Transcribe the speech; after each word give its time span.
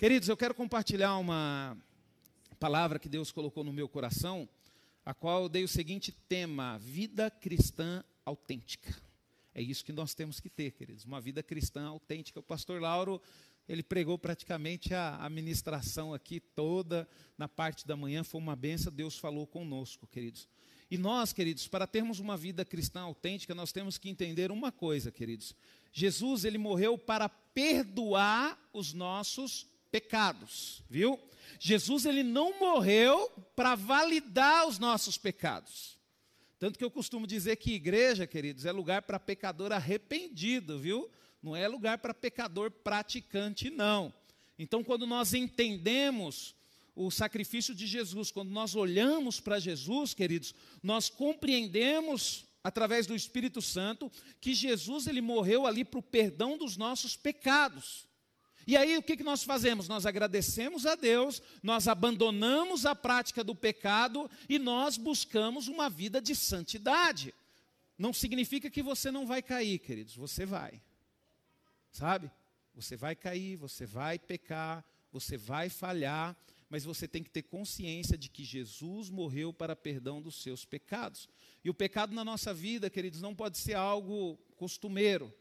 Queridos, 0.00 0.30
eu 0.30 0.36
quero 0.38 0.54
compartilhar 0.54 1.18
uma 1.18 1.76
palavra 2.58 2.98
que 2.98 3.06
Deus 3.06 3.30
colocou 3.30 3.62
no 3.62 3.70
meu 3.70 3.86
coração, 3.86 4.48
a 5.04 5.12
qual 5.12 5.42
eu 5.42 5.48
dei 5.50 5.62
o 5.62 5.68
seguinte 5.68 6.10
tema: 6.10 6.78
vida 6.78 7.30
cristã 7.30 8.02
autêntica. 8.24 8.96
É 9.54 9.60
isso 9.60 9.84
que 9.84 9.92
nós 9.92 10.14
temos 10.14 10.40
que 10.40 10.48
ter, 10.48 10.70
queridos, 10.70 11.04
uma 11.04 11.20
vida 11.20 11.42
cristã 11.42 11.84
autêntica. 11.86 12.40
O 12.40 12.42
pastor 12.42 12.80
Lauro, 12.80 13.20
ele 13.68 13.82
pregou 13.82 14.18
praticamente 14.18 14.94
a 14.94 15.22
administração 15.22 16.14
aqui 16.14 16.40
toda 16.40 17.06
na 17.36 17.46
parte 17.46 17.86
da 17.86 17.94
manhã, 17.94 18.24
foi 18.24 18.40
uma 18.40 18.56
benção, 18.56 18.90
Deus 18.90 19.18
falou 19.18 19.46
conosco, 19.46 20.06
queridos. 20.06 20.48
E 20.90 20.96
nós, 20.96 21.30
queridos, 21.30 21.68
para 21.68 21.86
termos 21.86 22.18
uma 22.20 22.38
vida 22.38 22.64
cristã 22.64 23.02
autêntica, 23.02 23.54
nós 23.54 23.70
temos 23.70 23.98
que 23.98 24.08
entender 24.08 24.50
uma 24.50 24.72
coisa, 24.72 25.12
queridos. 25.12 25.54
Jesus, 25.92 26.46
ele 26.46 26.56
morreu 26.56 26.96
para 26.96 27.28
perdoar 27.28 28.58
os 28.72 28.94
nossos 28.94 29.68
pecados, 29.90 30.82
viu? 30.88 31.18
Jesus, 31.58 32.06
ele 32.06 32.22
não 32.22 32.58
morreu 32.58 33.30
para 33.54 33.74
validar 33.74 34.66
os 34.66 34.78
nossos 34.78 35.18
pecados. 35.18 35.98
Tanto 36.58 36.78
que 36.78 36.84
eu 36.84 36.90
costumo 36.90 37.26
dizer 37.26 37.56
que 37.56 37.72
igreja, 37.72 38.26
queridos, 38.26 38.66
é 38.66 38.72
lugar 38.72 39.02
para 39.02 39.18
pecador 39.18 39.72
arrependido, 39.72 40.78
viu? 40.78 41.10
Não 41.42 41.56
é 41.56 41.66
lugar 41.66 41.98
para 41.98 42.12
pecador 42.12 42.70
praticante, 42.70 43.70
não. 43.70 44.12
Então, 44.58 44.84
quando 44.84 45.06
nós 45.06 45.32
entendemos 45.32 46.54
o 46.94 47.10
sacrifício 47.10 47.74
de 47.74 47.86
Jesus, 47.86 48.30
quando 48.30 48.50
nós 48.50 48.74
olhamos 48.74 49.40
para 49.40 49.58
Jesus, 49.58 50.12
queridos, 50.12 50.54
nós 50.82 51.08
compreendemos 51.08 52.44
através 52.62 53.06
do 53.06 53.16
Espírito 53.16 53.62
Santo 53.62 54.12
que 54.38 54.54
Jesus 54.54 55.06
ele 55.06 55.22
morreu 55.22 55.66
ali 55.66 55.84
para 55.84 55.98
o 55.98 56.02
perdão 56.02 56.58
dos 56.58 56.76
nossos 56.76 57.16
pecados. 57.16 58.06
E 58.70 58.76
aí 58.76 58.96
o 58.96 59.02
que, 59.02 59.16
que 59.16 59.24
nós 59.24 59.42
fazemos? 59.42 59.88
Nós 59.88 60.06
agradecemos 60.06 60.86
a 60.86 60.94
Deus, 60.94 61.42
nós 61.60 61.88
abandonamos 61.88 62.86
a 62.86 62.94
prática 62.94 63.42
do 63.42 63.52
pecado 63.52 64.30
e 64.48 64.60
nós 64.60 64.96
buscamos 64.96 65.66
uma 65.66 65.90
vida 65.90 66.22
de 66.22 66.36
santidade. 66.36 67.34
Não 67.98 68.12
significa 68.12 68.70
que 68.70 68.80
você 68.80 69.10
não 69.10 69.26
vai 69.26 69.42
cair, 69.42 69.80
queridos, 69.80 70.14
você 70.14 70.46
vai. 70.46 70.80
Sabe? 71.90 72.30
Você 72.72 72.94
vai 72.94 73.16
cair, 73.16 73.56
você 73.56 73.84
vai 73.84 74.20
pecar, 74.20 74.84
você 75.10 75.36
vai 75.36 75.68
falhar, 75.68 76.36
mas 76.68 76.84
você 76.84 77.08
tem 77.08 77.24
que 77.24 77.30
ter 77.30 77.42
consciência 77.42 78.16
de 78.16 78.28
que 78.28 78.44
Jesus 78.44 79.10
morreu 79.10 79.52
para 79.52 79.74
perdão 79.74 80.22
dos 80.22 80.40
seus 80.40 80.64
pecados. 80.64 81.28
E 81.64 81.70
o 81.70 81.74
pecado 81.74 82.14
na 82.14 82.24
nossa 82.24 82.54
vida, 82.54 82.88
queridos, 82.88 83.20
não 83.20 83.34
pode 83.34 83.58
ser 83.58 83.74
algo 83.74 84.38
costumeiro. 84.56 85.34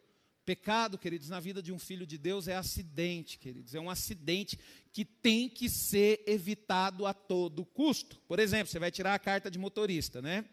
Pecado, 0.49 0.97
queridos, 0.97 1.29
na 1.29 1.39
vida 1.39 1.61
de 1.61 1.71
um 1.71 1.77
filho 1.77 2.07
de 2.07 2.17
Deus 2.17 2.47
é 2.47 2.55
acidente, 2.55 3.37
queridos. 3.37 3.75
É 3.75 3.79
um 3.79 3.87
acidente 3.87 4.57
que 4.91 5.05
tem 5.05 5.47
que 5.47 5.69
ser 5.69 6.23
evitado 6.25 7.05
a 7.05 7.13
todo 7.13 7.63
custo. 7.63 8.19
Por 8.27 8.39
exemplo, 8.39 8.65
você 8.65 8.79
vai 8.79 8.89
tirar 8.89 9.13
a 9.13 9.19
carta 9.19 9.51
de 9.51 9.59
motorista, 9.59 10.23
né? 10.23 10.43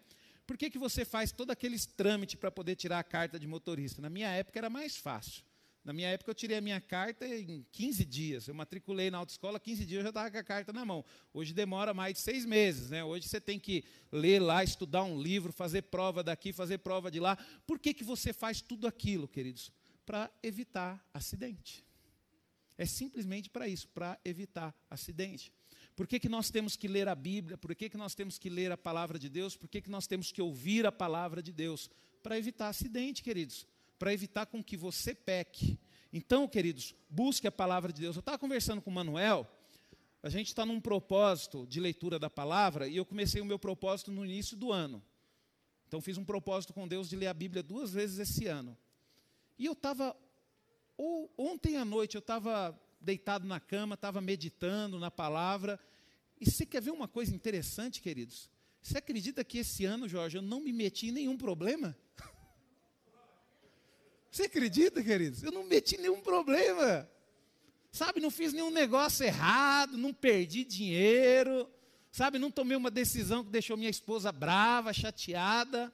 Por 0.45 0.55
que, 0.55 0.69
que 0.69 0.77
você 0.77 1.03
faz 1.03 1.31
todo 1.31 1.49
aqueles 1.49 1.87
trâmites 1.87 2.35
para 2.35 2.51
poder 2.51 2.75
tirar 2.75 2.99
a 2.99 3.03
carta 3.03 3.39
de 3.39 3.47
motorista? 3.47 3.99
Na 3.99 4.07
minha 4.07 4.29
época 4.29 4.59
era 4.59 4.69
mais 4.69 4.95
fácil. 4.95 5.41
Na 5.83 5.91
minha 5.93 6.09
época, 6.09 6.29
eu 6.29 6.35
tirei 6.35 6.57
a 6.57 6.61
minha 6.61 6.79
carta 6.79 7.25
em 7.25 7.65
15 7.71 8.05
dias. 8.05 8.47
Eu 8.47 8.53
matriculei 8.53 9.09
na 9.09 9.17
autoescola, 9.17 9.59
15 9.59 9.83
dias 9.83 9.97
eu 9.97 10.03
já 10.03 10.09
estava 10.09 10.29
com 10.29 10.37
a 10.37 10.43
carta 10.43 10.71
na 10.71 10.85
mão. 10.85 11.03
Hoje 11.33 11.55
demora 11.55 11.91
mais 11.91 12.13
de 12.13 12.19
seis 12.19 12.45
meses. 12.45 12.91
Né? 12.91 13.03
Hoje 13.03 13.27
você 13.27 13.41
tem 13.41 13.57
que 13.57 13.83
ler 14.11 14.39
lá, 14.39 14.63
estudar 14.63 15.03
um 15.03 15.19
livro, 15.19 15.51
fazer 15.51 15.81
prova 15.83 16.21
daqui, 16.23 16.53
fazer 16.53 16.77
prova 16.77 17.09
de 17.09 17.19
lá. 17.19 17.35
Por 17.65 17.79
que, 17.79 17.95
que 17.95 18.03
você 18.03 18.31
faz 18.31 18.61
tudo 18.61 18.85
aquilo, 18.85 19.27
queridos? 19.27 19.71
Para 20.07 20.31
evitar 20.41 21.07
acidente. 21.13 21.85
É 22.75 22.85
simplesmente 22.87 23.47
para 23.47 23.67
isso, 23.67 23.87
para 23.89 24.19
evitar 24.25 24.73
acidente. 24.89 25.53
Por 25.95 26.07
que, 26.07 26.19
que 26.19 26.29
nós 26.29 26.49
temos 26.49 26.75
que 26.75 26.87
ler 26.87 27.07
a 27.07 27.13
Bíblia? 27.13 27.59
Por 27.59 27.75
que, 27.75 27.89
que 27.89 27.97
nós 27.97 28.15
temos 28.15 28.39
que 28.39 28.49
ler 28.49 28.71
a 28.71 28.77
palavra 28.77 29.19
de 29.19 29.29
Deus? 29.29 29.55
Por 29.55 29.69
que, 29.69 29.81
que 29.81 29.89
nós 29.89 30.07
temos 30.07 30.31
que 30.31 30.41
ouvir 30.41 30.83
a 30.87 30.91
palavra 30.91 31.43
de 31.43 31.51
Deus? 31.51 31.91
Para 32.23 32.39
evitar 32.39 32.69
acidente, 32.69 33.21
queridos 33.21 33.67
para 33.97 34.13
evitar 34.13 34.45
com 34.45 34.63
que 34.63 34.77
você 34.77 35.13
peque. 35.13 35.79
Então, 36.11 36.47
queridos, 36.47 36.95
busque 37.09 37.47
a 37.47 37.51
palavra 37.51 37.91
de 37.91 38.01
Deus. 38.01 38.15
Eu 38.15 38.21
estava 38.21 38.37
conversando 38.37 38.81
com 38.81 38.89
o 38.89 38.93
Manuel, 38.93 39.47
a 40.23 40.29
gente 40.29 40.47
está 40.47 40.65
num 40.65 40.79
propósito 40.79 41.65
de 41.67 41.79
leitura 41.79 42.17
da 42.17 42.29
palavra, 42.29 42.87
e 42.87 42.95
eu 42.95 43.05
comecei 43.05 43.41
o 43.41 43.45
meu 43.45 43.59
propósito 43.59 44.11
no 44.11 44.25
início 44.25 44.55
do 44.55 44.71
ano. 44.71 45.03
Então, 45.87 46.01
fiz 46.01 46.17
um 46.17 46.25
propósito 46.25 46.73
com 46.73 46.87
Deus 46.87 47.09
de 47.09 47.15
ler 47.15 47.27
a 47.27 47.33
Bíblia 47.33 47.63
duas 47.63 47.93
vezes 47.93 48.19
esse 48.19 48.45
ano. 48.45 48.77
E 49.57 49.65
eu 49.65 49.73
estava, 49.73 50.15
ontem 51.37 51.77
à 51.77 51.85
noite, 51.85 52.15
eu 52.15 52.19
estava 52.19 52.79
deitado 52.99 53.47
na 53.47 53.59
cama, 53.59 53.95
estava 53.95 54.21
meditando 54.21 54.99
na 54.99 55.09
palavra. 55.09 55.79
E 56.39 56.49
você 56.49 56.65
quer 56.65 56.81
ver 56.81 56.91
uma 56.91 57.07
coisa 57.07 57.33
interessante, 57.33 58.01
queridos? 58.01 58.49
Você 58.81 58.97
acredita 58.97 59.43
que 59.43 59.57
esse 59.59 59.85
ano, 59.85 60.07
Jorge, 60.07 60.37
eu 60.37 60.41
não 60.41 60.61
me 60.61 60.71
meti 60.71 61.07
em 61.07 61.11
nenhum 61.11 61.37
problema? 61.37 61.97
Você 64.31 64.43
acredita, 64.43 65.03
queridos? 65.03 65.41
Eu 65.41 65.51
não 65.51 65.63
meti 65.63 65.97
nenhum 65.97 66.21
problema. 66.21 67.09
Sabe, 67.91 68.19
não 68.19 68.29
fiz 68.29 68.53
nenhum 68.53 68.69
negócio 68.69 69.25
errado, 69.25 69.97
não 69.97 70.13
perdi 70.13 70.63
dinheiro. 70.63 71.67
Sabe, 72.11 72.37
não 72.37 72.51
tomei 72.51 72.77
uma 72.77 72.91
decisão 72.91 73.43
que 73.43 73.49
deixou 73.49 73.75
minha 73.75 73.89
esposa 73.89 74.31
brava, 74.31 74.93
chateada. 74.93 75.91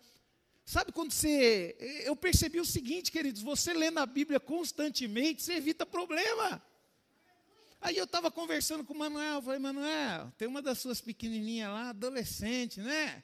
Sabe 0.66 0.92
quando 0.92 1.12
você. 1.12 1.76
Eu 2.06 2.16
percebi 2.16 2.60
o 2.60 2.66
seguinte, 2.66 3.12
queridos: 3.12 3.42
você 3.42 3.74
lendo 3.74 4.00
a 4.00 4.06
Bíblia 4.06 4.40
constantemente, 4.40 5.44
você 5.44 5.54
evita 5.54 5.86
problema. 5.86 6.62
Aí 7.82 7.98
eu 7.98 8.06
estava 8.06 8.32
conversando 8.32 8.84
com 8.86 8.94
o 8.94 8.98
Manuel, 8.98 9.42
falei, 9.42 9.60
Manuel, 9.60 10.32
tem 10.38 10.48
uma 10.48 10.62
das 10.62 10.80
suas 10.80 11.02
pequenininhas 11.02 11.70
lá, 11.70 11.90
adolescente, 11.90 12.80
né? 12.80 13.22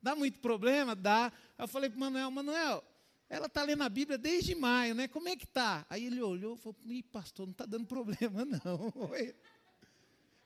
Dá 0.00 0.14
muito 0.14 0.38
problema? 0.38 0.94
Dá. 0.94 1.32
Eu 1.58 1.66
falei 1.66 1.90
para 1.90 1.96
o 1.96 2.00
Manuel, 2.00 2.30
Manuel, 2.30 2.84
ela 3.28 3.46
está 3.46 3.64
lendo 3.64 3.82
a 3.82 3.88
Bíblia 3.88 4.16
desde 4.16 4.54
maio, 4.54 4.94
né? 4.94 5.08
Como 5.08 5.28
é 5.28 5.34
que 5.34 5.44
está? 5.44 5.84
Aí 5.90 6.06
ele 6.06 6.22
olhou 6.22 6.54
e 6.54 6.58
falou: 6.58 6.76
Ih, 6.86 7.02
pastor, 7.02 7.46
não 7.46 7.52
está 7.52 7.66
dando 7.66 7.86
problema, 7.86 8.44
não. 8.64 8.92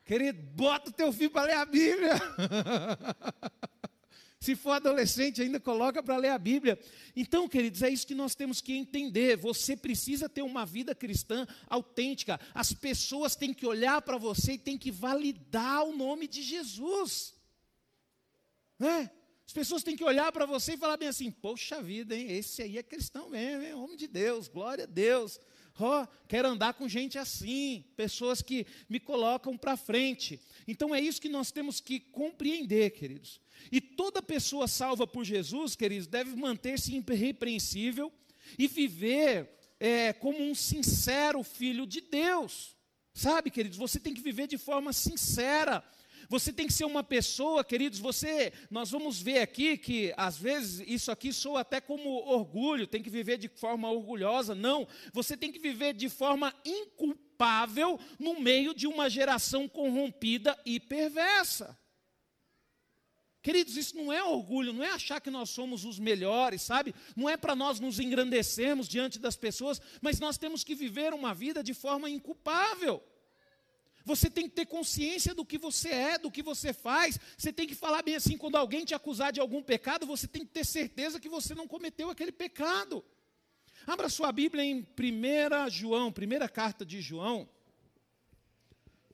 Querido, 0.07 0.41
bota 0.55 0.89
o 0.89 0.93
teu 0.93 1.12
filho 1.12 1.31
para 1.31 1.43
ler 1.43 1.57
a 1.57 1.67
Bíblia. 1.67 2.15
Se 4.43 4.56
for 4.56 4.71
adolescente, 4.71 5.43
ainda 5.43 5.61
coloca 5.61 6.03
para 6.03 6.17
ler 6.17 6.31
a 6.31 6.39
Bíblia. 6.39 6.78
Então, 7.15 7.47
queridos, 7.47 7.83
é 7.83 7.91
isso 7.91 8.06
que 8.06 8.15
nós 8.15 8.34
temos 8.34 8.62
que 8.62 8.73
entender. 8.73 9.37
Você 9.37 9.77
precisa 9.77 10.31
ter 10.31 10.41
uma 10.41 10.65
vida 10.65 10.95
cristã 10.95 11.47
autêntica. 11.69 12.41
As 12.55 12.73
pessoas 12.73 13.37
têm 13.37 13.53
que 13.53 13.67
olhar 13.67 14.01
para 14.01 14.17
você 14.17 14.53
e 14.53 14.59
têm 14.59 14.78
que 14.78 14.91
validar 14.91 15.84
o 15.84 15.95
nome 15.95 16.27
de 16.27 16.41
Jesus. 16.41 17.34
Né? 18.78 19.11
As 19.47 19.53
pessoas 19.53 19.83
têm 19.83 19.95
que 19.95 20.05
olhar 20.05 20.33
para 20.33 20.47
você 20.47 20.72
e 20.72 20.78
falar 20.78 20.97
bem 20.97 21.09
assim: 21.09 21.31
poxa 21.31 21.83
vida, 21.83 22.17
hein? 22.17 22.33
Esse 22.33 22.62
aí 22.62 22.78
é 22.78 22.83
cristão 22.83 23.28
mesmo, 23.28 23.62
hein? 23.62 23.75
Homem 23.75 23.97
de 23.99 24.07
Deus, 24.07 24.49
glória 24.49 24.84
a 24.84 24.87
Deus. 24.87 25.39
Oh, 25.78 26.07
quero 26.27 26.49
andar 26.49 26.75
com 26.75 26.89
gente 26.89 27.19
assim, 27.19 27.84
pessoas 27.95 28.41
que 28.41 28.67
me 28.89 28.99
colocam 28.99 29.57
para 29.59 29.77
frente. 29.77 30.41
Então 30.67 30.95
é 30.95 31.01
isso 31.01 31.21
que 31.21 31.28
nós 31.28 31.51
temos 31.51 31.78
que 31.78 32.01
compreender, 32.01 32.91
queridos. 32.91 33.39
E 33.71 33.81
toda 33.81 34.22
pessoa 34.22 34.66
salva 34.69 35.06
por 35.06 35.25
Jesus, 35.25 35.75
queridos, 35.76 36.06
deve 36.06 36.34
manter-se 36.37 36.94
irrepreensível 36.94 38.12
e 38.59 38.66
viver 38.66 39.48
é, 39.78 40.12
como 40.12 40.43
um 40.43 40.54
sincero 40.54 41.43
filho 41.43 41.87
de 41.87 42.00
Deus. 42.00 42.76
Sabe, 43.12 43.50
queridos, 43.50 43.78
você 43.78 43.98
tem 43.98 44.15
que 44.15 44.21
viver 44.21 44.47
de 44.47 44.59
forma 44.59 44.93
sincera. 44.93 45.84
Você 46.28 46.53
tem 46.53 46.69
que 46.69 46.72
ser 46.72 46.84
uma 46.84 47.03
pessoa, 47.03 47.65
queridos, 47.65 47.98
você, 47.98 48.53
nós 48.71 48.88
vamos 48.88 49.21
ver 49.21 49.41
aqui 49.41 49.77
que 49.77 50.15
às 50.16 50.38
vezes 50.38 50.87
isso 50.87 51.10
aqui 51.10 51.32
soa 51.32 51.62
até 51.62 51.81
como 51.81 52.09
orgulho, 52.09 52.87
tem 52.87 53.03
que 53.03 53.10
viver 53.10 53.37
de 53.37 53.48
forma 53.48 53.91
orgulhosa. 53.91 54.54
Não, 54.54 54.87
você 55.12 55.37
tem 55.37 55.50
que 55.50 55.59
viver 55.59 55.92
de 55.92 56.09
forma 56.09 56.54
inculpável 56.65 57.98
no 58.16 58.38
meio 58.38 58.72
de 58.72 58.87
uma 58.87 59.10
geração 59.10 59.69
corrompida 59.69 60.56
e 60.65 60.78
perversa. 60.78 61.77
Queridos, 63.42 63.77
isso 63.77 63.97
não 63.97 64.13
é 64.13 64.22
orgulho, 64.22 64.72
não 64.72 64.84
é 64.84 64.91
achar 64.91 65.19
que 65.19 65.31
nós 65.31 65.48
somos 65.48 65.84
os 65.84 65.98
melhores, 65.98 66.60
sabe? 66.60 66.95
Não 67.16 67.28
é 67.28 67.39
para 67.39 67.54
nós 67.54 67.81
nos 67.81 67.98
engrandecermos 67.98 68.87
diante 68.87 69.19
das 69.19 69.34
pessoas, 69.34 69.81
mas 70.03 70.21
nós 70.21 70.37
temos 70.37 70.63
que 70.63 70.75
viver 70.75 71.15
uma 71.15 71.34
vida 71.34 71.63
de 71.63 71.72
forma 71.72 72.10
inculpável. 72.10 73.03
Você 74.04 74.28
tem 74.28 74.48
que 74.48 74.54
ter 74.54 74.66
consciência 74.66 75.34
do 75.34 75.45
que 75.45 75.57
você 75.57 75.89
é, 75.89 76.19
do 76.19 76.31
que 76.31 76.42
você 76.42 76.72
faz. 76.72 77.19
Você 77.37 77.53
tem 77.53 77.66
que 77.66 77.75
falar 77.75 78.03
bem 78.03 78.16
assim: 78.16 78.37
quando 78.37 78.57
alguém 78.57 78.84
te 78.84 78.95
acusar 78.95 79.33
de 79.33 79.41
algum 79.41 79.63
pecado, 79.63 80.07
você 80.07 80.27
tem 80.27 80.45
que 80.45 80.53
ter 80.53 80.65
certeza 80.65 81.21
que 81.21 81.28
você 81.28 81.54
não 81.54 81.66
cometeu 81.66 82.10
aquele 82.10 82.33
pecado. 82.33 83.04
Abra 83.87 84.10
sua 84.10 84.31
Bíblia 84.33 84.63
em 84.63 84.81
1 84.81 85.71
João, 85.71 86.13
primeira 86.13 86.48
carta 86.48 86.84
de 86.84 87.01
João, 87.01 87.48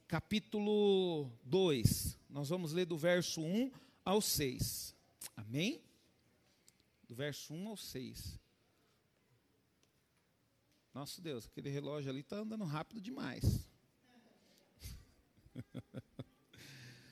capítulo 0.08 1.31
2. 1.44 2.19
Nós 2.28 2.49
vamos 2.49 2.73
ler 2.73 2.87
do 2.87 2.96
verso 2.96 3.40
1 3.40 3.70
ao 4.06 4.23
6. 4.23 4.94
Amém? 5.37 5.82
Do 7.06 7.14
verso 7.14 7.53
1 7.53 7.69
ao 7.69 7.76
6. 7.76 8.41
Nosso 10.94 11.20
Deus, 11.20 11.44
aquele 11.47 11.69
relógio 11.69 12.08
ali 12.08 12.20
está 12.20 12.37
andando 12.37 12.64
rápido 12.64 13.00
demais. 13.00 13.69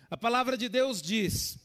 A 0.08 0.17
palavra 0.17 0.56
de 0.56 0.69
Deus 0.69 1.02
diz: 1.02 1.58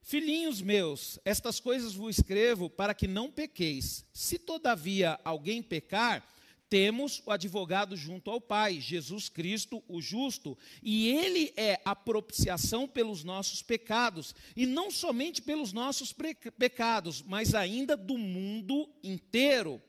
Filhinhos 0.00 0.62
meus, 0.62 1.18
estas 1.24 1.58
coisas 1.58 1.94
vos 1.94 2.16
escrevo 2.18 2.70
para 2.70 2.94
que 2.94 3.08
não 3.08 3.30
pequeis. 3.30 4.06
Se 4.12 4.38
todavia 4.38 5.18
alguém 5.24 5.62
pecar, 5.62 6.26
temos 6.72 7.22
o 7.26 7.30
advogado 7.30 7.94
junto 7.94 8.30
ao 8.30 8.40
Pai, 8.40 8.80
Jesus 8.80 9.28
Cristo, 9.28 9.84
o 9.86 10.00
justo, 10.00 10.56
e 10.82 11.06
ele 11.10 11.52
é 11.54 11.78
a 11.84 11.94
propiciação 11.94 12.88
pelos 12.88 13.22
nossos 13.22 13.60
pecados, 13.60 14.34
e 14.56 14.64
não 14.64 14.90
somente 14.90 15.42
pelos 15.42 15.70
nossos 15.70 16.14
pecados, 16.56 17.20
mas 17.20 17.54
ainda 17.54 17.94
do 17.94 18.16
mundo 18.16 18.88
inteiro. 19.04 19.82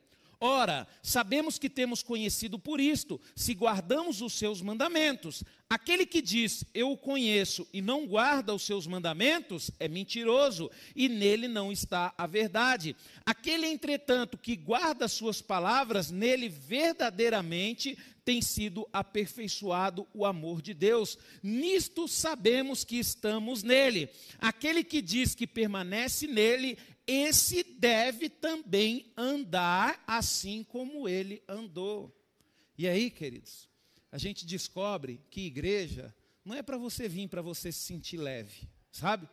Ora, 0.45 0.85
sabemos 1.01 1.57
que 1.57 1.69
temos 1.69 2.03
conhecido 2.03 2.59
por 2.59 2.81
isto, 2.81 3.17
se 3.33 3.53
guardamos 3.53 4.21
os 4.21 4.33
seus 4.33 4.61
mandamentos. 4.61 5.41
Aquele 5.69 6.05
que 6.05 6.21
diz, 6.21 6.65
eu 6.73 6.91
o 6.91 6.97
conheço, 6.97 7.65
e 7.71 7.81
não 7.81 8.05
guarda 8.05 8.53
os 8.53 8.63
seus 8.63 8.85
mandamentos, 8.85 9.71
é 9.79 9.87
mentiroso, 9.87 10.69
e 10.93 11.07
nele 11.07 11.47
não 11.47 11.71
está 11.71 12.13
a 12.17 12.27
verdade. 12.27 12.93
Aquele, 13.25 13.67
entretanto, 13.67 14.37
que 14.37 14.57
guarda 14.57 15.05
as 15.05 15.13
suas 15.13 15.41
palavras, 15.41 16.11
nele 16.11 16.49
verdadeiramente 16.49 17.97
tem 18.25 18.41
sido 18.41 18.87
aperfeiçoado 18.91 20.07
o 20.13 20.25
amor 20.25 20.61
de 20.61 20.73
Deus. 20.73 21.17
Nisto 21.41 22.07
sabemos 22.07 22.83
que 22.83 22.97
estamos 22.97 23.63
nele. 23.63 24.09
Aquele 24.39 24.83
que 24.83 25.01
diz 25.01 25.35
que 25.35 25.45
permanece 25.45 26.27
nele, 26.27 26.77
esse 27.05 27.63
deve 27.63 28.29
também 28.29 29.11
andar 29.17 30.03
assim 30.07 30.63
como 30.63 31.07
ele 31.07 31.43
andou. 31.47 32.15
E 32.77 32.87
aí, 32.87 33.11
queridos, 33.11 33.69
a 34.11 34.17
gente 34.17 34.45
descobre 34.45 35.21
que 35.29 35.41
igreja 35.41 36.15
não 36.45 36.55
é 36.55 36.61
para 36.61 36.77
você 36.77 37.07
vir 37.07 37.27
para 37.27 37.41
você 37.41 37.71
se 37.71 37.79
sentir 37.79 38.17
leve, 38.17 38.67
sabe? 38.91 39.29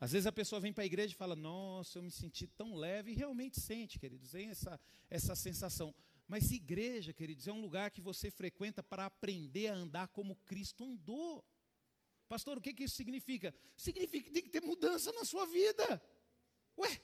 Às 0.00 0.12
vezes 0.12 0.26
a 0.26 0.32
pessoa 0.32 0.60
vem 0.60 0.72
para 0.72 0.82
a 0.82 0.86
igreja 0.86 1.12
e 1.12 1.16
fala: 1.16 1.36
Nossa, 1.36 1.98
eu 1.98 2.02
me 2.02 2.10
senti 2.10 2.46
tão 2.46 2.74
leve, 2.74 3.12
e 3.12 3.14
realmente 3.14 3.60
sente, 3.60 3.98
queridos, 3.98 4.30
tem 4.30 4.48
essa, 4.48 4.80
essa 5.10 5.34
sensação. 5.34 5.94
Mas 6.26 6.50
igreja, 6.50 7.12
queridos, 7.12 7.48
é 7.48 7.52
um 7.52 7.60
lugar 7.60 7.90
que 7.90 8.00
você 8.00 8.30
frequenta 8.30 8.82
para 8.82 9.04
aprender 9.04 9.66
a 9.66 9.74
andar 9.74 10.08
como 10.08 10.36
Cristo 10.46 10.84
andou. 10.84 11.44
Pastor, 12.28 12.56
o 12.56 12.60
que, 12.60 12.72
que 12.72 12.84
isso 12.84 12.94
significa? 12.94 13.52
Significa 13.76 14.26
que 14.26 14.30
tem 14.30 14.42
que 14.42 14.48
ter 14.48 14.62
mudança 14.62 15.12
na 15.12 15.24
sua 15.24 15.44
vida. 15.46 16.00
Ué, 16.80 17.00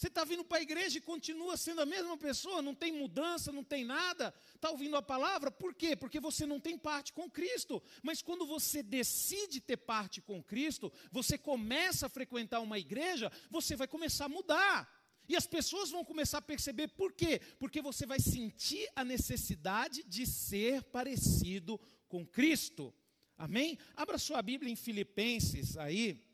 você 0.00 0.06
está 0.06 0.24
vindo 0.24 0.42
para 0.42 0.56
a 0.56 0.62
igreja 0.62 0.96
e 0.96 1.02
continua 1.02 1.58
sendo 1.58 1.82
a 1.82 1.84
mesma 1.84 2.16
pessoa, 2.16 2.62
não 2.62 2.74
tem 2.74 2.90
mudança, 2.90 3.52
não 3.52 3.62
tem 3.62 3.84
nada, 3.84 4.32
está 4.54 4.70
ouvindo 4.70 4.96
a 4.96 5.02
palavra, 5.02 5.50
por 5.50 5.74
quê? 5.74 5.94
Porque 5.94 6.18
você 6.18 6.46
não 6.46 6.58
tem 6.58 6.78
parte 6.78 7.12
com 7.12 7.30
Cristo. 7.30 7.82
Mas 8.02 8.22
quando 8.22 8.46
você 8.46 8.82
decide 8.82 9.60
ter 9.60 9.76
parte 9.76 10.22
com 10.22 10.42
Cristo, 10.42 10.90
você 11.12 11.36
começa 11.36 12.06
a 12.06 12.08
frequentar 12.08 12.60
uma 12.60 12.78
igreja, 12.78 13.30
você 13.50 13.76
vai 13.76 13.86
começar 13.86 14.24
a 14.24 14.30
mudar. 14.30 14.90
E 15.28 15.36
as 15.36 15.46
pessoas 15.46 15.90
vão 15.90 16.02
começar 16.02 16.38
a 16.38 16.42
perceber 16.42 16.88
por 16.88 17.12
quê? 17.12 17.38
Porque 17.58 17.82
você 17.82 18.06
vai 18.06 18.20
sentir 18.20 18.88
a 18.96 19.04
necessidade 19.04 20.02
de 20.04 20.26
ser 20.26 20.82
parecido 20.84 21.78
com 22.08 22.26
Cristo. 22.26 22.92
Amém? 23.36 23.78
Abra 23.94 24.16
sua 24.16 24.40
Bíblia 24.40 24.72
em 24.72 24.76
Filipenses 24.76 25.76
aí, 25.76 26.26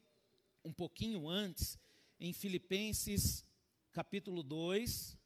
um 0.64 0.72
pouquinho 0.72 1.28
antes 1.28 1.76
em 2.18 2.32
Filipenses 2.32 3.44
capítulo 3.92 4.42
2. 4.42 5.18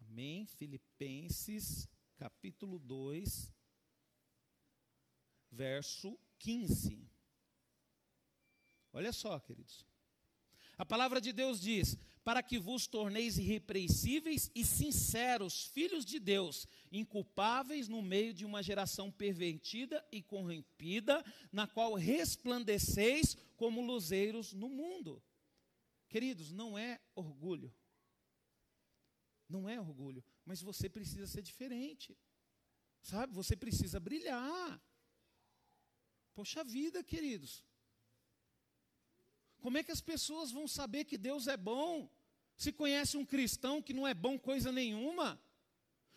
Amém? 0.00 0.46
Filipenses 0.46 1.88
capítulo 2.16 2.78
2, 2.78 3.54
verso 5.50 6.18
15. 6.38 7.08
Olha 8.92 9.12
só, 9.12 9.38
queridos. 9.38 9.86
A 10.76 10.84
palavra 10.84 11.20
de 11.20 11.32
Deus 11.32 11.60
diz: 11.60 11.96
para 12.28 12.42
que 12.42 12.58
vos 12.58 12.86
torneis 12.86 13.38
irrepreensíveis 13.38 14.50
e 14.54 14.62
sinceros, 14.62 15.64
filhos 15.68 16.04
de 16.04 16.20
Deus, 16.20 16.68
inculpáveis 16.92 17.88
no 17.88 18.02
meio 18.02 18.34
de 18.34 18.44
uma 18.44 18.62
geração 18.62 19.10
pervertida 19.10 20.06
e 20.12 20.22
corrompida, 20.22 21.24
na 21.50 21.66
qual 21.66 21.94
resplandeceis 21.94 23.34
como 23.56 23.80
luzeiros 23.80 24.52
no 24.52 24.68
mundo. 24.68 25.22
Queridos, 26.06 26.52
não 26.52 26.76
é 26.76 27.00
orgulho. 27.14 27.74
Não 29.48 29.66
é 29.66 29.80
orgulho, 29.80 30.22
mas 30.44 30.60
você 30.60 30.86
precisa 30.86 31.26
ser 31.26 31.40
diferente. 31.40 32.14
Sabe? 33.00 33.32
Você 33.32 33.56
precisa 33.56 33.98
brilhar. 33.98 34.78
Poxa 36.34 36.62
vida, 36.62 37.02
queridos. 37.02 37.64
Como 39.60 39.78
é 39.78 39.82
que 39.82 39.92
as 39.92 40.02
pessoas 40.02 40.50
vão 40.50 40.68
saber 40.68 41.06
que 41.06 41.16
Deus 41.16 41.46
é 41.46 41.56
bom? 41.56 42.17
Se 42.58 42.72
conhece 42.72 43.16
um 43.16 43.24
cristão 43.24 43.80
que 43.80 43.94
não 43.94 44.06
é 44.06 44.12
bom 44.12 44.36
coisa 44.36 44.72
nenhuma? 44.72 45.40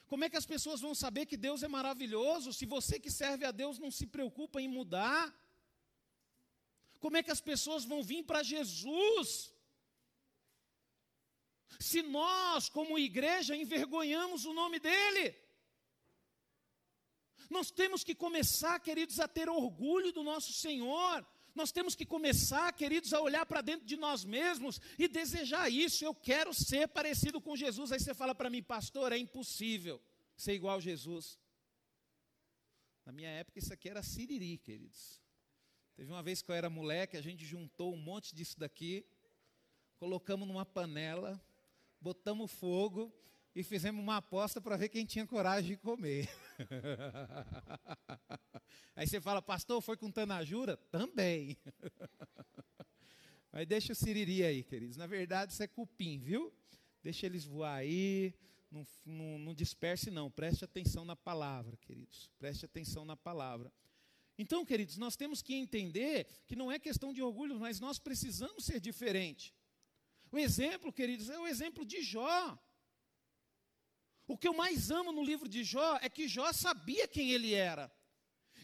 Como 0.08 0.24
é 0.26 0.30
que 0.30 0.36
as 0.36 0.46
pessoas 0.54 0.82
vão 0.82 0.94
saber 0.96 1.28
que 1.28 1.38
Deus 1.38 1.62
é 1.62 1.68
maravilhoso 1.68 2.52
se 2.52 2.66
você 2.66 3.00
que 3.00 3.12
serve 3.12 3.46
a 3.46 3.52
Deus 3.52 3.78
não 3.78 3.92
se 3.92 4.08
preocupa 4.08 4.60
em 4.60 4.68
mudar? 4.68 5.24
Como 7.00 7.16
é 7.16 7.24
que 7.24 7.32
as 7.32 7.40
pessoas 7.40 7.86
vão 7.86 8.02
vir 8.02 8.24
para 8.24 8.42
Jesus? 8.42 9.54
Se 11.80 12.02
nós, 12.02 12.68
como 12.70 13.00
igreja, 13.00 13.56
envergonhamos 13.56 14.44
o 14.46 14.54
nome 14.54 14.80
dEle. 14.80 15.36
Nós 17.50 17.70
temos 17.70 18.04
que 18.04 18.16
começar, 18.16 18.80
queridos, 18.80 19.20
a 19.20 19.28
ter 19.28 19.48
orgulho 19.48 20.12
do 20.12 20.24
nosso 20.24 20.52
Senhor, 20.54 21.26
nós 21.56 21.72
temos 21.72 21.96
que 21.96 22.06
começar, 22.06 22.72
queridos, 22.74 23.14
a 23.14 23.22
olhar 23.22 23.46
para 23.46 23.62
dentro 23.62 23.86
de 23.86 23.98
nós 23.98 24.24
mesmos 24.24 24.80
e 24.98 25.08
desejar 25.08 25.70
isso. 25.70 26.06
Eu 26.06 26.14
quero 26.14 26.54
ser 26.54 26.88
parecido 26.88 27.42
com 27.42 27.56
Jesus. 27.56 27.92
Aí 27.92 28.00
você 28.00 28.14
fala 28.14 28.34
para 28.34 28.50
mim, 28.50 28.64
pastor, 28.64 29.12
é 29.12 29.18
impossível 29.18 30.02
ser 30.36 30.54
igual 30.54 30.78
a 30.78 30.82
Jesus. 30.82 31.40
Na 33.06 33.12
minha 33.12 33.30
época, 33.30 33.60
isso 33.60 33.74
aqui 33.74 33.90
era 33.90 34.02
siriri, 34.02 34.58
queridos. 34.58 35.22
Teve 35.96 36.12
uma 36.12 36.24
vez 36.24 36.42
que 36.42 36.50
eu 36.50 36.56
era 36.56 36.70
moleque, 36.70 37.18
a 37.18 37.22
gente 37.22 37.46
juntou 37.46 37.94
um 37.94 37.98
monte 37.98 38.34
disso 38.34 38.60
daqui, 38.60 39.06
colocamos 39.98 40.48
numa 40.48 40.66
panela, 40.66 41.40
botamos 42.00 42.52
fogo 42.52 43.14
e 43.56 43.64
fizemos 43.64 44.02
uma 44.02 44.18
aposta 44.18 44.62
para 44.62 44.78
ver 44.78 44.90
quem 44.90 45.06
tinha 45.06 45.28
coragem 45.28 45.72
de 45.72 45.78
comer. 45.78 46.30
Aí 48.96 49.08
você 49.08 49.20
fala, 49.20 49.42
pastor, 49.42 49.82
foi 49.82 49.98
com 49.98 50.12
tanajura? 50.12 50.78
Também. 50.78 51.58
Mas 53.52 53.68
deixa 53.68 53.92
o 53.92 53.96
siriri 53.96 54.46
aí, 54.46 54.64
queridos. 54.64 54.96
Na 54.96 55.06
verdade, 55.06 55.52
isso 55.52 55.62
é 55.62 55.68
cupim, 55.68 56.20
viu? 56.20 56.54
Deixa 57.04 57.26
eles 57.26 57.44
voar 57.44 57.76
aí. 57.76 58.34
Não, 58.72 58.88
não, 59.06 59.40
não 59.40 59.54
disperse, 59.54 60.10
não. 60.10 60.32
Preste 60.32 60.64
atenção 60.64 61.04
na 61.04 61.18
palavra, 61.18 61.76
queridos. 61.76 62.32
Preste 62.40 62.64
atenção 62.64 63.04
na 63.04 63.18
palavra. 63.18 63.70
Então, 64.38 64.66
queridos, 64.66 64.98
nós 64.98 65.18
temos 65.18 65.42
que 65.42 65.54
entender 65.54 66.26
que 66.48 66.56
não 66.56 66.72
é 66.72 66.80
questão 66.80 67.12
de 67.12 67.22
orgulho, 67.22 67.60
mas 67.60 67.82
nós 67.82 68.00
precisamos 68.00 68.64
ser 68.64 68.80
diferente. 68.80 69.54
O 70.32 70.40
exemplo, 70.40 70.94
queridos, 70.94 71.30
é 71.30 71.38
o 71.38 71.46
exemplo 71.46 71.86
de 71.86 72.02
Jó. 72.02 72.58
O 74.32 74.38
que 74.38 74.48
eu 74.48 74.54
mais 74.54 74.90
amo 74.90 75.12
no 75.12 75.22
livro 75.22 75.50
de 75.50 75.62
Jó 75.62 76.00
é 76.02 76.08
que 76.08 76.26
Jó 76.26 76.54
sabia 76.54 77.06
quem 77.06 77.32
ele 77.32 77.54
era. 77.54 77.92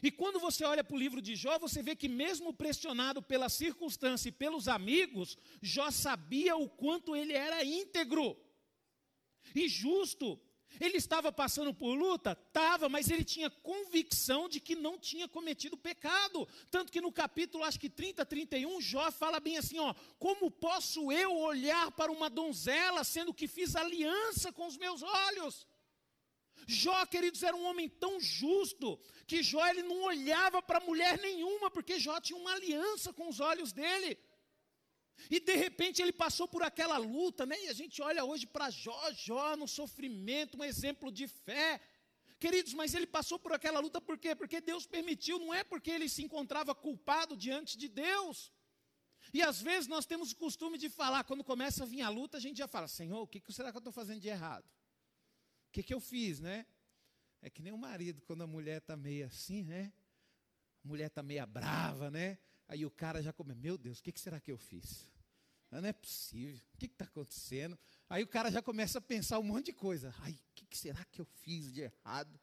E 0.02 0.10
quando 0.10 0.40
você 0.40 0.64
olha 0.64 0.82
para 0.82 0.96
o 0.96 0.98
livro 0.98 1.20
de 1.20 1.36
Jó, 1.36 1.58
você 1.58 1.82
vê 1.82 1.94
que, 1.94 2.08
mesmo 2.08 2.54
pressionado 2.54 3.20
pela 3.20 3.50
circunstância 3.50 4.30
e 4.30 4.32
pelos 4.32 4.66
amigos, 4.66 5.36
Jó 5.60 5.90
sabia 5.90 6.56
o 6.56 6.70
quanto 6.70 7.14
ele 7.14 7.34
era 7.34 7.62
íntegro 7.62 8.34
e 9.54 9.68
justo. 9.68 10.40
Ele 10.80 10.96
estava 10.96 11.32
passando 11.32 11.72
por 11.72 11.94
luta? 11.94 12.32
Estava, 12.32 12.88
mas 12.88 13.10
ele 13.10 13.24
tinha 13.24 13.50
convicção 13.50 14.48
de 14.48 14.60
que 14.60 14.76
não 14.76 14.98
tinha 14.98 15.26
cometido 15.26 15.76
pecado. 15.76 16.46
Tanto 16.70 16.92
que 16.92 17.00
no 17.00 17.10
capítulo, 17.10 17.64
acho 17.64 17.80
que 17.80 17.88
30, 17.88 18.24
31, 18.24 18.80
Jó 18.80 19.10
fala 19.10 19.40
bem 19.40 19.58
assim: 19.58 19.78
ó, 19.78 19.94
como 20.18 20.50
posso 20.50 21.10
eu 21.10 21.36
olhar 21.36 21.90
para 21.92 22.12
uma 22.12 22.30
donzela, 22.30 23.02
sendo 23.02 23.34
que 23.34 23.48
fiz 23.48 23.74
aliança 23.74 24.52
com 24.52 24.66
os 24.66 24.76
meus 24.76 25.02
olhos? 25.02 25.66
Jó, 26.66 27.06
queridos, 27.06 27.42
era 27.42 27.56
um 27.56 27.64
homem 27.64 27.88
tão 27.88 28.20
justo 28.20 29.00
que 29.26 29.42
Jó 29.42 29.66
ele 29.66 29.82
não 29.82 30.02
olhava 30.02 30.60
para 30.60 30.80
mulher 30.80 31.18
nenhuma, 31.18 31.70
porque 31.70 31.98
Jó 31.98 32.20
tinha 32.20 32.38
uma 32.38 32.52
aliança 32.52 33.12
com 33.12 33.28
os 33.28 33.40
olhos 33.40 33.72
dele. 33.72 34.18
E 35.30 35.40
de 35.40 35.56
repente 35.56 36.00
ele 36.00 36.12
passou 36.12 36.46
por 36.46 36.62
aquela 36.62 36.96
luta, 36.96 37.44
né? 37.44 37.56
E 37.64 37.68
a 37.68 37.72
gente 37.72 38.00
olha 38.00 38.24
hoje 38.24 38.46
para 38.46 38.70
Jó, 38.70 39.12
Jó 39.12 39.56
no 39.56 39.66
sofrimento, 39.66 40.58
um 40.58 40.64
exemplo 40.64 41.10
de 41.10 41.26
fé. 41.26 41.80
Queridos, 42.38 42.72
mas 42.72 42.94
ele 42.94 43.06
passou 43.06 43.38
por 43.38 43.52
aquela 43.52 43.80
luta 43.80 44.00
por 44.00 44.16
quê? 44.16 44.34
Porque 44.34 44.60
Deus 44.60 44.86
permitiu, 44.86 45.38
não 45.38 45.52
é 45.52 45.64
porque 45.64 45.90
ele 45.90 46.08
se 46.08 46.22
encontrava 46.22 46.74
culpado 46.74 47.36
diante 47.36 47.76
de 47.76 47.88
Deus. 47.88 48.52
E 49.34 49.42
às 49.42 49.60
vezes 49.60 49.88
nós 49.88 50.06
temos 50.06 50.32
o 50.32 50.36
costume 50.36 50.78
de 50.78 50.88
falar, 50.88 51.24
quando 51.24 51.42
começa 51.42 51.82
a 51.82 51.86
vir 51.86 52.02
a 52.02 52.08
luta, 52.08 52.38
a 52.38 52.40
gente 52.40 52.58
já 52.58 52.68
fala: 52.68 52.86
Senhor, 52.86 53.20
o 53.20 53.26
que, 53.26 53.42
será 53.52 53.70
que 53.70 53.76
eu 53.76 53.80
estou 53.80 53.92
fazendo 53.92 54.20
de 54.20 54.28
errado? 54.28 54.64
O 55.68 55.72
que, 55.72 55.82
que 55.82 55.92
eu 55.92 56.00
fiz, 56.00 56.40
né? 56.40 56.64
É 57.42 57.50
que 57.50 57.60
nem 57.60 57.72
o 57.72 57.78
marido, 57.78 58.22
quando 58.22 58.42
a 58.42 58.46
mulher 58.46 58.78
está 58.78 58.96
meio 58.96 59.26
assim, 59.26 59.64
né? 59.64 59.92
A 60.84 60.88
mulher 60.88 61.06
está 61.08 61.22
meio 61.22 61.46
brava, 61.46 62.10
né? 62.10 62.38
Aí 62.68 62.84
o 62.84 62.90
cara 62.90 63.22
já 63.22 63.32
come, 63.32 63.54
meu 63.54 63.78
Deus, 63.78 63.98
o 63.98 64.02
que, 64.02 64.12
será 64.20 64.38
que 64.38 64.52
eu 64.52 64.58
fiz? 64.58 65.06
Não 65.70 65.84
é 65.84 65.92
possível, 65.92 66.62
o 66.74 66.78
que 66.78 66.86
está 66.86 67.06
acontecendo? 67.06 67.78
Aí 68.08 68.22
o 68.22 68.26
cara 68.26 68.50
já 68.50 68.62
começa 68.62 68.98
a 68.98 69.00
pensar 69.00 69.38
um 69.38 69.42
monte 69.42 69.66
de 69.66 69.72
coisa. 69.72 70.14
Ai, 70.20 70.32
o 70.32 70.54
que, 70.54 70.66
que 70.66 70.78
será 70.78 71.04
que 71.06 71.20
eu 71.20 71.24
fiz 71.24 71.72
de 71.72 71.82
errado? 71.82 72.38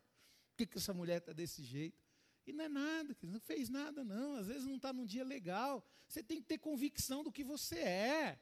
Por 0.50 0.58
que, 0.58 0.66
que 0.66 0.78
essa 0.78 0.94
mulher 0.94 1.18
está 1.18 1.34
desse 1.34 1.64
jeito? 1.64 2.04
E 2.46 2.54
não 2.54 2.66
é 2.66 2.70
nada, 2.70 3.18
não 3.24 3.40
fez 3.40 3.70
nada, 3.70 4.04
não. 4.04 4.36
Às 4.36 4.48
vezes 4.48 4.66
não 4.66 4.76
está 4.76 4.94
num 4.94 5.06
dia 5.06 5.24
legal. 5.24 5.84
Você 6.08 6.22
tem 6.22 6.40
que 6.40 6.48
ter 6.48 6.60
convicção 6.60 7.24
do 7.24 7.32
que 7.32 7.44
você 7.44 7.80
é. 7.80 8.40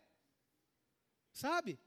Sabe? 1.32 1.80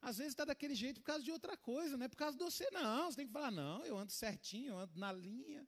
Às 0.00 0.18
vezes 0.18 0.32
está 0.32 0.44
daquele 0.44 0.74
jeito 0.74 1.00
por 1.00 1.06
causa 1.06 1.22
de 1.22 1.30
outra 1.30 1.56
coisa, 1.56 1.96
não 1.96 2.04
é 2.04 2.08
por 2.08 2.16
causa 2.16 2.36
de 2.36 2.44
você, 2.44 2.68
não. 2.70 3.10
Você 3.10 3.16
tem 3.16 3.26
que 3.26 3.32
falar, 3.32 3.50
não, 3.50 3.84
eu 3.86 3.96
ando 3.96 4.12
certinho, 4.12 4.72
eu 4.72 4.78
ando 4.78 4.98
na 4.98 5.12
linha, 5.12 5.66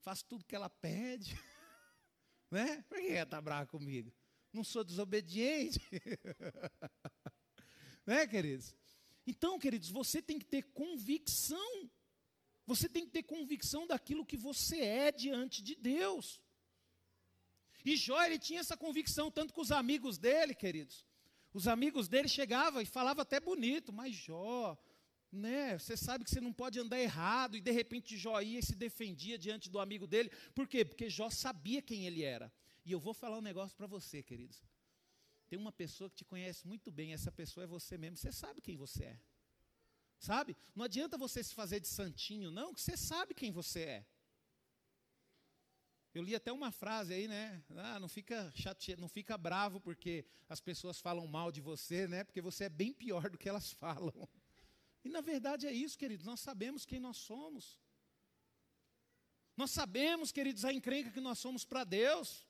faço 0.00 0.24
tudo 0.26 0.44
que 0.44 0.54
ela 0.54 0.68
pede. 0.68 1.34
né? 2.54 2.84
Por 2.88 2.98
que 2.98 3.08
ela 3.08 3.24
está 3.24 3.40
brava 3.40 3.66
comigo? 3.66 4.12
Não 4.52 4.62
sou 4.62 4.84
desobediente. 4.84 5.80
né, 8.06 8.26
queridos? 8.28 8.72
Então, 9.26 9.58
queridos, 9.58 9.90
você 9.90 10.22
tem 10.22 10.38
que 10.38 10.44
ter 10.44 10.62
convicção. 10.72 11.90
Você 12.64 12.88
tem 12.88 13.04
que 13.04 13.10
ter 13.10 13.24
convicção 13.24 13.86
daquilo 13.86 14.24
que 14.24 14.36
você 14.36 14.80
é 14.80 15.10
diante 15.10 15.62
de 15.62 15.74
Deus. 15.74 16.40
E 17.84 17.96
Jó, 17.96 18.22
ele 18.22 18.38
tinha 18.38 18.60
essa 18.60 18.76
convicção, 18.76 19.32
tanto 19.32 19.52
com 19.52 19.60
os 19.60 19.72
amigos 19.72 20.16
dele, 20.16 20.54
queridos. 20.54 21.04
Os 21.52 21.66
amigos 21.66 22.08
dele 22.08 22.28
chegavam 22.28 22.80
e 22.80 22.86
falavam 22.86 23.22
até 23.22 23.40
bonito, 23.40 23.92
mas 23.92 24.14
Jó, 24.14 24.78
né, 25.34 25.78
você 25.78 25.96
sabe 25.96 26.24
que 26.24 26.30
você 26.30 26.40
não 26.40 26.52
pode 26.52 26.78
andar 26.78 26.98
errado, 26.98 27.56
e 27.56 27.60
de 27.60 27.70
repente 27.70 28.16
Jó 28.16 28.40
ia 28.40 28.58
e 28.58 28.62
se 28.62 28.74
defendia 28.74 29.38
diante 29.38 29.68
do 29.68 29.78
amigo 29.78 30.06
dele. 30.06 30.30
Por 30.54 30.66
quê? 30.66 30.84
Porque 30.84 31.10
Jó 31.10 31.28
sabia 31.30 31.82
quem 31.82 32.06
ele 32.06 32.22
era. 32.22 32.52
E 32.84 32.92
eu 32.92 33.00
vou 33.00 33.14
falar 33.14 33.38
um 33.38 33.42
negócio 33.42 33.76
para 33.76 33.86
você, 33.86 34.22
queridos. 34.22 34.62
Tem 35.48 35.58
uma 35.58 35.72
pessoa 35.72 36.08
que 36.08 36.16
te 36.16 36.24
conhece 36.24 36.66
muito 36.66 36.90
bem, 36.90 37.12
essa 37.12 37.30
pessoa 37.30 37.64
é 37.64 37.66
você 37.66 37.98
mesmo, 37.98 38.16
você 38.16 38.32
sabe 38.32 38.60
quem 38.60 38.76
você 38.76 39.04
é. 39.04 39.20
Sabe? 40.18 40.56
Não 40.74 40.84
adianta 40.84 41.18
você 41.18 41.42
se 41.42 41.54
fazer 41.54 41.80
de 41.80 41.88
santinho, 41.88 42.50
não, 42.50 42.72
que 42.72 42.80
você 42.80 42.96
sabe 42.96 43.34
quem 43.34 43.50
você 43.50 43.80
é. 43.80 44.06
Eu 46.14 46.22
li 46.22 46.34
até 46.34 46.52
uma 46.52 46.70
frase 46.70 47.12
aí, 47.12 47.26
né? 47.26 47.60
Ah, 47.70 47.98
não 47.98 48.08
fica 48.08 48.50
chateado, 48.54 49.00
não 49.00 49.08
fica 49.08 49.36
bravo 49.36 49.80
porque 49.80 50.24
as 50.48 50.60
pessoas 50.60 51.00
falam 51.00 51.26
mal 51.26 51.50
de 51.50 51.60
você, 51.60 52.06
né? 52.06 52.22
Porque 52.22 52.40
você 52.40 52.64
é 52.64 52.68
bem 52.68 52.92
pior 52.92 53.28
do 53.28 53.36
que 53.36 53.48
elas 53.48 53.72
falam. 53.74 54.12
E 55.04 55.10
na 55.10 55.20
verdade 55.20 55.66
é 55.66 55.72
isso, 55.72 55.98
queridos. 55.98 56.24
Nós 56.24 56.40
sabemos 56.40 56.86
quem 56.86 56.98
nós 56.98 57.18
somos. 57.18 57.78
Nós 59.56 59.70
sabemos, 59.70 60.32
queridos, 60.32 60.64
a 60.64 60.72
encrenca 60.72 61.10
que 61.10 61.20
nós 61.20 61.38
somos 61.38 61.64
para 61.64 61.84
Deus. 61.84 62.44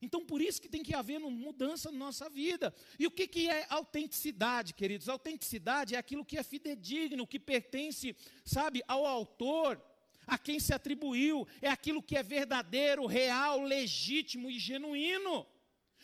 Então, 0.00 0.24
por 0.24 0.40
isso 0.40 0.62
que 0.62 0.68
tem 0.68 0.82
que 0.82 0.94
haver 0.94 1.18
uma 1.18 1.30
mudança 1.30 1.90
na 1.90 1.98
nossa 1.98 2.30
vida. 2.30 2.72
E 2.98 3.06
o 3.06 3.10
que, 3.10 3.26
que 3.26 3.48
é 3.50 3.66
autenticidade, 3.68 4.72
queridos? 4.72 5.08
Autenticidade 5.08 5.96
é 5.96 5.98
aquilo 5.98 6.24
que 6.24 6.38
é 6.38 6.42
fidedigno, 6.42 7.26
que 7.26 7.40
pertence, 7.40 8.16
sabe, 8.44 8.80
ao 8.86 9.04
autor, 9.04 9.82
a 10.26 10.38
quem 10.38 10.60
se 10.60 10.72
atribuiu, 10.72 11.48
é 11.60 11.68
aquilo 11.68 12.02
que 12.02 12.16
é 12.16 12.22
verdadeiro, 12.22 13.06
real, 13.06 13.60
legítimo 13.62 14.50
e 14.50 14.58
genuíno. 14.58 15.46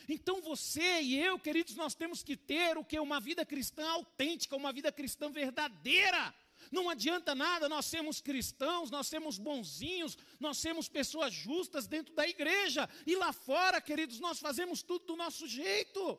Então 0.09 0.41
você 0.41 1.01
e 1.01 1.19
eu, 1.19 1.39
queridos, 1.39 1.77
nós 1.77 1.95
temos 1.95 2.23
que 2.23 2.37
ter 2.37 2.77
o 2.77 2.85
que? 2.85 2.99
Uma 2.99 3.21
vida 3.21 3.45
cristã 3.45 3.89
autêntica, 3.91 4.57
uma 4.57 4.73
vida 4.73 4.93
cristã 4.93 5.31
verdadeira. 5.31 6.35
Não 6.71 6.89
adianta 6.89 7.35
nada 7.35 7.69
nós 7.69 7.87
sermos 7.87 8.21
cristãos, 8.21 8.91
nós 8.91 9.07
sermos 9.07 9.39
bonzinhos, 9.39 10.17
nós 10.41 10.59
sermos 10.59 10.89
pessoas 10.89 11.33
justas 11.33 11.87
dentro 11.87 12.15
da 12.15 12.27
igreja. 12.27 12.89
E 13.07 13.17
lá 13.17 13.33
fora, 13.33 13.81
queridos, 13.81 14.21
nós 14.21 14.39
fazemos 14.39 14.83
tudo 14.83 15.07
do 15.07 15.17
nosso 15.17 15.47
jeito. 15.47 16.19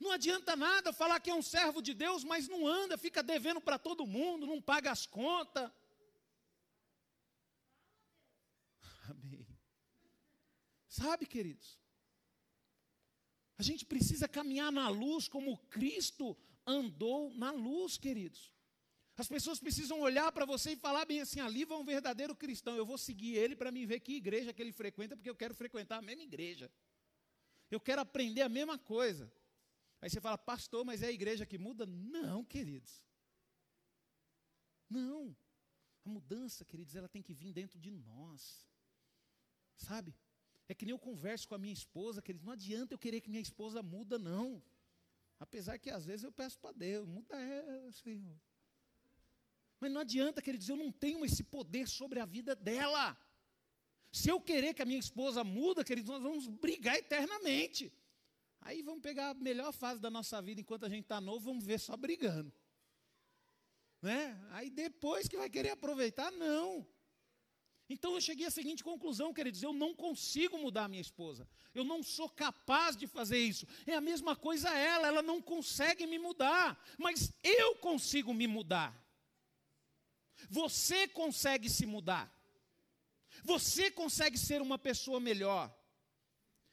Não 0.00 0.10
adianta 0.10 0.56
nada 0.56 0.92
falar 0.92 1.20
que 1.20 1.30
é 1.30 1.34
um 1.34 1.42
servo 1.42 1.80
de 1.80 1.94
Deus, 1.94 2.24
mas 2.24 2.48
não 2.48 2.66
anda, 2.66 2.98
fica 2.98 3.22
devendo 3.22 3.60
para 3.60 3.78
todo 3.78 4.06
mundo, 4.06 4.46
não 4.46 4.60
paga 4.60 4.90
as 4.90 5.06
contas. 5.06 5.70
Amém. 9.08 9.46
Sabe, 10.88 11.24
queridos? 11.24 11.78
A 13.62 13.64
gente 13.64 13.86
precisa 13.86 14.26
caminhar 14.26 14.72
na 14.72 14.88
luz 14.88 15.28
como 15.28 15.56
Cristo 15.68 16.36
andou 16.66 17.32
na 17.34 17.52
luz, 17.52 17.96
queridos. 17.96 18.52
As 19.16 19.28
pessoas 19.28 19.60
precisam 19.60 20.00
olhar 20.00 20.32
para 20.32 20.44
você 20.44 20.72
e 20.72 20.76
falar 20.76 21.04
bem 21.04 21.20
assim: 21.20 21.38
ali 21.38 21.64
vai 21.64 21.78
um 21.78 21.84
verdadeiro 21.84 22.34
cristão. 22.34 22.74
Eu 22.74 22.84
vou 22.84 22.98
seguir 22.98 23.36
ele 23.36 23.54
para 23.54 23.70
me 23.70 23.86
ver 23.86 24.00
que 24.00 24.14
igreja 24.16 24.52
que 24.52 24.60
ele 24.60 24.72
frequenta, 24.72 25.16
porque 25.16 25.30
eu 25.30 25.36
quero 25.36 25.54
frequentar 25.54 25.98
a 25.98 26.02
mesma 26.02 26.24
igreja. 26.24 26.68
Eu 27.70 27.78
quero 27.78 28.02
aprender 28.02 28.42
a 28.42 28.48
mesma 28.48 28.76
coisa. 28.76 29.32
Aí 30.00 30.10
você 30.10 30.20
fala, 30.20 30.36
pastor, 30.36 30.84
mas 30.84 31.00
é 31.00 31.06
a 31.06 31.12
igreja 31.12 31.46
que 31.46 31.56
muda? 31.56 31.86
Não, 31.86 32.44
queridos. 32.44 33.06
Não. 34.90 35.36
A 36.04 36.08
mudança, 36.08 36.64
queridos, 36.64 36.96
ela 36.96 37.08
tem 37.08 37.22
que 37.22 37.32
vir 37.32 37.52
dentro 37.52 37.78
de 37.78 37.92
nós. 37.92 38.68
Sabe? 39.76 40.12
É 40.72 40.74
que 40.74 40.86
nem 40.86 40.92
eu 40.92 40.98
converso 40.98 41.46
com 41.46 41.54
a 41.54 41.58
minha 41.58 41.74
esposa, 41.74 42.22
queridos, 42.22 42.46
não 42.46 42.54
adianta 42.54 42.94
eu 42.94 42.98
querer 42.98 43.20
que 43.20 43.28
minha 43.28 43.42
esposa 43.42 43.82
muda, 43.82 44.18
não. 44.18 44.62
Apesar 45.38 45.78
que 45.78 45.90
às 45.90 46.06
vezes 46.06 46.24
eu 46.24 46.32
peço 46.32 46.58
para 46.58 46.72
Deus, 46.72 47.06
muda 47.06 47.38
ela, 47.38 47.92
Senhor. 47.92 48.40
Mas 49.78 49.92
não 49.92 50.00
adianta, 50.00 50.40
queridos, 50.40 50.66
eu 50.70 50.76
não 50.76 50.90
tenho 50.90 51.26
esse 51.26 51.44
poder 51.44 51.86
sobre 51.86 52.20
a 52.20 52.24
vida 52.24 52.56
dela. 52.56 53.14
Se 54.10 54.30
eu 54.30 54.40
querer 54.40 54.72
que 54.72 54.80
a 54.80 54.86
minha 54.86 54.98
esposa 54.98 55.44
muda, 55.44 55.84
queridos, 55.84 56.10
nós 56.10 56.22
vamos 56.22 56.48
brigar 56.48 56.96
eternamente. 56.96 57.92
Aí 58.62 58.80
vamos 58.80 59.02
pegar 59.02 59.28
a 59.28 59.34
melhor 59.34 59.74
fase 59.74 60.00
da 60.00 60.08
nossa 60.08 60.40
vida 60.40 60.62
enquanto 60.62 60.86
a 60.86 60.88
gente 60.88 61.02
está 61.02 61.20
novo, 61.20 61.44
vamos 61.44 61.66
ver 61.66 61.80
só 61.80 61.98
brigando. 61.98 62.50
Né? 64.00 64.42
Aí 64.52 64.70
depois 64.70 65.28
que 65.28 65.36
vai 65.36 65.50
querer 65.50 65.72
aproveitar, 65.72 66.30
não. 66.30 66.86
Então 67.92 68.14
eu 68.14 68.20
cheguei 68.20 68.46
à 68.46 68.50
seguinte 68.50 68.82
conclusão, 68.82 69.34
queridos: 69.34 69.62
eu 69.62 69.72
não 69.72 69.94
consigo 69.94 70.56
mudar 70.58 70.84
a 70.84 70.88
minha 70.88 71.00
esposa. 71.00 71.46
Eu 71.74 71.84
não 71.84 72.02
sou 72.02 72.28
capaz 72.28 72.96
de 72.96 73.06
fazer 73.06 73.38
isso. 73.38 73.66
É 73.86 73.94
a 73.94 74.00
mesma 74.00 74.34
coisa 74.34 74.70
ela, 74.70 75.06
ela 75.06 75.22
não 75.22 75.42
consegue 75.42 76.06
me 76.06 76.18
mudar, 76.18 76.82
mas 76.98 77.32
eu 77.42 77.76
consigo 77.76 78.32
me 78.32 78.46
mudar. 78.46 78.90
Você 80.48 81.06
consegue 81.06 81.68
se 81.68 81.84
mudar. 81.84 82.32
Você 83.44 83.90
consegue 83.90 84.38
ser 84.38 84.62
uma 84.62 84.78
pessoa 84.78 85.20
melhor. 85.20 85.70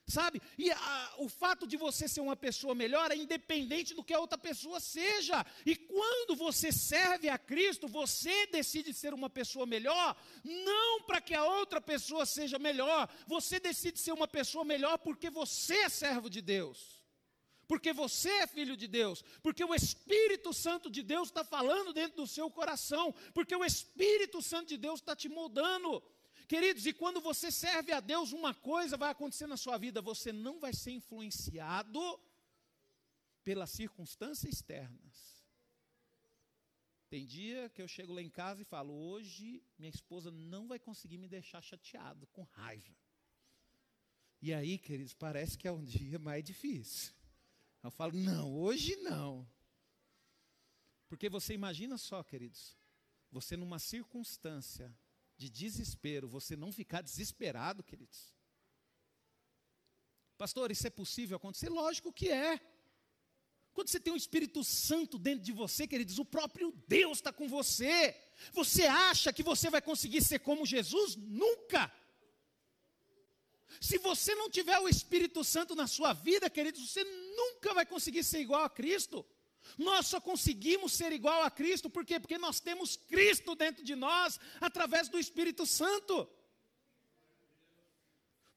Sabe? 0.10 0.42
E 0.58 0.72
a, 0.72 1.14
o 1.20 1.30
fato 1.30 1.68
de 1.68 1.78
você 1.78 2.08
ser 2.08 2.22
uma 2.22 2.36
pessoa 2.36 2.74
melhor 2.74 3.12
é 3.12 3.16
independente 3.16 3.94
do 3.94 4.04
que 4.04 4.14
a 4.14 4.20
outra 4.20 4.40
pessoa 4.40 4.80
seja. 4.80 5.46
E 5.66 5.76
quando 5.76 6.36
você 6.36 6.72
serve 6.72 7.30
a 7.30 7.38
Cristo, 7.38 7.88
você 7.88 8.48
decide 8.48 8.92
ser 8.92 9.14
uma 9.14 9.30
pessoa 9.30 9.68
melhor, 9.68 10.16
não 10.44 11.04
para 11.04 11.22
que 11.22 11.36
a 11.36 11.46
outra 11.46 11.80
pessoa 11.80 12.26
seja 12.26 12.58
melhor. 12.58 13.08
Você 13.28 13.60
decide 13.60 14.00
ser 14.00 14.12
uma 14.12 14.28
pessoa 14.28 14.66
melhor 14.66 14.98
porque 14.98 15.30
você 15.30 15.76
é 15.76 15.90
servo 15.90 16.30
de 16.30 16.42
Deus 16.42 17.00
porque 17.70 17.94
você 17.94 18.32
é 18.32 18.48
filho 18.48 18.76
de 18.76 18.88
Deus, 18.88 19.24
porque 19.44 19.64
o 19.64 19.76
Espírito 19.76 20.52
Santo 20.52 20.90
de 20.90 21.04
Deus 21.04 21.28
está 21.28 21.44
falando 21.44 21.94
dentro 21.94 22.18
do 22.18 22.26
seu 22.26 22.50
coração, 22.50 23.14
porque 23.32 23.56
o 23.56 23.64
Espírito 23.64 24.42
Santo 24.42 24.70
de 24.70 24.78
Deus 24.78 25.00
está 25.00 25.16
te 25.16 25.30
moldando. 25.30 26.02
Queridos, 26.50 26.88
e 26.88 26.94
quando 26.94 27.22
você 27.22 27.52
serve 27.52 27.92
a 27.92 28.00
Deus, 28.00 28.32
uma 28.32 28.56
coisa 28.56 28.98
vai 28.98 29.12
acontecer 29.12 29.46
na 29.46 29.56
sua 29.56 29.78
vida: 29.78 30.02
você 30.02 30.34
não 30.34 30.60
vai 30.60 30.74
ser 30.74 30.90
influenciado 30.90 32.02
pelas 33.44 33.70
circunstâncias 33.70 34.52
externas. 34.52 35.46
Tem 37.08 37.24
dia 37.24 37.70
que 37.70 37.80
eu 37.84 37.88
chego 37.88 38.14
lá 38.14 38.22
em 38.24 38.32
casa 38.32 38.64
e 38.64 38.66
falo: 38.66 38.92
hoje 38.92 39.64
minha 39.78 39.92
esposa 39.92 40.32
não 40.32 40.68
vai 40.68 40.80
conseguir 40.80 41.20
me 41.20 41.28
deixar 41.28 41.62
chateado, 41.62 42.26
com 42.34 42.42
raiva. 42.42 42.98
E 44.42 44.52
aí, 44.52 44.80
queridos, 44.80 45.14
parece 45.14 45.56
que 45.56 45.68
é 45.68 45.72
um 45.72 45.84
dia 45.86 46.18
mais 46.18 46.44
difícil. 46.44 47.14
Eu 47.84 47.92
falo, 47.92 48.14
não, 48.14 48.52
hoje 48.52 48.96
não. 48.96 49.48
Porque 51.08 51.30
você 51.30 51.54
imagina 51.54 51.96
só, 51.96 52.24
queridos, 52.24 52.76
você 53.32 53.56
numa 53.56 53.78
circunstância 53.78 54.92
de 55.40 55.50
desespero, 55.50 56.28
você 56.28 56.54
não 56.58 56.70
ficar 56.70 57.02
desesperado, 57.02 57.82
queridos. 57.82 58.36
Pastor, 60.38 60.70
isso 60.70 60.86
é 60.86 60.90
possível 60.90 61.38
acontecer? 61.38 61.70
Lógico 61.70 62.12
que 62.12 62.30
é. 62.30 62.60
Quando 63.72 63.88
você 63.88 64.02
tem 64.02 64.12
o 64.12 64.18
Espírito 64.18 64.62
Santo 64.66 65.18
dentro 65.18 65.46
de 65.46 65.54
você, 65.54 65.88
queridos, 65.88 66.20
o 66.20 66.26
próprio 66.26 66.74
Deus 66.90 67.20
está 67.20 67.32
com 67.32 67.48
você. 67.48 68.14
Você 68.52 68.84
acha 68.84 69.32
que 69.32 69.42
você 69.42 69.70
vai 69.70 69.82
conseguir 69.82 70.22
ser 70.22 70.40
como 70.40 70.66
Jesus? 70.66 71.16
Nunca. 71.16 71.90
Se 73.80 73.98
você 73.98 74.36
não 74.36 74.50
tiver 74.50 74.78
o 74.80 74.90
Espírito 74.90 75.42
Santo 75.42 75.74
na 75.74 75.88
sua 75.88 76.12
vida, 76.12 76.50
queridos, 76.50 76.90
você 76.90 77.04
nunca 77.06 77.74
vai 77.74 77.86
conseguir 77.86 78.26
ser 78.26 78.42
igual 78.42 78.66
a 78.66 78.70
Cristo. 78.70 79.26
Nós 79.78 80.08
só 80.08 80.20
conseguimos 80.20 80.94
ser 80.94 81.12
igual 81.12 81.44
a 81.44 81.52
Cristo, 81.52 81.90
por 81.90 82.06
quê? 82.06 82.20
Porque 82.20 82.38
nós 82.38 82.60
temos 82.60 82.96
Cristo 82.96 83.56
dentro 83.56 83.84
de 83.84 83.96
nós, 83.96 84.40
através 84.60 85.10
do 85.10 85.20
Espírito 85.20 85.66
Santo. 85.66 86.28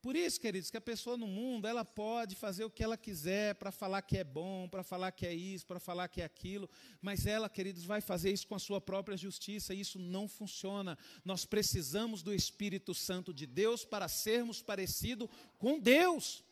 Por 0.02 0.16
isso, 0.16 0.40
queridos, 0.40 0.68
que 0.68 0.76
a 0.76 0.80
pessoa 0.80 1.16
no 1.16 1.28
mundo, 1.28 1.64
ela 1.64 1.84
pode 1.84 2.34
fazer 2.34 2.64
o 2.64 2.70
que 2.70 2.82
ela 2.82 2.96
quiser 2.96 3.54
para 3.54 3.70
falar 3.70 4.02
que 4.02 4.18
é 4.18 4.24
bom, 4.24 4.68
para 4.68 4.82
falar 4.82 5.12
que 5.12 5.24
é 5.24 5.32
isso, 5.32 5.64
para 5.64 5.78
falar 5.78 6.08
que 6.08 6.20
é 6.20 6.24
aquilo, 6.24 6.68
mas 7.00 7.24
ela, 7.24 7.48
queridos, 7.48 7.84
vai 7.84 8.00
fazer 8.00 8.32
isso 8.32 8.48
com 8.48 8.56
a 8.56 8.58
sua 8.58 8.80
própria 8.80 9.16
justiça, 9.16 9.72
e 9.72 9.78
isso 9.78 10.00
não 10.00 10.26
funciona. 10.26 10.98
Nós 11.24 11.44
precisamos 11.44 12.20
do 12.20 12.34
Espírito 12.34 12.92
Santo 12.92 13.32
de 13.32 13.46
Deus 13.46 13.84
para 13.84 14.08
sermos 14.08 14.60
parecidos 14.60 15.28
com 15.56 15.78
Deus. 15.78 16.42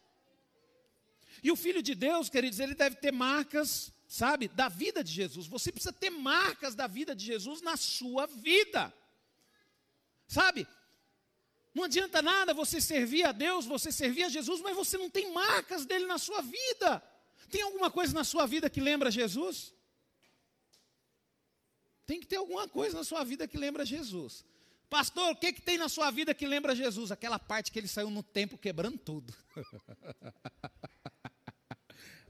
E 1.43 1.51
o 1.51 1.57
Filho 1.57 1.83
de 1.83 1.97
Deus, 1.97 2.29
queridos, 2.29 2.61
ele 2.61 2.77
deve 2.77 2.97
ter 2.97 3.13
marcas, 3.13 3.93
sabe, 4.11 4.49
da 4.49 4.69
vida 4.69 5.05
de 5.05 5.13
Jesus. 5.13 5.47
Você 5.47 5.71
precisa 5.71 5.93
ter 5.93 6.11
marcas 6.11 6.75
da 6.75 6.89
vida 6.89 7.15
de 7.15 7.25
Jesus 7.25 7.63
na 7.63 7.77
sua 7.77 8.27
vida. 8.27 8.93
Sabe? 10.27 10.67
Não 11.73 11.85
adianta 11.85 12.21
nada 12.21 12.53
você 12.53 12.81
servir 12.81 13.23
a 13.23 13.31
Deus, 13.31 13.67
você 13.67 13.93
servir 13.93 14.25
a 14.25 14.29
Jesus, 14.29 14.61
mas 14.61 14.75
você 14.75 14.99
não 14.99 15.09
tem 15.09 15.33
marcas 15.33 15.87
dele 15.87 16.07
na 16.07 16.19
sua 16.19 16.43
vida. 16.43 17.01
Tem 17.53 17.63
alguma 17.63 17.89
coisa 17.89 18.13
na 18.13 18.25
sua 18.25 18.47
vida 18.47 18.69
que 18.69 18.81
lembra 18.81 19.13
Jesus? 19.13 19.73
Tem 22.05 22.19
que 22.19 22.27
ter 22.27 22.37
alguma 22.37 22.69
coisa 22.69 22.97
na 22.97 23.05
sua 23.05 23.23
vida 23.23 23.47
que 23.47 23.57
lembra 23.57 23.87
Jesus. 23.87 24.45
Pastor, 24.89 25.31
o 25.31 25.37
que, 25.37 25.53
que 25.53 25.63
tem 25.63 25.79
na 25.79 25.89
sua 25.89 26.11
vida 26.11 26.35
que 26.35 26.49
lembra 26.49 26.75
Jesus? 26.75 27.13
Aquela 27.13 27.39
parte 27.39 27.71
que 27.71 27.79
ele 27.79 27.87
saiu 27.87 28.11
no 28.11 28.25
templo 28.25 28.59
quebrando 28.59 28.99
tudo. 28.99 29.33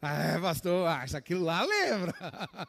ah, 0.03 0.39
pastor, 0.41 0.89
acha 0.89 1.19
aquilo 1.19 1.45
lá 1.45 1.63
lembra. 1.63 2.15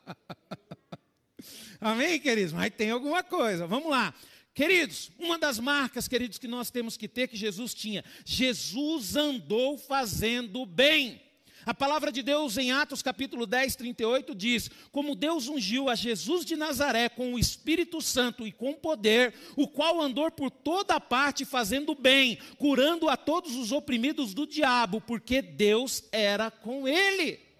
Amém, 1.80 2.20
queridos? 2.20 2.54
Mas 2.54 2.74
tem 2.76 2.92
alguma 2.92 3.24
coisa. 3.24 3.66
Vamos 3.66 3.90
lá. 3.90 4.14
Queridos, 4.54 5.10
uma 5.18 5.40
das 5.40 5.60
marcas, 5.60 6.08
queridos, 6.08 6.38
que 6.38 6.48
nós 6.48 6.70
temos 6.70 6.98
que 6.98 7.08
ter, 7.08 7.30
que 7.30 7.38
Jesus 7.38 7.74
tinha, 7.74 8.04
Jesus 8.26 9.16
andou 9.16 9.78
fazendo 9.78 10.66
bem. 10.66 11.22
A 11.66 11.74
palavra 11.74 12.12
de 12.12 12.24
Deus 12.24 12.58
em 12.58 12.72
Atos 12.72 13.04
capítulo 13.04 13.46
10, 13.46 13.76
38 13.76 14.34
diz: 14.34 14.70
Como 14.92 15.16
Deus 15.16 15.48
ungiu 15.48 15.90
a 15.90 15.96
Jesus 15.96 16.44
de 16.44 16.56
Nazaré 16.56 17.08
com 17.08 17.34
o 17.34 17.40
Espírito 17.40 18.02
Santo 18.02 18.48
e 18.48 18.52
com 18.52 18.74
poder, 18.74 19.34
o 19.56 19.68
qual 19.68 20.02
andou 20.02 20.32
por 20.32 20.50
toda 20.50 21.00
parte 21.00 21.46
fazendo 21.46 21.94
bem, 21.94 22.40
curando 22.58 23.10
a 23.10 23.16
todos 23.16 23.56
os 23.56 23.72
oprimidos 23.72 24.34
do 24.34 24.48
diabo, 24.48 25.00
porque 25.02 25.42
Deus 25.42 26.04
era 26.12 26.50
com 26.50 26.88
ele. 26.88 27.52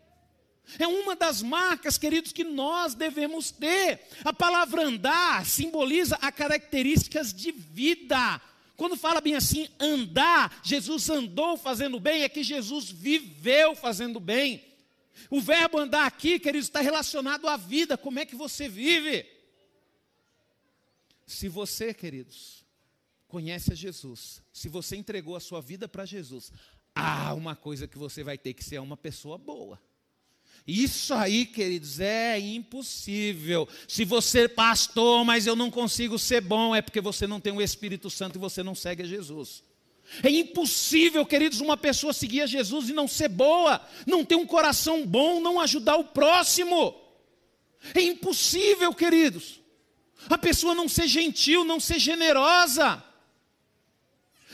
É 0.80 0.88
uma 0.88 1.16
das 1.16 1.42
marcas, 1.42 1.98
queridos, 1.98 2.32
que 2.32 2.44
nós 2.44 2.96
devemos 2.96 3.52
ter. 3.52 4.02
A 4.24 4.34
palavra 4.34 4.84
andar 4.84 5.46
simboliza 5.46 6.18
as 6.22 6.32
características 6.34 7.34
de 7.34 7.52
vida. 7.52 8.42
Quando 8.82 8.98
fala 8.98 9.22
bem 9.22 9.36
assim, 9.36 9.70
andar, 9.80 10.60
Jesus 10.64 11.08
andou 11.08 11.56
fazendo 11.56 12.00
bem, 12.00 12.24
é 12.24 12.30
que 12.30 12.42
Jesus 12.42 12.90
viveu 12.90 13.76
fazendo 13.76 14.20
bem. 14.20 14.66
O 15.30 15.40
verbo 15.40 15.78
andar 15.78 16.08
aqui, 16.08 16.40
queridos, 16.40 16.68
está 16.68 16.82
relacionado 16.82 17.48
à 17.48 17.56
vida, 17.58 17.96
como 17.96 18.18
é 18.18 18.26
que 18.26 18.36
você 18.36 18.68
vive. 18.68 19.24
Se 21.28 21.48
você, 21.48 21.94
queridos, 21.94 22.66
conhece 23.28 23.72
a 23.72 23.76
Jesus, 23.76 24.42
se 24.52 24.68
você 24.68 24.96
entregou 24.96 25.36
a 25.36 25.40
sua 25.40 25.62
vida 25.62 25.88
para 25.88 26.04
Jesus, 26.04 26.52
há 26.96 27.36
uma 27.36 27.56
coisa 27.56 27.88
que 27.88 28.00
você 28.00 28.24
vai 28.24 28.36
ter 28.36 28.56
que 28.56 28.64
ser 28.64 28.80
uma 28.80 28.98
pessoa 28.98 29.38
boa. 29.38 29.80
Isso 30.68 31.14
aí, 31.14 31.46
queridos, 31.46 32.00
é 32.00 32.40
impossível. 32.40 33.68
Se 33.88 34.06
você, 34.06 34.48
pastor, 34.48 35.26
mas 35.26 35.48
eu 35.48 35.56
não 35.56 35.72
consigo 35.72 36.20
ser 36.20 36.42
bom, 36.42 36.76
é 36.76 36.82
porque 36.82 37.02
você 37.02 37.26
não 37.26 37.40
tem 37.40 37.52
o 37.52 37.62
Espírito 37.62 38.10
Santo 38.10 38.38
e 38.38 38.40
você 38.40 38.62
não 38.62 38.76
segue 38.76 39.04
a 39.04 39.08
Jesus. 39.08 39.64
É 40.24 40.30
impossível, 40.30 41.26
queridos, 41.26 41.62
uma 41.62 41.78
pessoa 41.78 42.14
seguir 42.14 42.42
a 42.42 42.46
Jesus 42.46 42.90
e 42.90 42.94
não 42.94 43.08
ser 43.08 43.30
boa, 43.30 43.82
não 44.06 44.26
ter 44.26 44.36
um 44.36 44.46
coração 44.46 45.06
bom, 45.06 45.40
não 45.40 45.60
ajudar 45.60 45.96
o 45.96 46.04
próximo. 46.04 46.96
É 47.94 48.02
impossível, 48.02 48.94
queridos. 48.94 49.60
A 50.30 50.38
pessoa 50.38 50.76
não 50.76 50.88
ser 50.88 51.08
gentil, 51.08 51.64
não 51.64 51.80
ser 51.80 51.98
generosa. 51.98 53.04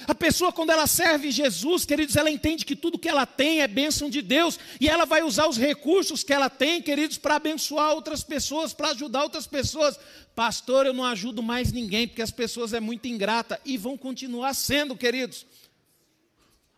A 0.05 0.13
pessoa, 0.13 0.51
quando 0.51 0.69
ela 0.69 0.85
serve 0.85 1.31
Jesus, 1.31 1.85
queridos, 1.85 2.15
ela 2.15 2.29
entende 2.29 2.65
que 2.65 2.75
tudo 2.75 2.99
que 2.99 3.09
ela 3.09 3.25
tem 3.25 3.61
é 3.61 3.67
bênção 3.67 4.09
de 4.09 4.21
Deus, 4.21 4.59
e 4.79 4.87
ela 4.87 5.05
vai 5.05 5.23
usar 5.23 5.47
os 5.47 5.57
recursos 5.57 6.23
que 6.23 6.33
ela 6.33 6.49
tem, 6.49 6.81
queridos, 6.81 7.17
para 7.17 7.35
abençoar 7.35 7.93
outras 7.93 8.23
pessoas, 8.23 8.73
para 8.73 8.89
ajudar 8.91 9.23
outras 9.23 9.47
pessoas. 9.47 9.99
Pastor, 10.35 10.85
eu 10.85 10.93
não 10.93 11.03
ajudo 11.03 11.41
mais 11.41 11.71
ninguém, 11.71 12.07
porque 12.07 12.21
as 12.21 12.31
pessoas 12.31 12.73
é 12.73 12.79
muito 12.79 13.07
ingrata, 13.07 13.59
e 13.65 13.77
vão 13.77 13.97
continuar 13.97 14.53
sendo, 14.53 14.95
queridos. 14.95 15.45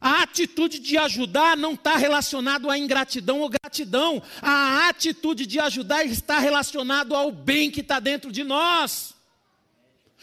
A 0.01 0.23
atitude 0.23 0.79
de 0.79 0.97
ajudar 0.97 1.58
não 1.58 1.73
está 1.73 1.97
relacionado 1.97 2.69
à 2.69 2.77
ingratidão 2.77 3.41
ou 3.41 3.49
gratidão. 3.49 4.23
A 4.41 4.88
atitude 4.88 5.45
de 5.45 5.60
ajudar 5.60 6.05
está 6.05 6.39
relacionado 6.39 7.13
ao 7.13 7.32
bem 7.32 7.69
que 7.69 7.82
está 7.82 7.99
dentro 7.99 8.32
de 8.32 8.45
nós. 8.45 9.13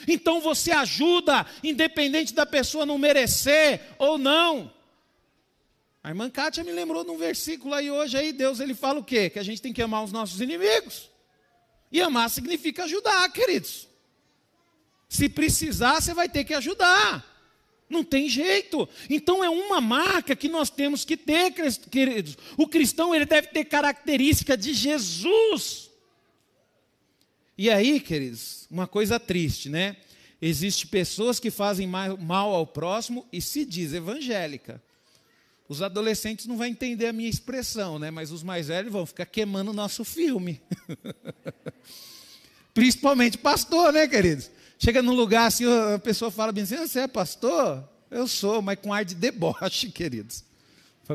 Então 0.07 0.41
você 0.41 0.73
ajuda, 0.73 1.47
independente 1.63 2.35
da 2.35 2.45
pessoa 2.45 2.87
não 2.87 2.99
merecer 2.99 3.81
ou 3.99 4.19
não. 4.19 4.73
A 6.03 6.11
irmã 6.11 6.31
Kátia 6.31 6.63
me 6.63 6.71
lembrou 6.71 7.05
de 7.05 7.11
um 7.11 7.19
versículo 7.19 7.75
aí 7.75 7.91
hoje, 7.91 8.17
aí 8.17 8.33
Deus 8.33 8.61
ele 8.61 8.75
fala 8.75 9.01
o 9.01 9.05
quê? 9.05 9.29
Que 9.29 9.39
a 9.39 9.43
gente 9.43 9.61
tem 9.61 9.73
que 9.73 9.83
amar 9.83 10.05
os 10.05 10.13
nossos 10.13 10.41
inimigos. 10.41 11.11
E 11.91 12.01
amar 12.01 12.31
significa 12.31 12.85
ajudar, 12.85 13.29
queridos. 13.33 13.89
Se 15.09 15.29
precisar, 15.29 16.01
você 16.01 16.15
vai 16.15 16.29
ter 16.29 16.45
que 16.45 16.55
ajudar. 16.55 17.25
Não 17.89 18.03
tem 18.03 18.29
jeito. 18.29 18.89
Então 19.09 19.43
é 19.43 19.49
uma 19.49 19.81
marca 19.81 20.35
que 20.35 20.49
nós 20.49 20.71
temos 20.71 21.05
que 21.05 21.17
ter, 21.17 21.53
queridos. 21.91 22.37
O 22.57 22.67
cristão 22.67 23.15
ele 23.15 23.25
deve 23.25 23.49
ter 23.49 23.65
característica 23.65 24.57
de 24.57 24.75
Jesus. 24.75 25.86
E 27.59 27.71
aí, 27.71 28.01
queridos, 28.01 28.67
uma 28.71 28.87
coisa 28.87 29.19
triste, 29.19 29.71
né? 29.71 29.97
Existem 30.43 30.87
pessoas 30.89 31.41
que 31.41 31.51
fazem 31.51 31.87
mal 31.87 32.55
ao 32.55 32.67
próximo 32.67 33.27
e 33.33 33.41
se 33.41 33.65
diz 33.65 33.95
evangélica. 33.95 34.83
Os 35.67 35.81
adolescentes 35.81 36.47
não 36.47 36.59
vão 36.59 36.67
entender 36.67 37.07
a 37.07 37.13
minha 37.13 37.31
expressão, 37.31 37.99
né? 37.99 38.11
Mas 38.11 38.31
os 38.31 38.43
mais 38.43 38.69
velhos 38.69 38.93
vão 38.93 39.07
ficar 39.07 39.25
queimando 39.25 39.71
o 39.71 39.75
nosso 39.75 40.05
filme. 40.05 40.61
Principalmente 42.75 43.39
pastor, 43.39 43.91
né, 43.91 44.07
queridos? 44.07 44.51
Chega 44.79 45.01
num 45.01 45.15
lugar 45.15 45.47
assim, 45.47 45.65
a 45.65 45.99
pessoa 45.99 46.31
fala 46.31 46.53
bem 46.53 46.65
assim: 46.65 46.77
você 46.77 47.01
é 47.01 47.09
pastor? 47.09 47.89
Eu 48.11 48.29
sou, 48.29 48.61
mas 48.61 48.79
com 48.79 48.93
ar 48.93 49.05
de 49.05 49.15
deboche, 49.15 49.89
queridos. 49.91 50.45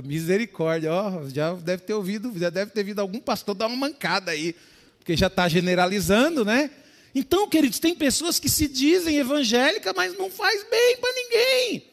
Misericórdia, 0.03 0.91
ó, 0.91 1.29
já 1.29 1.53
deve 1.53 1.83
ter 1.83 1.93
ouvido, 1.93 2.33
já 2.37 2.49
deve 2.49 2.71
ter 2.71 2.83
visto 2.83 2.99
algum 2.99 3.19
pastor 3.19 3.53
dar 3.53 3.67
uma 3.67 3.75
mancada 3.75 4.31
aí 4.31 4.55
porque 5.01 5.17
já 5.17 5.27
está 5.27 5.49
generalizando, 5.49 6.45
né? 6.45 6.69
Então, 7.13 7.49
queridos, 7.49 7.79
tem 7.79 7.95
pessoas 7.95 8.39
que 8.39 8.47
se 8.47 8.67
dizem 8.67 9.17
evangélicas, 9.17 9.93
mas 9.95 10.15
não 10.15 10.29
faz 10.29 10.63
bem 10.69 10.97
para 10.97 11.11
ninguém. 11.11 11.83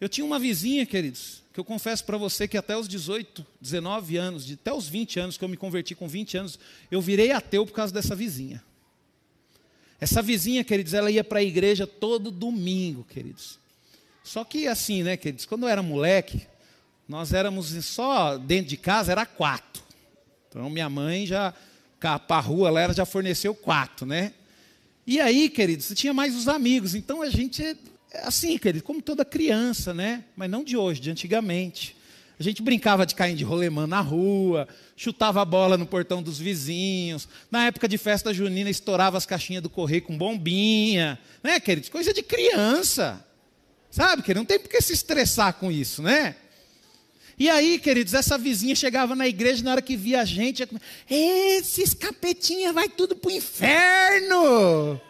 Eu 0.00 0.08
tinha 0.08 0.24
uma 0.24 0.38
vizinha, 0.38 0.86
queridos, 0.86 1.42
que 1.52 1.58
eu 1.58 1.64
confesso 1.64 2.04
para 2.04 2.16
você 2.16 2.46
que 2.46 2.56
até 2.56 2.76
os 2.76 2.86
18, 2.86 3.44
19 3.60 4.16
anos, 4.16 4.50
até 4.50 4.72
os 4.72 4.88
20 4.88 5.18
anos, 5.18 5.36
que 5.36 5.44
eu 5.44 5.48
me 5.48 5.56
converti 5.56 5.96
com 5.96 6.06
20 6.06 6.38
anos, 6.38 6.58
eu 6.92 7.00
virei 7.02 7.32
ateu 7.32 7.66
por 7.66 7.74
causa 7.74 7.92
dessa 7.92 8.14
vizinha. 8.14 8.62
Essa 10.00 10.22
vizinha, 10.22 10.62
queridos, 10.62 10.94
ela 10.94 11.10
ia 11.10 11.24
para 11.24 11.40
a 11.40 11.42
igreja 11.42 11.88
todo 11.88 12.30
domingo, 12.30 13.02
queridos. 13.02 13.58
Só 14.22 14.44
que 14.44 14.68
assim, 14.68 15.02
né, 15.02 15.16
queridos, 15.16 15.44
quando 15.44 15.64
eu 15.64 15.68
era 15.68 15.82
moleque, 15.82 16.46
nós 17.08 17.32
éramos 17.32 17.66
só 17.84 18.38
dentro 18.38 18.70
de 18.70 18.76
casa, 18.76 19.10
era 19.10 19.26
quatro. 19.26 19.89
Então 20.50 20.68
minha 20.68 20.90
mãe 20.90 21.24
já, 21.24 21.54
para 22.00 22.36
a 22.36 22.40
rua 22.40 22.68
ela 22.68 22.92
já 22.92 23.06
forneceu 23.06 23.54
quatro, 23.54 24.04
né? 24.04 24.32
E 25.06 25.20
aí, 25.20 25.48
queridos, 25.48 25.92
tinha 25.94 26.12
mais 26.12 26.34
os 26.36 26.48
amigos. 26.48 26.94
Então 26.94 27.22
a 27.22 27.30
gente, 27.30 27.62
é 27.62 27.76
assim, 28.22 28.58
querido, 28.58 28.84
como 28.84 29.00
toda 29.00 29.24
criança, 29.24 29.94
né? 29.94 30.24
Mas 30.36 30.50
não 30.50 30.64
de 30.64 30.76
hoje, 30.76 31.00
de 31.00 31.10
antigamente. 31.10 31.96
A 32.38 32.42
gente 32.42 32.62
brincava 32.62 33.06
de 33.06 33.14
cair 33.14 33.36
de 33.36 33.44
rolemã 33.44 33.86
na 33.86 34.00
rua, 34.00 34.66
chutava 34.96 35.40
a 35.40 35.44
bola 35.44 35.76
no 35.76 35.86
portão 35.86 36.22
dos 36.22 36.38
vizinhos. 36.38 37.28
Na 37.50 37.66
época 37.66 37.86
de 37.86 37.96
festa 37.96 38.34
junina, 38.34 38.70
estourava 38.70 39.16
as 39.16 39.26
caixinhas 39.26 39.62
do 39.62 39.70
correio 39.70 40.02
com 40.02 40.18
bombinha. 40.18 41.18
Né, 41.44 41.60
queridos? 41.60 41.90
Coisa 41.90 42.12
de 42.12 42.22
criança. 42.22 43.24
Sabe, 43.90 44.22
querido? 44.22 44.40
Não 44.40 44.46
tem 44.46 44.58
por 44.58 44.68
que 44.68 44.80
se 44.80 44.92
estressar 44.92 45.54
com 45.54 45.70
isso, 45.70 46.02
né? 46.02 46.34
E 47.40 47.48
aí, 47.48 47.78
queridos, 47.78 48.12
essa 48.12 48.36
vizinha 48.36 48.74
chegava 48.76 49.16
na 49.16 49.26
igreja 49.26 49.64
na 49.64 49.70
hora 49.70 49.80
que 49.80 49.96
via 49.96 50.20
a 50.20 50.26
gente, 50.26 50.68
esses 51.08 51.94
capetinhas 51.94 52.74
vai 52.74 52.86
tudo 52.86 53.16
para 53.16 53.28
o 53.28 53.32
inferno. 53.32 55.00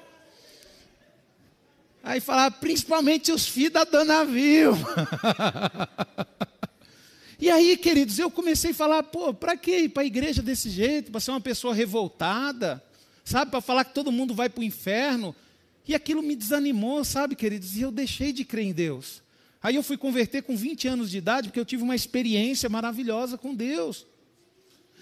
Aí 2.04 2.20
falava, 2.20 2.54
principalmente 2.54 3.32
os 3.32 3.48
filhos 3.48 3.72
da 3.72 3.82
dona 3.82 4.24
Vilma. 4.24 4.88
E 7.42 7.48
aí, 7.48 7.74
queridos, 7.74 8.18
eu 8.18 8.30
comecei 8.30 8.72
a 8.72 8.74
falar, 8.74 9.02
pô, 9.02 9.32
para 9.32 9.56
que 9.56 9.74
ir 9.74 9.88
para 9.88 10.02
a 10.02 10.06
igreja 10.06 10.42
desse 10.42 10.68
jeito? 10.68 11.10
Para 11.10 11.20
ser 11.22 11.30
uma 11.30 11.40
pessoa 11.40 11.72
revoltada, 11.72 12.84
sabe? 13.24 13.50
Para 13.50 13.62
falar 13.62 13.82
que 13.82 13.94
todo 13.94 14.12
mundo 14.12 14.34
vai 14.34 14.50
para 14.50 14.60
o 14.60 14.64
inferno. 14.64 15.34
E 15.88 15.94
aquilo 15.94 16.22
me 16.22 16.36
desanimou, 16.36 17.02
sabe, 17.02 17.34
queridos? 17.34 17.78
E 17.78 17.80
eu 17.80 17.90
deixei 17.90 18.30
de 18.30 18.44
crer 18.44 18.66
em 18.66 18.72
Deus. 18.74 19.22
Aí 19.62 19.76
eu 19.76 19.82
fui 19.82 19.96
converter 19.96 20.42
com 20.42 20.56
20 20.56 20.88
anos 20.88 21.10
de 21.10 21.18
idade, 21.18 21.48
porque 21.48 21.60
eu 21.60 21.64
tive 21.64 21.82
uma 21.82 21.94
experiência 21.94 22.68
maravilhosa 22.68 23.36
com 23.36 23.54
Deus. 23.54 24.06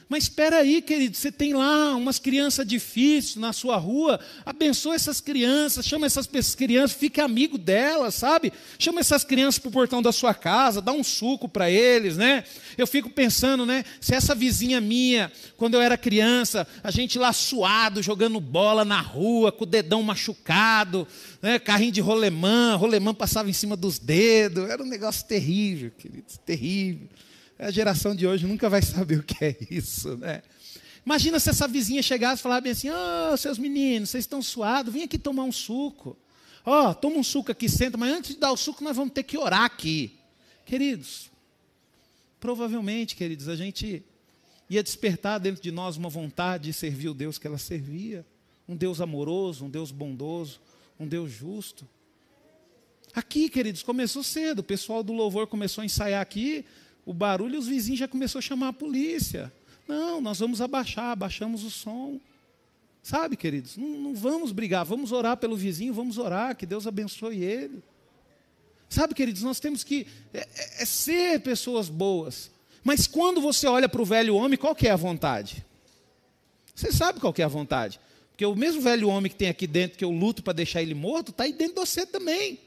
Mas 0.08 0.24
espera 0.24 0.58
aí, 0.58 0.80
querido, 0.80 1.14
você 1.14 1.30
tem 1.30 1.52
lá 1.52 1.94
umas 1.94 2.18
crianças 2.18 2.66
difíceis 2.66 3.36
na 3.36 3.52
sua 3.52 3.76
rua, 3.76 4.18
abençoa 4.44 4.94
essas 4.94 5.20
crianças, 5.20 5.84
chama 5.84 6.06
essas 6.06 6.26
crianças, 6.54 6.96
fique 6.96 7.20
amigo 7.20 7.58
delas, 7.58 8.14
sabe? 8.14 8.50
Chama 8.78 9.00
essas 9.00 9.22
crianças 9.22 9.58
para 9.58 9.68
o 9.68 9.72
portão 9.72 10.00
da 10.00 10.10
sua 10.10 10.32
casa, 10.32 10.80
dá 10.80 10.92
um 10.92 11.04
suco 11.04 11.46
para 11.46 11.70
eles, 11.70 12.16
né? 12.16 12.44
Eu 12.78 12.86
fico 12.86 13.10
pensando, 13.10 13.66
né? 13.66 13.84
Se 14.00 14.14
essa 14.14 14.34
vizinha 14.34 14.80
minha, 14.80 15.30
quando 15.58 15.74
eu 15.74 15.82
era 15.82 15.98
criança, 15.98 16.66
a 16.82 16.90
gente 16.90 17.18
lá 17.18 17.30
suado, 17.30 18.02
jogando 18.02 18.40
bola 18.40 18.86
na 18.86 19.02
rua, 19.02 19.52
com 19.52 19.64
o 19.64 19.66
dedão 19.66 20.02
machucado, 20.02 21.06
né? 21.42 21.58
carrinho 21.58 21.92
de 21.92 22.00
rolemã, 22.00 22.76
rolemã 22.76 23.12
passava 23.12 23.50
em 23.50 23.52
cima 23.52 23.76
dos 23.76 23.98
dedos, 23.98 24.70
era 24.70 24.82
um 24.82 24.86
negócio 24.86 25.26
terrível, 25.26 25.90
queridos, 25.98 26.38
terrível. 26.38 27.08
A 27.58 27.72
geração 27.72 28.14
de 28.14 28.24
hoje 28.24 28.46
nunca 28.46 28.70
vai 28.70 28.80
saber 28.82 29.18
o 29.18 29.22
que 29.22 29.44
é 29.44 29.56
isso, 29.68 30.16
né? 30.16 30.42
Imagina 31.04 31.40
se 31.40 31.50
essa 31.50 31.66
vizinha 31.66 32.02
chegasse 32.02 32.40
e 32.40 32.42
falasse 32.42 32.68
assim: 32.68 32.90
Ô, 32.90 33.32
oh, 33.32 33.36
seus 33.36 33.58
meninos, 33.58 34.10
vocês 34.10 34.24
estão 34.24 34.40
suados, 34.40 34.92
vem 34.92 35.02
aqui 35.02 35.18
tomar 35.18 35.42
um 35.42 35.50
suco. 35.50 36.16
Ó, 36.64 36.90
oh, 36.90 36.94
toma 36.94 37.16
um 37.16 37.22
suco 37.24 37.50
aqui, 37.50 37.68
senta, 37.68 37.96
mas 37.96 38.12
antes 38.12 38.34
de 38.34 38.40
dar 38.40 38.52
o 38.52 38.56
suco, 38.56 38.84
nós 38.84 38.96
vamos 38.96 39.12
ter 39.12 39.24
que 39.24 39.36
orar 39.36 39.64
aqui. 39.64 40.16
Queridos, 40.64 41.30
provavelmente, 42.38 43.16
queridos, 43.16 43.48
a 43.48 43.56
gente 43.56 44.04
ia 44.70 44.82
despertar 44.82 45.40
dentro 45.40 45.62
de 45.62 45.72
nós 45.72 45.96
uma 45.96 46.10
vontade 46.10 46.64
de 46.64 46.72
servir 46.72 47.08
o 47.08 47.14
Deus 47.14 47.38
que 47.38 47.46
ela 47.46 47.58
servia. 47.58 48.24
Um 48.68 48.76
Deus 48.76 49.00
amoroso, 49.00 49.64
um 49.64 49.70
Deus 49.70 49.90
bondoso, 49.90 50.60
um 51.00 51.08
Deus 51.08 51.32
justo. 51.32 51.88
Aqui, 53.14 53.48
queridos, 53.48 53.82
começou 53.82 54.22
cedo. 54.22 54.58
O 54.58 54.62
pessoal 54.62 55.02
do 55.02 55.14
louvor 55.14 55.46
começou 55.46 55.80
a 55.82 55.84
ensaiar 55.86 56.20
aqui 56.20 56.66
o 57.08 57.14
barulho 57.14 57.54
e 57.54 57.58
os 57.58 57.66
vizinhos 57.66 57.98
já 57.98 58.06
começaram 58.06 58.40
a 58.40 58.42
chamar 58.42 58.68
a 58.68 58.72
polícia. 58.74 59.50
Não, 59.88 60.20
nós 60.20 60.40
vamos 60.40 60.60
abaixar, 60.60 61.12
abaixamos 61.12 61.64
o 61.64 61.70
som. 61.70 62.20
Sabe, 63.02 63.34
queridos, 63.34 63.78
não, 63.78 63.88
não, 63.88 64.14
vamos 64.14 64.52
brigar, 64.52 64.84
vamos 64.84 65.10
orar 65.10 65.38
pelo 65.38 65.56
vizinho, 65.56 65.94
vamos 65.94 66.18
orar, 66.18 66.54
que 66.54 66.66
Deus 66.66 66.86
abençoe 66.86 67.42
ele. 67.42 67.82
Sabe, 68.90 69.14
queridos, 69.14 69.42
nós 69.42 69.58
temos 69.58 69.82
que 69.82 70.06
é, 70.34 70.40
é, 70.40 70.82
é 70.82 70.84
ser 70.84 71.40
pessoas 71.40 71.88
boas. 71.88 72.50
Mas 72.84 73.06
quando 73.06 73.40
você 73.40 73.66
olha 73.66 73.88
para 73.88 74.02
o 74.02 74.04
velho 74.04 74.34
homem, 74.34 74.58
qual 74.58 74.74
que 74.74 74.86
é 74.86 74.90
a 74.90 74.96
vontade? 74.96 75.64
Você 76.74 76.92
sabe 76.92 77.20
qual 77.20 77.32
que 77.32 77.40
é 77.40 77.46
a 77.46 77.48
vontade? 77.48 77.98
Porque 78.32 78.44
o 78.44 78.54
mesmo 78.54 78.82
velho 78.82 79.08
homem 79.08 79.32
que 79.32 79.38
tem 79.38 79.48
aqui 79.48 79.66
dentro, 79.66 79.96
que 79.96 80.04
eu 80.04 80.10
luto 80.10 80.42
para 80.42 80.52
deixar 80.52 80.82
ele 80.82 80.94
morto, 80.94 81.30
está 81.30 81.44
aí 81.44 81.54
dentro 81.54 81.76
de 81.76 81.80
você 81.80 82.04
também. 82.04 82.58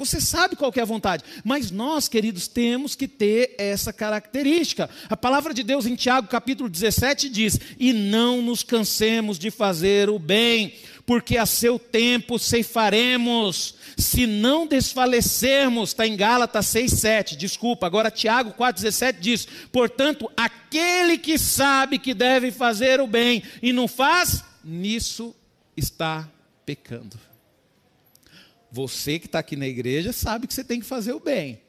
Você 0.00 0.18
sabe 0.18 0.56
qual 0.56 0.72
é 0.74 0.80
a 0.80 0.84
vontade. 0.86 1.22
Mas 1.44 1.70
nós, 1.70 2.08
queridos, 2.08 2.48
temos 2.48 2.94
que 2.94 3.06
ter 3.06 3.54
essa 3.58 3.92
característica. 3.92 4.88
A 5.10 5.16
palavra 5.16 5.52
de 5.52 5.62
Deus 5.62 5.84
em 5.84 5.94
Tiago, 5.94 6.26
capítulo 6.26 6.70
17, 6.70 7.28
diz: 7.28 7.60
E 7.78 7.92
não 7.92 8.40
nos 8.40 8.62
cansemos 8.62 9.38
de 9.38 9.50
fazer 9.50 10.08
o 10.08 10.18
bem, 10.18 10.72
porque 11.04 11.36
a 11.36 11.44
seu 11.44 11.78
tempo 11.78 12.38
ceifaremos, 12.38 13.74
se 13.98 14.26
não 14.26 14.66
desfalecermos. 14.66 15.90
Está 15.90 16.06
em 16.06 16.16
Gálatas 16.16 16.66
6, 16.68 16.92
7. 16.92 17.36
Desculpa, 17.36 17.86
agora 17.86 18.10
Tiago 18.10 18.52
4, 18.52 18.82
17 18.82 19.20
diz: 19.20 19.46
Portanto, 19.70 20.32
aquele 20.34 21.18
que 21.18 21.36
sabe 21.36 21.98
que 21.98 22.14
deve 22.14 22.50
fazer 22.50 23.02
o 23.02 23.06
bem 23.06 23.42
e 23.62 23.70
não 23.70 23.86
faz, 23.86 24.42
nisso 24.64 25.36
está 25.76 26.26
pecando. 26.64 27.29
Você 28.72 29.18
que 29.18 29.26
está 29.26 29.40
aqui 29.40 29.56
na 29.56 29.66
igreja 29.66 30.12
sabe 30.12 30.46
que 30.46 30.54
você 30.54 30.62
tem 30.62 30.80
que 30.80 30.86
fazer 30.86 31.12
o 31.12 31.20
bem. 31.20 31.60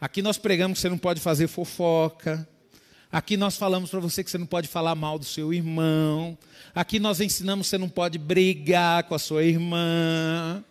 Aqui 0.00 0.22
nós 0.22 0.38
pregamos 0.38 0.78
que 0.78 0.82
você 0.82 0.88
não 0.88 0.98
pode 0.98 1.20
fazer 1.20 1.46
fofoca. 1.46 2.46
Aqui 3.12 3.36
nós 3.36 3.56
falamos 3.56 3.90
para 3.90 4.00
você 4.00 4.22
que 4.22 4.30
você 4.30 4.38
não 4.38 4.46
pode 4.46 4.68
falar 4.68 4.94
mal 4.94 5.18
do 5.18 5.24
seu 5.24 5.52
irmão. 5.52 6.38
Aqui 6.74 7.00
nós 7.00 7.20
ensinamos 7.20 7.66
que 7.66 7.70
você 7.70 7.78
não 7.78 7.88
pode 7.88 8.18
brigar 8.18 9.04
com 9.04 9.14
a 9.14 9.18
sua 9.18 9.42
irmã. 9.42 10.64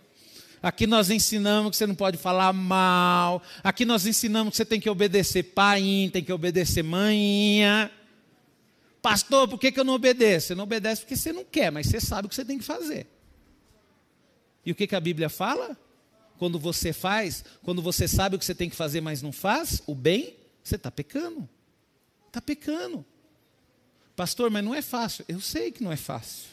Aqui 0.61 0.87
nós 0.87 1.09
ensinamos 1.09 1.71
que 1.71 1.77
você 1.77 1.87
não 1.87 1.95
pode 1.95 2.17
falar 2.17 2.53
mal. 2.53 3.41
Aqui 3.63 3.85
nós 3.85 4.05
ensinamos 4.05 4.51
que 4.51 4.57
você 4.57 4.65
tem 4.65 4.79
que 4.79 4.89
obedecer 4.89 5.43
pai, 5.43 6.09
tem 6.13 6.23
que 6.23 6.31
obedecer 6.31 6.83
mãe. 6.83 7.61
Pastor, 9.01 9.47
por 9.47 9.59
que, 9.59 9.71
que 9.71 9.79
eu 9.79 9.85
não 9.85 9.93
obedeço? 9.93 10.47
Você 10.47 10.55
não 10.55 10.63
obedece 10.63 11.01
porque 11.01 11.15
você 11.15 11.31
não 11.31 11.45
quer, 11.45 11.71
mas 11.71 11.87
você 11.87 11.99
sabe 11.99 12.25
o 12.25 12.29
que 12.29 12.35
você 12.35 12.45
tem 12.45 12.57
que 12.57 12.65
fazer. 12.65 13.07
E 14.69 14.71
o 14.71 14.75
que, 14.75 14.85
que 14.85 14.95
a 14.95 14.99
Bíblia 14.99 15.29
fala? 15.29 15.75
Quando 16.37 16.59
você 16.59 16.93
faz, 16.93 17.43
quando 17.63 17.81
você 17.81 18.07
sabe 18.07 18.35
o 18.35 18.39
que 18.39 18.45
você 18.45 18.53
tem 18.53 18.69
que 18.69 18.75
fazer, 18.75 19.01
mas 19.01 19.19
não 19.19 19.31
faz, 19.31 19.81
o 19.87 19.95
bem, 19.95 20.37
você 20.63 20.75
está 20.75 20.91
pecando. 20.91 21.49
Está 22.27 22.39
pecando. 22.39 23.03
Pastor, 24.15 24.51
mas 24.51 24.63
não 24.63 24.75
é 24.75 24.83
fácil. 24.83 25.25
Eu 25.27 25.41
sei 25.41 25.71
que 25.71 25.83
não 25.83 25.91
é 25.91 25.95
fácil. 25.95 26.49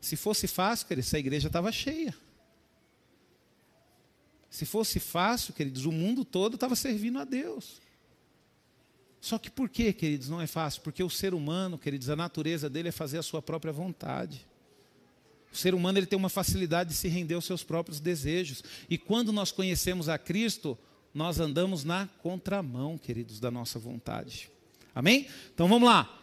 Se 0.00 0.16
fosse 0.16 0.48
fácil, 0.48 0.88
queridos, 0.88 1.06
essa 1.06 1.20
igreja 1.20 1.46
estava 1.46 1.70
cheia. 1.70 2.12
Se 4.50 4.66
fosse 4.66 4.98
fácil, 4.98 5.54
queridos, 5.54 5.84
o 5.84 5.92
mundo 5.92 6.24
todo 6.24 6.54
estava 6.54 6.74
servindo 6.74 7.20
a 7.20 7.24
Deus. 7.24 7.80
Só 9.20 9.38
que 9.38 9.48
por 9.48 9.68
que, 9.68 9.92
queridos, 9.92 10.28
não 10.28 10.40
é 10.40 10.48
fácil? 10.48 10.82
Porque 10.82 11.04
o 11.04 11.08
ser 11.08 11.32
humano, 11.32 11.78
queridos, 11.78 12.10
a 12.10 12.16
natureza 12.16 12.68
dele 12.68 12.88
é 12.88 12.92
fazer 12.92 13.18
a 13.18 13.22
sua 13.22 13.40
própria 13.40 13.72
vontade. 13.72 14.50
O 15.52 15.56
ser 15.56 15.74
humano 15.74 15.98
ele 15.98 16.06
tem 16.06 16.18
uma 16.18 16.30
facilidade 16.30 16.90
de 16.90 16.96
se 16.96 17.08
render 17.08 17.34
aos 17.34 17.44
seus 17.44 17.62
próprios 17.62 18.00
desejos. 18.00 18.64
E 18.88 18.96
quando 18.96 19.32
nós 19.32 19.52
conhecemos 19.52 20.08
a 20.08 20.16
Cristo, 20.16 20.78
nós 21.14 21.38
andamos 21.38 21.84
na 21.84 22.08
contramão, 22.22 22.96
queridos, 22.96 23.38
da 23.38 23.50
nossa 23.50 23.78
vontade. 23.78 24.48
Amém? 24.94 25.26
Então 25.54 25.68
vamos 25.68 25.88
lá. 25.88 26.18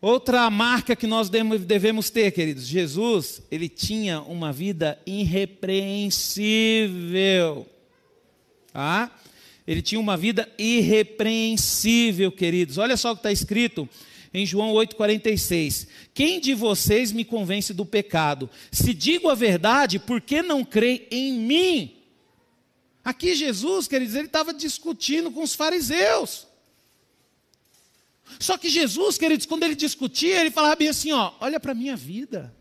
Outra 0.00 0.48
marca 0.48 0.94
que 0.94 1.08
nós 1.08 1.28
devemos 1.28 2.08
ter, 2.08 2.30
queridos, 2.30 2.64
Jesus, 2.64 3.42
ele 3.50 3.68
tinha 3.68 4.20
uma 4.20 4.52
vida 4.52 4.96
irrepreensível. 5.04 7.66
Tá? 8.72 9.10
Ele 9.66 9.82
tinha 9.82 10.00
uma 10.00 10.16
vida 10.16 10.48
irrepreensível, 10.56 12.30
queridos. 12.30 12.78
Olha 12.78 12.96
só 12.96 13.10
o 13.10 13.16
que 13.16 13.20
está 13.20 13.32
escrito 13.32 13.88
em 14.32 14.44
João 14.44 14.72
8,46: 14.74 15.88
Quem 16.12 16.40
de 16.40 16.54
vocês 16.54 17.12
me 17.12 17.24
convence 17.24 17.72
do 17.72 17.86
pecado? 17.86 18.48
Se 18.70 18.92
digo 18.92 19.28
a 19.28 19.34
verdade, 19.34 19.98
por 19.98 20.20
que 20.20 20.42
não 20.42 20.64
crê 20.64 21.06
em 21.10 21.32
mim? 21.32 21.96
Aqui 23.04 23.34
Jesus, 23.34 23.88
quer 23.88 24.00
dizer, 24.00 24.18
ele 24.18 24.26
estava 24.26 24.52
discutindo 24.52 25.30
com 25.30 25.42
os 25.42 25.54
fariseus. 25.54 26.46
Só 28.38 28.58
que 28.58 28.68
Jesus, 28.68 29.16
queridos, 29.16 29.46
quando 29.46 29.62
ele 29.62 29.74
discutia, 29.74 30.40
ele 30.40 30.50
falava 30.50 30.76
bem 30.76 30.88
assim: 30.88 31.12
ó, 31.12 31.32
olha 31.40 31.58
para 31.58 31.72
a 31.72 31.74
minha 31.74 31.96
vida. 31.96 32.54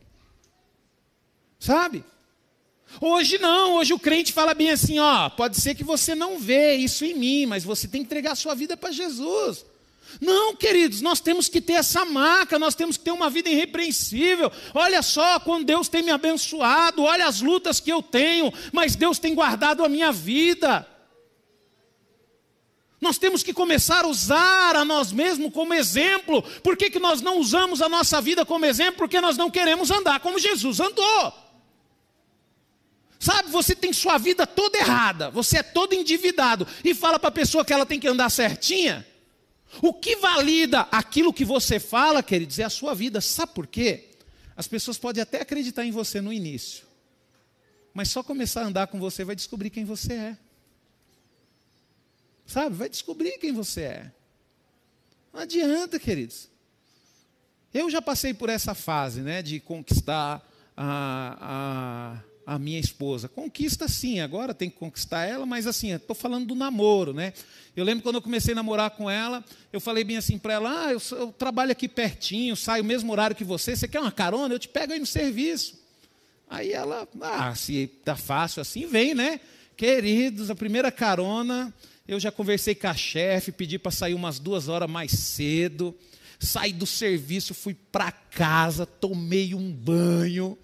Sabe? 1.59 2.03
Hoje 3.01 3.37
não, 3.37 3.75
hoje 3.75 3.93
o 3.93 3.99
crente 3.99 4.31
fala 4.31 4.53
bem 4.53 4.69
assim: 4.69 4.99
ó, 4.99 5.29
pode 5.29 5.59
ser 5.59 5.75
que 5.75 5.83
você 5.83 6.15
não 6.15 6.39
vê 6.39 6.75
isso 6.75 7.03
em 7.03 7.13
mim, 7.13 7.45
mas 7.45 7.63
você 7.63 7.87
tem 7.87 8.01
que 8.01 8.05
entregar 8.05 8.31
a 8.31 8.35
sua 8.35 8.55
vida 8.55 8.77
para 8.77 8.91
Jesus. 8.91 9.65
Não, 10.19 10.55
queridos, 10.55 11.01
nós 11.01 11.19
temos 11.19 11.47
que 11.47 11.61
ter 11.61 11.73
essa 11.73 12.03
marca, 12.03 12.57
nós 12.57 12.75
temos 12.75 12.97
que 12.97 13.03
ter 13.03 13.11
uma 13.11 13.29
vida 13.29 13.49
irrepreensível. 13.49 14.51
Olha 14.73 15.01
só 15.01 15.39
quando 15.39 15.65
Deus 15.65 15.87
tem 15.87 16.01
me 16.01 16.11
abençoado, 16.11 17.03
olha 17.03 17.27
as 17.27 17.41
lutas 17.41 17.79
que 17.79 17.91
eu 17.91 18.01
tenho, 18.01 18.51
mas 18.71 18.95
Deus 18.95 19.19
tem 19.19 19.35
guardado 19.35 19.83
a 19.83 19.89
minha 19.89 20.11
vida. 20.11 20.87
Nós 22.99 23.17
temos 23.19 23.43
que 23.43 23.53
começar 23.53 24.05
a 24.05 24.07
usar 24.07 24.75
a 24.75 24.83
nós 24.83 25.11
mesmos 25.11 25.53
como 25.53 25.73
exemplo. 25.73 26.41
Por 26.63 26.75
que, 26.75 26.89
que 26.89 26.99
nós 26.99 27.21
não 27.21 27.37
usamos 27.37 27.81
a 27.81 27.87
nossa 27.87 28.19
vida 28.19 28.43
como 28.43 28.65
exemplo? 28.65 28.97
Porque 28.97 29.21
nós 29.21 29.37
não 29.37 29.51
queremos 29.51 29.91
andar 29.91 30.19
como 30.19 30.39
Jesus 30.39 30.79
andou. 30.79 31.33
Sabe, 33.19 33.49
você 33.49 33.75
tem 33.75 33.93
sua 33.93 34.17
vida 34.17 34.45
toda 34.45 34.77
errada, 34.77 35.29
você 35.31 35.57
é 35.57 35.63
todo 35.63 35.93
endividado 35.93 36.67
e 36.83 36.93
fala 36.93 37.17
para 37.19 37.29
a 37.29 37.31
pessoa 37.31 37.65
que 37.65 37.73
ela 37.73 37.85
tem 37.85 37.99
que 37.99 38.07
andar 38.07 38.29
certinha. 38.29 39.05
O 39.81 39.93
que 39.93 40.15
valida 40.15 40.81
aquilo 40.91 41.33
que 41.33 41.45
você 41.45 41.79
fala, 41.79 42.23
queridos, 42.23 42.57
é 42.59 42.63
a 42.63 42.69
sua 42.69 42.93
vida. 42.93 43.21
Sabe 43.21 43.53
por 43.53 43.67
quê? 43.67 44.09
As 44.55 44.67
pessoas 44.67 44.97
podem 44.97 45.21
até 45.21 45.41
acreditar 45.41 45.85
em 45.85 45.91
você 45.91 46.19
no 46.19 46.33
início, 46.33 46.87
mas 47.93 48.09
só 48.09 48.23
começar 48.23 48.63
a 48.63 48.65
andar 48.65 48.87
com 48.87 48.99
você 48.99 49.23
vai 49.23 49.35
descobrir 49.35 49.69
quem 49.69 49.85
você 49.85 50.13
é. 50.13 50.37
Sabe? 52.45 52.75
Vai 52.75 52.89
descobrir 52.89 53.37
quem 53.37 53.53
você 53.53 53.81
é. 53.81 54.11
Não 55.31 55.41
adianta, 55.41 55.99
queridos. 55.99 56.49
Eu 57.73 57.89
já 57.89 58.01
passei 58.01 58.33
por 58.33 58.49
essa 58.49 58.73
fase, 58.73 59.21
né, 59.21 59.41
de 59.43 59.59
conquistar 59.59 60.41
a, 60.75 61.37
a 61.41 62.23
minha 62.57 62.79
esposa. 62.79 63.27
Conquista 63.27 63.89
sim, 63.89 64.21
agora 64.21 64.53
tem 64.53 64.69
que 64.69 64.77
conquistar 64.77 65.25
ela, 65.25 65.45
mas 65.45 65.67
assim, 65.67 65.91
estou 65.91 66.15
falando 66.15 66.45
do 66.45 66.55
namoro, 66.55 67.13
né? 67.13 67.33
Eu 67.75 67.83
lembro 67.83 68.03
quando 68.03 68.15
eu 68.15 68.21
comecei 68.21 68.53
a 68.53 68.55
namorar 68.55 68.91
com 68.91 69.09
ela, 69.09 69.43
eu 69.73 69.81
falei 69.81 70.05
bem 70.05 70.15
assim 70.15 70.37
para 70.37 70.53
ela: 70.53 70.85
ah, 70.85 70.93
eu, 70.93 71.01
eu, 71.11 71.31
trabalho 71.33 71.73
aqui 71.73 71.89
pertinho, 71.89 72.55
saio 72.55 72.83
o 72.83 72.85
mesmo 72.85 73.11
horário 73.11 73.35
que 73.35 73.43
você, 73.43 73.75
você 73.75 73.85
quer 73.85 73.99
uma 73.99 74.13
carona? 74.13 74.53
Eu 74.53 74.59
te 74.59 74.69
pego 74.69 74.93
aí 74.93 74.99
no 74.99 75.05
serviço. 75.05 75.77
Aí 76.49 76.71
ela, 76.71 77.05
ah, 77.19 77.53
se 77.53 77.87
tá 78.05 78.15
fácil 78.15 78.61
assim, 78.61 78.85
vem, 78.85 79.13
né? 79.13 79.41
Queridos, 79.75 80.49
a 80.49 80.55
primeira 80.55 80.89
carona, 80.89 81.73
eu 82.07 82.17
já 82.17 82.31
conversei 82.31 82.73
com 82.73 82.87
a 82.87 82.93
chefe, 82.93 83.51
pedi 83.51 83.77
para 83.77 83.91
sair 83.91 84.13
umas 84.13 84.39
duas 84.39 84.69
horas 84.69 84.89
mais 84.89 85.11
cedo. 85.11 85.93
Saí 86.39 86.71
do 86.71 86.85
serviço, 86.85 87.53
fui 87.53 87.73
para 87.73 88.11
casa, 88.11 88.85
tomei 88.85 89.53
um 89.53 89.69
banho 89.69 90.57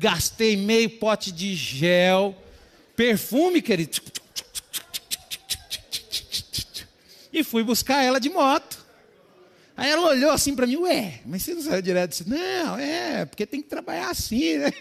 gastei 0.00 0.56
meio 0.56 0.88
pote 0.88 1.30
de 1.30 1.54
gel, 1.54 2.34
perfume, 2.96 3.60
querido. 3.60 4.00
E 7.30 7.44
fui 7.44 7.62
buscar 7.62 8.02
ela 8.02 8.18
de 8.18 8.30
moto. 8.30 8.82
Aí 9.76 9.90
ela 9.90 10.08
olhou 10.08 10.30
assim 10.30 10.56
para 10.56 10.66
mim, 10.66 10.76
ué, 10.76 11.20
mas 11.26 11.42
você 11.42 11.54
não 11.54 11.62
saiu 11.62 11.82
direto? 11.82 12.10
Disse, 12.10 12.28
não, 12.28 12.78
é, 12.78 13.26
porque 13.26 13.44
tem 13.44 13.60
que 13.60 13.68
trabalhar 13.68 14.10
assim, 14.10 14.56
né? 14.56 14.72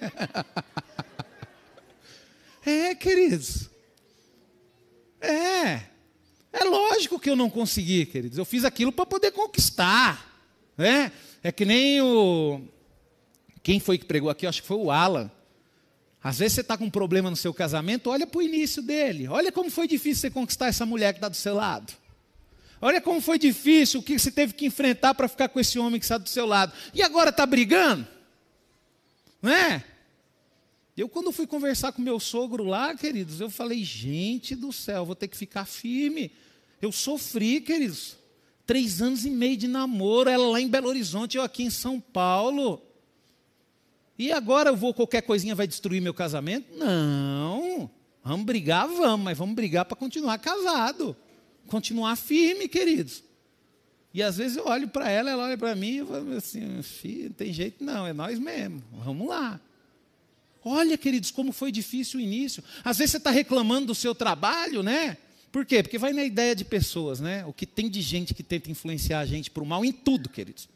é, 2.66 2.96
queridos. 2.96 3.70
É. 5.20 5.82
É 6.52 6.64
lógico 6.64 7.20
que 7.20 7.30
eu 7.30 7.36
não 7.36 7.50
consegui, 7.50 8.06
queridos. 8.06 8.38
Eu 8.38 8.46
fiz 8.46 8.64
aquilo 8.64 8.92
para 8.92 9.06
poder 9.06 9.32
conquistar. 9.32 10.44
Né? 10.78 11.12
É 11.44 11.52
que 11.52 11.66
nem 11.66 12.02
o, 12.02 12.62
quem 13.62 13.80
foi 13.80 13.98
que 13.98 14.06
pregou 14.06 14.30
aqui? 14.30 14.46
Eu 14.46 14.50
acho 14.50 14.62
que 14.62 14.68
foi 14.68 14.78
o 14.78 14.92
Alan. 14.92 15.30
Às 16.22 16.40
vezes 16.40 16.56
você 16.56 16.62
está 16.62 16.78
com 16.78 16.86
um 16.86 16.90
problema 16.90 17.30
no 17.30 17.36
seu 17.36 17.54
casamento, 17.54 18.10
olha 18.10 18.28
para 18.28 18.40
o 18.40 18.42
início 18.42 18.82
dele. 18.82 19.28
Olha 19.28 19.52
como 19.52 19.70
foi 19.70 19.88
difícil 19.88 20.22
você 20.22 20.30
conquistar 20.30 20.68
essa 20.68 20.86
mulher 20.86 21.14
que 21.14 21.18
está 21.18 21.30
do 21.30 21.36
seu 21.36 21.56
lado. 21.56 21.94
Olha 22.82 23.02
como 23.02 23.22
foi 23.22 23.38
difícil 23.38 24.00
o 24.00 24.04
que 24.04 24.18
você 24.18 24.32
teve 24.32 24.54
que 24.54 24.66
enfrentar 24.66 25.14
para 25.14 25.28
ficar 25.28 25.50
com 25.50 25.60
esse 25.60 25.78
homem 25.80 26.00
que 26.00 26.06
está 26.06 26.18
do 26.18 26.30
seu 26.30 26.46
lado. 26.46 26.74
E 26.94 27.02
agora 27.02 27.30
está 27.30 27.46
brigando? 27.46 28.08
Não 29.42 29.52
é? 29.52 29.84
Eu, 30.96 31.08
quando 31.08 31.32
fui 31.32 31.48
conversar 31.48 31.94
com 31.94 32.02
meu 32.02 32.20
sogro 32.20 32.66
lá, 32.66 32.94
queridos, 32.94 33.40
eu 33.40 33.50
falei: 33.50 33.84
gente 33.84 34.56
do 34.56 34.74
céu, 34.74 35.06
vou 35.06 35.16
ter 35.16 35.30
que 35.30 35.38
ficar 35.38 35.66
firme. 35.66 36.32
Eu 36.82 36.92
sofri, 36.92 37.62
queridos. 37.62 38.18
Três 38.66 39.02
anos 39.02 39.26
e 39.26 39.30
meio 39.30 39.58
de 39.58 39.68
namoro, 39.68 40.30
ela 40.30 40.48
lá 40.48 40.62
em 40.62 40.68
Belo 40.68 40.90
Horizonte, 40.90 41.38
eu 41.38 41.44
aqui 41.44 41.64
em 41.64 41.70
São 41.70 42.00
Paulo. 42.00 42.82
E 44.20 44.34
agora 44.34 44.70
eu 44.70 44.76
vou, 44.76 44.94
qualquer 44.94 45.22
coisinha 45.22 45.56
vai 45.56 45.66
destruir 45.66 46.02
meu 46.02 46.14
casamento? 46.14 46.78
Não. 46.78 47.90
Vamos 48.22 48.46
brigar, 48.46 48.86
vamos, 48.86 49.24
mas 49.24 49.38
vamos 49.38 49.56
brigar 49.56 49.86
para 49.86 49.96
continuar 49.96 50.38
casado. 50.40 51.16
Continuar 51.68 52.18
firme, 52.18 52.68
queridos. 52.68 53.24
E 54.14 54.22
às 54.22 54.36
vezes 54.36 54.58
eu 54.58 54.68
olho 54.68 54.90
para 54.90 55.10
ela, 55.10 55.32
ela 55.32 55.46
olha 55.46 55.58
para 55.58 55.74
mim 55.74 56.02
e 56.02 56.06
falo 56.06 56.36
assim, 56.36 56.82
filho, 56.84 57.30
não 57.30 57.32
tem 57.32 57.54
jeito 57.54 57.82
não, 57.82 58.06
é 58.06 58.12
nós 58.12 58.38
mesmo, 58.38 58.84
vamos 58.92 59.26
lá. 59.30 59.58
Olha, 60.66 60.98
queridos, 60.98 61.32
como 61.32 61.54
foi 61.54 61.72
difícil 61.72 62.20
o 62.20 62.22
início. 62.22 62.62
Às 62.84 62.98
vezes 62.98 63.12
você 63.12 63.18
está 63.18 63.32
reclamando 63.32 63.88
do 63.88 63.96
seu 63.96 64.14
trabalho, 64.14 64.84
né? 64.84 65.16
Por 65.50 65.66
quê? 65.66 65.82
Porque 65.82 65.98
vai 65.98 66.12
na 66.12 66.26
ideia 66.26 66.54
de 66.54 66.66
pessoas, 66.66 67.22
né? 67.22 67.46
O 67.46 67.54
que 67.54 67.66
tem 67.66 67.90
de 67.90 68.02
gente 68.02 68.34
que 68.34 68.44
tenta 68.44 68.70
influenciar 68.70 69.20
a 69.20 69.26
gente 69.26 69.50
para 69.50 69.64
o 69.64 69.66
mal 69.66 69.86
em 69.86 69.94
tudo, 69.94 70.28
queridos. 70.28 70.68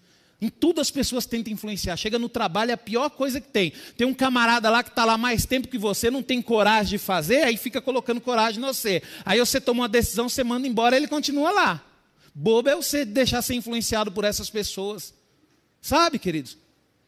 Em 0.44 0.50
tudo 0.50 0.82
as 0.82 0.92
pessoas 0.92 1.26
tentam 1.26 1.54
influenciar. 1.54 1.96
Chega 1.96 2.20
no 2.20 2.28
trabalho, 2.28 2.72
é 2.72 2.74
a 2.74 2.78
pior 2.78 3.10
coisa 3.10 3.40
que 3.40 3.48
tem. 3.48 3.72
Tem 3.96 4.06
um 4.06 4.14
camarada 4.14 4.70
lá 4.70 4.84
que 4.84 4.90
está 4.90 5.06
lá 5.06 5.18
mais 5.18 5.46
tempo 5.46 5.70
que 5.70 5.78
você, 5.78 6.12
não 6.12 6.22
tem 6.22 6.42
coragem 6.42 6.90
de 6.90 6.98
fazer, 6.98 7.44
aí 7.44 7.56
fica 7.56 7.80
colocando 7.80 8.20
coragem 8.20 8.62
em 8.62 8.66
você. 8.66 9.02
Aí 9.24 9.40
você 9.40 9.62
toma 9.62 9.84
uma 9.84 9.88
decisão, 9.88 10.28
você 10.28 10.44
manda 10.44 10.68
embora, 10.68 10.98
ele 10.98 11.08
continua 11.08 11.50
lá. 11.50 11.82
Bobo 12.36 12.68
é 12.68 12.76
você 12.76 13.06
deixar 13.06 13.42
ser 13.42 13.56
influenciado 13.56 14.12
por 14.12 14.26
essas 14.26 14.50
pessoas. 14.50 15.14
Sabe, 15.82 16.20
queridos? 16.20 16.58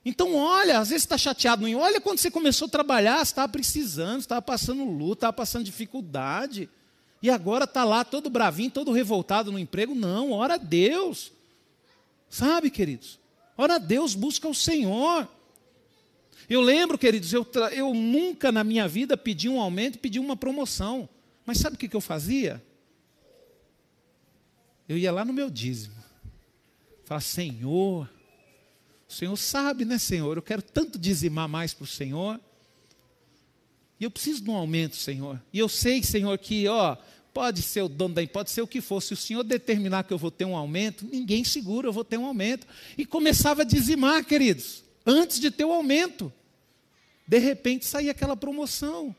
Então, 0.05 0.33
olha, 0.33 0.79
às 0.79 0.87
vezes 0.87 1.03
está 1.03 1.17
chateado, 1.17 1.67
não 1.67 1.77
olha 1.77 1.99
quando 1.99 2.19
você 2.19 2.31
começou 2.31 2.67
a 2.67 2.71
trabalhar, 2.71 3.17
você 3.17 3.33
estava 3.33 3.49
precisando, 3.51 4.21
estava 4.21 4.41
passando 4.41 4.85
luta, 4.85 5.17
estava 5.17 5.33
passando 5.33 5.65
dificuldade. 5.65 6.69
E 7.21 7.29
agora 7.29 7.65
está 7.65 7.83
lá 7.83 8.05
todo 8.05 8.29
bravinho, 8.29 8.71
todo 8.71 8.93
revoltado 8.93 9.51
no 9.51 9.59
emprego. 9.59 9.93
Não, 9.93 10.31
ora 10.31 10.53
a 10.53 10.57
Deus. 10.57 11.33
Sabe, 12.29 12.69
queridos? 12.69 13.24
Ora, 13.57 13.79
Deus 13.79 14.13
busca 14.15 14.47
o 14.47 14.53
Senhor. 14.53 15.27
Eu 16.49 16.61
lembro, 16.61 16.97
queridos, 16.97 17.33
eu, 17.33 17.45
eu 17.71 17.93
nunca 17.93 18.51
na 18.51 18.63
minha 18.63 18.87
vida 18.87 19.17
pedi 19.17 19.49
um 19.49 19.59
aumento, 19.59 19.99
pedi 19.99 20.19
uma 20.19 20.35
promoção. 20.35 21.09
Mas 21.45 21.59
sabe 21.59 21.75
o 21.75 21.79
que, 21.79 21.87
que 21.87 21.95
eu 21.95 22.01
fazia? 22.01 22.63
Eu 24.87 24.97
ia 24.97 25.11
lá 25.11 25.25
no 25.25 25.33
meu 25.33 25.49
dízimo. 25.49 25.95
Falar, 27.05 27.21
Senhor, 27.21 28.09
o 29.07 29.13
Senhor 29.13 29.35
sabe, 29.37 29.85
né, 29.85 29.97
Senhor? 29.97 30.37
Eu 30.37 30.43
quero 30.43 30.61
tanto 30.61 30.99
dizimar 30.99 31.47
mais 31.47 31.73
para 31.73 31.83
o 31.83 31.87
Senhor. 31.87 32.39
E 33.99 34.03
eu 34.03 34.11
preciso 34.11 34.43
de 34.43 34.49
um 34.49 34.55
aumento, 34.55 34.95
Senhor. 34.95 35.41
E 35.53 35.59
eu 35.59 35.69
sei, 35.69 36.03
Senhor, 36.03 36.37
que, 36.37 36.67
ó, 36.67 36.97
Pode 37.35 37.61
ser 37.63 37.81
o 37.81 37.89
dono 37.89 38.15
da 38.15 38.25
pode 38.25 38.49
ser 38.49 38.61
o 38.61 38.67
que 38.67 38.79
for. 38.79 39.01
Se 39.01 39.13
o 39.13 39.17
senhor 39.17 39.43
determinar 39.43 40.05
que 40.05 40.13
eu 40.13 40.17
vou 40.17 40.31
ter 40.31 40.45
um 40.45 40.55
aumento, 40.55 41.05
ninguém 41.11 41.43
segura, 41.43 41.85
eu 41.85 41.91
vou 41.91 42.05
ter 42.05 42.17
um 42.17 42.25
aumento. 42.25 42.65
E 42.97 43.05
começava 43.05 43.63
a 43.63 43.65
dizimar, 43.65 44.23
queridos, 44.23 44.85
antes 45.05 45.37
de 45.37 45.51
ter 45.51 45.65
o 45.65 45.73
aumento. 45.73 46.31
De 47.27 47.37
repente 47.37 47.85
saía 47.85 48.11
aquela 48.11 48.37
promoção. 48.37 49.13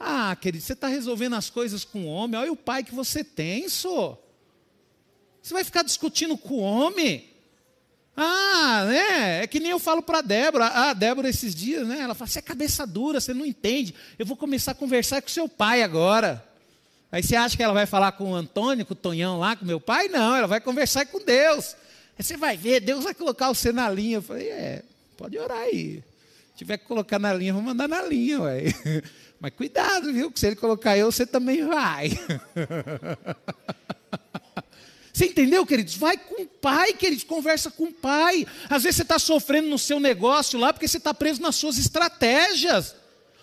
Ah, 0.00 0.34
querido, 0.34 0.64
você 0.64 0.72
está 0.72 0.88
resolvendo 0.88 1.34
as 1.34 1.50
coisas 1.50 1.84
com 1.84 2.04
o 2.04 2.06
homem, 2.06 2.40
olha 2.40 2.50
o 2.50 2.56
pai 2.56 2.82
que 2.82 2.94
você 2.94 3.22
tem, 3.22 3.68
só. 3.68 4.18
Você 5.42 5.52
vai 5.52 5.62
ficar 5.62 5.82
discutindo 5.82 6.38
com 6.38 6.54
o 6.54 6.60
homem? 6.60 7.28
Ah, 8.16 8.86
né? 8.88 9.42
É 9.42 9.46
que 9.46 9.60
nem 9.60 9.72
eu 9.72 9.78
falo 9.78 10.00
para 10.00 10.20
a 10.20 10.22
Débora. 10.22 10.68
Ah, 10.68 10.94
Débora, 10.94 11.28
esses 11.28 11.54
dias, 11.54 11.86
né? 11.86 12.00
Ela 12.00 12.14
fala: 12.14 12.30
você 12.30 12.38
é 12.38 12.42
cabeça 12.42 12.86
dura, 12.86 13.20
você 13.20 13.34
não 13.34 13.44
entende. 13.44 13.94
Eu 14.18 14.24
vou 14.24 14.38
começar 14.38 14.72
a 14.72 14.74
conversar 14.74 15.20
com 15.20 15.28
seu 15.28 15.46
pai 15.50 15.82
agora. 15.82 16.47
Aí 17.10 17.22
você 17.22 17.36
acha 17.36 17.56
que 17.56 17.62
ela 17.62 17.72
vai 17.72 17.86
falar 17.86 18.12
com 18.12 18.32
o 18.32 18.34
Antônio, 18.34 18.84
com 18.84 18.92
o 18.92 18.96
Tonhão 18.96 19.38
lá, 19.38 19.56
com 19.56 19.64
meu 19.64 19.80
pai? 19.80 20.08
Não, 20.08 20.36
ela 20.36 20.46
vai 20.46 20.60
conversar 20.60 21.06
com 21.06 21.18
Deus. 21.18 21.74
Aí 22.18 22.24
você 22.24 22.36
vai 22.36 22.56
ver, 22.56 22.80
Deus 22.80 23.02
vai 23.02 23.14
colocar 23.14 23.48
você 23.48 23.72
na 23.72 23.88
linha. 23.88 24.18
Eu 24.18 24.22
falei, 24.22 24.48
é, 24.48 24.82
pode 25.16 25.38
orar 25.38 25.58
aí. 25.58 26.02
Se 26.52 26.58
tiver 26.58 26.76
que 26.76 26.86
colocar 26.86 27.18
na 27.18 27.32
linha, 27.32 27.52
vou 27.52 27.62
mandar 27.62 27.88
na 27.88 28.02
linha, 28.02 28.40
ué. 28.42 28.64
Mas 29.40 29.52
cuidado, 29.54 30.12
viu? 30.12 30.30
Que 30.30 30.38
se 30.38 30.48
ele 30.48 30.56
colocar 30.56 30.98
eu, 30.98 31.10
você 31.10 31.24
também 31.24 31.64
vai. 31.64 32.10
Você 35.18 35.26
entendeu, 35.26 35.66
queridos? 35.66 35.96
Vai 35.96 36.16
com 36.16 36.42
o 36.42 36.46
pai, 36.46 36.92
queridos, 36.92 37.24
conversa 37.24 37.72
com 37.72 37.86
o 37.86 37.92
pai. 37.92 38.46
Às 38.70 38.84
vezes 38.84 38.98
você 38.98 39.02
está 39.02 39.18
sofrendo 39.18 39.66
no 39.66 39.76
seu 39.76 39.98
negócio 39.98 40.56
lá 40.56 40.72
porque 40.72 40.86
você 40.86 40.98
está 40.98 41.12
preso 41.12 41.42
nas 41.42 41.56
suas 41.56 41.76
estratégias. 41.76 42.94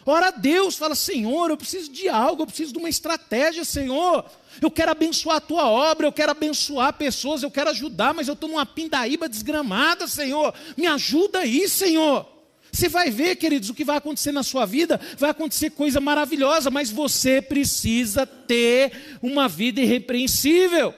Ora 0.05 0.27
a 0.27 0.31
Deus, 0.31 0.75
fala: 0.75 0.93
Senhor, 0.93 1.49
eu 1.49 1.57
preciso 1.57 1.91
de 1.91 2.07
algo, 2.07 2.43
eu 2.43 2.47
preciso 2.47 2.71
de 2.73 2.77
uma 2.77 2.89
estratégia, 2.89 3.65
Senhor. 3.65 4.23
Eu 4.61 4.69
quero 4.69 4.91
abençoar 4.91 5.37
a 5.37 5.41
tua 5.41 5.67
obra, 5.67 6.05
eu 6.05 6.11
quero 6.11 6.31
abençoar 6.31 6.93
pessoas, 6.93 7.41
eu 7.41 7.49
quero 7.49 7.71
ajudar, 7.71 8.13
mas 8.13 8.27
eu 8.27 8.35
estou 8.35 8.47
numa 8.47 8.65
pindaíba 8.65 9.27
desgramada, 9.27 10.07
Senhor. 10.07 10.53
Me 10.77 10.85
ajuda 10.85 11.39
aí, 11.39 11.67
Senhor. 11.67 12.25
Você 12.71 12.89
vai 12.89 13.09
ver, 13.09 13.37
queridos, 13.37 13.69
o 13.69 13.73
que 13.73 13.85
vai 13.85 13.97
acontecer 13.97 14.33
na 14.33 14.43
sua 14.43 14.65
vida, 14.65 14.99
vai 15.17 15.29
acontecer 15.29 15.69
coisa 15.69 16.01
maravilhosa, 16.01 16.69
mas 16.69 16.91
você 16.91 17.41
precisa 17.41 18.25
ter 18.25 19.17
uma 19.21 19.47
vida 19.47 19.79
irrepreensível. 19.81 20.93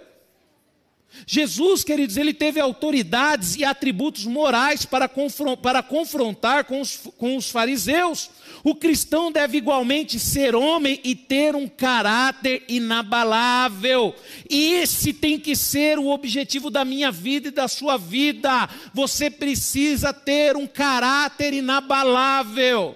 Jesus, 1.26 1.84
queridos, 1.84 2.16
ele 2.18 2.34
teve 2.34 2.60
autoridades 2.60 3.56
e 3.56 3.66
atributos 3.66 4.26
morais 4.26 4.86
para, 4.86 5.08
confrontar 5.08 6.64
com 6.66 6.82
os, 6.82 6.98
com 7.18 7.36
os 7.36 7.50
fariseus. 7.50 8.30
O 8.64 8.76
cristão 8.76 9.32
deve 9.32 9.58
igualmente 9.58 10.20
ser 10.20 10.56
homem 10.56 11.00
e 11.04 11.16
ter 11.16 11.56
um 11.56 11.68
caráter 11.68 12.64
inabalável. 12.68 14.16
E 14.50 14.74
esse 14.74 15.14
tem 15.14 15.40
que 15.40 15.56
ser 15.56 15.98
o 15.98 16.08
objetivo 16.08 16.70
da 16.70 16.86
minha 16.86 17.12
vida 17.12 17.48
e 17.48 17.52
da 17.52 17.68
sua 17.68 17.98
vida. 17.98 18.70
Você 18.94 19.30
precisa 19.30 20.14
ter 20.14 20.56
um 20.56 20.68
caráter 20.68 21.54
inabalável. 21.54 22.96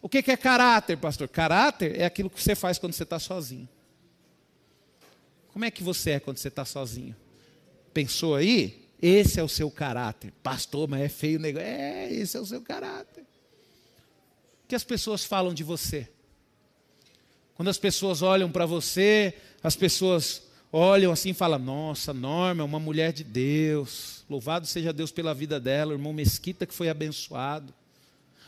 O 0.00 0.08
que 0.08 0.30
é 0.30 0.36
caráter, 0.36 0.96
pastor? 0.98 1.28
Caráter 1.28 1.98
é 1.98 2.04
aquilo 2.04 2.28
que 2.28 2.42
você 2.42 2.54
faz 2.54 2.78
quando 2.78 2.92
você 2.92 3.04
está 3.04 3.18
sozinho. 3.18 3.68
Como 5.54 5.64
é 5.64 5.70
que 5.70 5.84
você 5.84 6.10
é 6.10 6.20
quando 6.20 6.38
você 6.38 6.48
está 6.48 6.64
sozinho? 6.64 7.14
Pensou 7.92 8.34
aí? 8.34 8.88
Esse 9.00 9.38
é 9.38 9.42
o 9.42 9.48
seu 9.48 9.70
caráter. 9.70 10.32
Pastor, 10.42 10.88
mas 10.88 11.02
é 11.02 11.08
feio 11.08 11.38
o 11.38 11.42
negócio. 11.42 11.68
É, 11.68 12.12
esse 12.12 12.36
é 12.36 12.40
o 12.40 12.44
seu 12.44 12.60
caráter. 12.60 13.20
O 13.20 14.66
que 14.66 14.74
as 14.74 14.82
pessoas 14.82 15.24
falam 15.24 15.54
de 15.54 15.62
você? 15.62 16.08
Quando 17.54 17.68
as 17.68 17.78
pessoas 17.78 18.20
olham 18.20 18.50
para 18.50 18.66
você, 18.66 19.32
as 19.62 19.76
pessoas 19.76 20.42
olham 20.72 21.12
assim 21.12 21.30
e 21.30 21.34
falam: 21.34 21.60
Nossa, 21.60 22.12
Norma 22.12 22.62
é 22.62 22.66
uma 22.66 22.80
mulher 22.80 23.12
de 23.12 23.22
Deus. 23.22 24.24
Louvado 24.28 24.66
seja 24.66 24.92
Deus 24.92 25.12
pela 25.12 25.32
vida 25.32 25.60
dela, 25.60 25.92
o 25.92 25.94
irmão 25.94 26.12
Mesquita 26.12 26.66
que 26.66 26.74
foi 26.74 26.88
abençoado. 26.88 27.72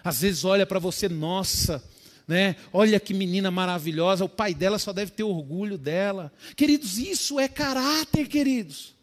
Às 0.03 0.23
vezes 0.23 0.45
olha 0.45 0.67
para 0.67 0.81
você, 0.81 1.09
nossa, 1.09 1.85
né? 2.27 2.57
Olha 2.73 2.99
que 2.99 3.15
menina 3.15 3.51
maravilhosa, 3.51 4.25
o 4.25 4.29
pai 4.29 4.53
dela 4.53 4.79
só 4.79 4.93
deve 4.93 5.13
ter 5.13 5.23
orgulho 5.23 5.79
dela. 5.79 6.33
Queridos, 6.57 6.99
isso 6.99 7.39
é 7.39 7.49
caráter, 7.49 8.27
queridos. 8.27 8.95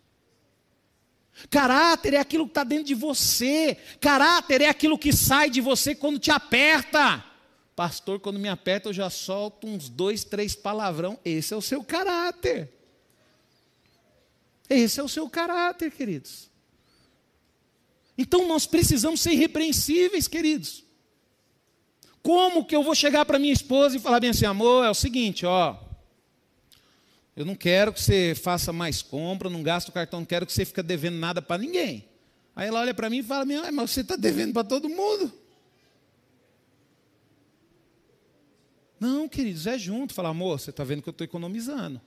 Caráter 1.49 2.13
é 2.13 2.19
aquilo 2.19 2.45
que 2.45 2.51
está 2.51 2.63
dentro 2.63 2.85
de 2.85 2.93
você. 2.93 3.77
Caráter 3.99 4.61
é 4.61 4.69
aquilo 4.69 4.97
que 4.97 5.13
sai 5.13 5.49
de 5.49 5.61
você 5.61 5.95
quando 5.95 6.19
te 6.19 6.31
aperta. 6.31 7.23
Pastor, 7.75 8.19
quando 8.19 8.39
me 8.39 8.49
aperta, 8.49 8.89
eu 8.89 8.93
já 8.93 9.09
solto 9.09 9.67
uns 9.67 9.89
dois, 9.89 10.23
três 10.23 10.53
palavrão. 10.53 11.17
Esse 11.25 11.53
é 11.53 11.57
o 11.57 11.61
seu 11.61 11.83
caráter. 11.83 12.69
Esse 14.69 14.99
é 14.99 15.03
o 15.03 15.09
seu 15.09 15.29
caráter, 15.29 15.91
queridos. 15.91 16.49
Então 18.17 18.47
nós 18.47 18.67
precisamos 18.67 19.21
ser 19.21 19.31
irrepreensíveis, 19.31 20.27
queridos. 20.27 20.82
Como 22.23 22.65
que 22.65 22.75
eu 22.75 22.81
vou 22.81 22.95
chegar 22.95 23.25
para 23.25 23.37
minha 23.37 23.53
esposa 23.53 23.97
e 23.97 23.99
falar 23.99 24.21
bem 24.21 24.29
assim, 24.31 24.45
amor, 24.45 24.85
é 24.85 24.89
o 24.89 24.93
seguinte, 24.95 25.45
ó. 25.45 25.77
Eu 27.35 27.45
não 27.45 27.53
quero 27.53 27.91
que 27.91 28.01
você 28.01 28.33
faça 28.33 28.71
mais 28.71 29.01
compra, 29.01 29.49
não 29.49 29.61
gaste 29.61 29.89
o 29.89 29.93
cartão, 29.93 30.21
não 30.21 30.25
quero 30.25 30.45
que 30.45 30.53
você 30.53 30.63
fique 30.63 30.81
devendo 30.81 31.17
nada 31.17 31.41
para 31.41 31.61
ninguém. 31.61 32.07
Aí 32.55 32.67
ela 32.67 32.79
olha 32.79 32.93
para 32.93 33.09
mim 33.09 33.17
e 33.17 33.23
fala, 33.23 33.45
mas 33.45 33.91
você 33.91 34.01
está 34.01 34.15
devendo 34.15 34.53
para 34.53 34.63
todo 34.63 34.87
mundo. 34.87 35.33
Não, 38.99 39.27
queridos, 39.27 39.67
é 39.67 39.77
junto. 39.77 40.13
Fala, 40.13 40.29
amor, 40.29 40.59
você 40.59 40.69
está 40.69 40.83
vendo 40.83 41.01
que 41.01 41.09
eu 41.09 41.11
estou 41.11 41.25
economizando. 41.25 41.99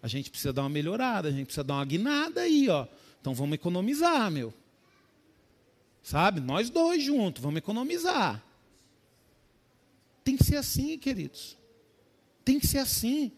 A 0.00 0.06
gente 0.06 0.30
precisa 0.30 0.52
dar 0.52 0.62
uma 0.62 0.68
melhorada, 0.68 1.28
a 1.28 1.32
gente 1.32 1.46
precisa 1.46 1.64
dar 1.64 1.74
uma 1.74 1.84
guinada 1.84 2.42
aí, 2.42 2.68
ó. 2.68 2.86
Então 3.20 3.34
vamos 3.34 3.54
economizar, 3.54 4.30
meu. 4.30 4.54
Sabe? 6.02 6.40
Nós 6.40 6.70
dois 6.70 7.02
juntos, 7.02 7.42
vamos 7.42 7.58
economizar. 7.58 8.44
Tem 10.24 10.36
que 10.36 10.44
ser 10.44 10.56
assim, 10.56 10.98
queridos. 10.98 11.56
Tem 12.44 12.58
que 12.58 12.66
ser 12.66 12.78
assim. 12.78 13.30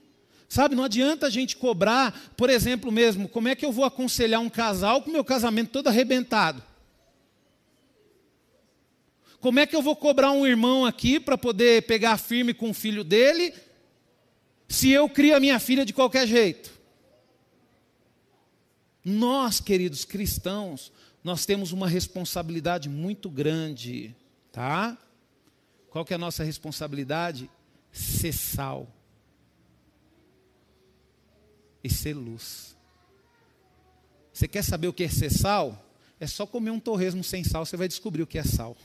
Sabe, 0.49 0.77
não 0.77 0.85
adianta 0.85 1.27
a 1.27 1.31
gente 1.31 1.57
cobrar, 1.57 2.33
por 2.37 2.49
exemplo, 2.49 2.92
mesmo, 2.92 3.29
como 3.29 3.49
é 3.49 3.57
que 3.57 3.66
eu 3.66 3.72
vou 3.72 3.85
aconselhar 3.85 4.40
um 4.40 4.49
casal 4.49 5.03
com 5.03 5.11
meu 5.11 5.25
casamento 5.25 5.72
todo 5.72 5.88
arrebentado? 5.88 6.62
Como 9.40 9.59
é 9.59 9.66
que 9.66 9.75
eu 9.75 9.83
vou 9.83 9.96
cobrar 9.96 10.31
um 10.31 10.46
irmão 10.46 10.87
aqui 10.87 11.18
para 11.18 11.37
poder 11.37 11.83
pegar 11.83 12.16
firme 12.16 12.55
com 12.55 12.70
o 12.70 12.75
filho 12.75 13.03
dele, 13.03 13.53
se 14.68 14.90
eu 14.90 15.09
crio 15.09 15.37
a 15.37 15.40
minha 15.40 15.59
filha 15.59 15.85
de 15.85 15.92
qualquer 15.92 16.27
jeito? 16.27 16.70
Nós, 19.05 19.61
queridos 19.61 20.05
cristãos, 20.05 20.92
nós 21.22 21.44
temos 21.44 21.72
uma 21.72 21.88
responsabilidade 21.88 22.88
muito 22.88 23.29
grande, 23.29 24.14
tá? 24.53 24.96
Qual 25.96 26.04
que 26.04 26.12
é 26.12 26.16
a 26.16 26.18
nossa 26.18 26.44
responsabilidade? 26.44 27.48
Ser 27.90 28.35
sal 28.35 28.87
e 31.82 31.88
ser 31.88 32.12
luz. 32.12 32.76
Você 34.30 34.46
quer 34.46 34.62
saber 34.62 34.88
o 34.88 34.92
que 34.92 35.04
é 35.04 35.09
ser 35.09 35.30
sal? 35.30 35.82
É 36.20 36.26
só 36.26 36.46
comer 36.46 36.70
um 36.70 36.78
torresmo 36.78 37.24
sem 37.24 37.42
sal, 37.42 37.64
você 37.64 37.78
vai 37.78 37.88
descobrir 37.88 38.22
o 38.22 38.26
que 38.26 38.37
é 38.37 38.44
sal. 38.44 38.76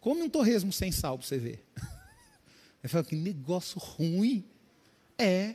Come 0.00 0.22
um 0.22 0.28
torresmo 0.28 0.72
sem 0.72 0.90
sal 0.90 1.16
para 1.16 1.24
você 1.24 1.38
ver. 1.38 1.64
Aí 2.82 2.88
fala, 2.88 3.04
que 3.04 3.14
negócio 3.14 3.78
ruim. 3.78 4.44
É. 5.16 5.54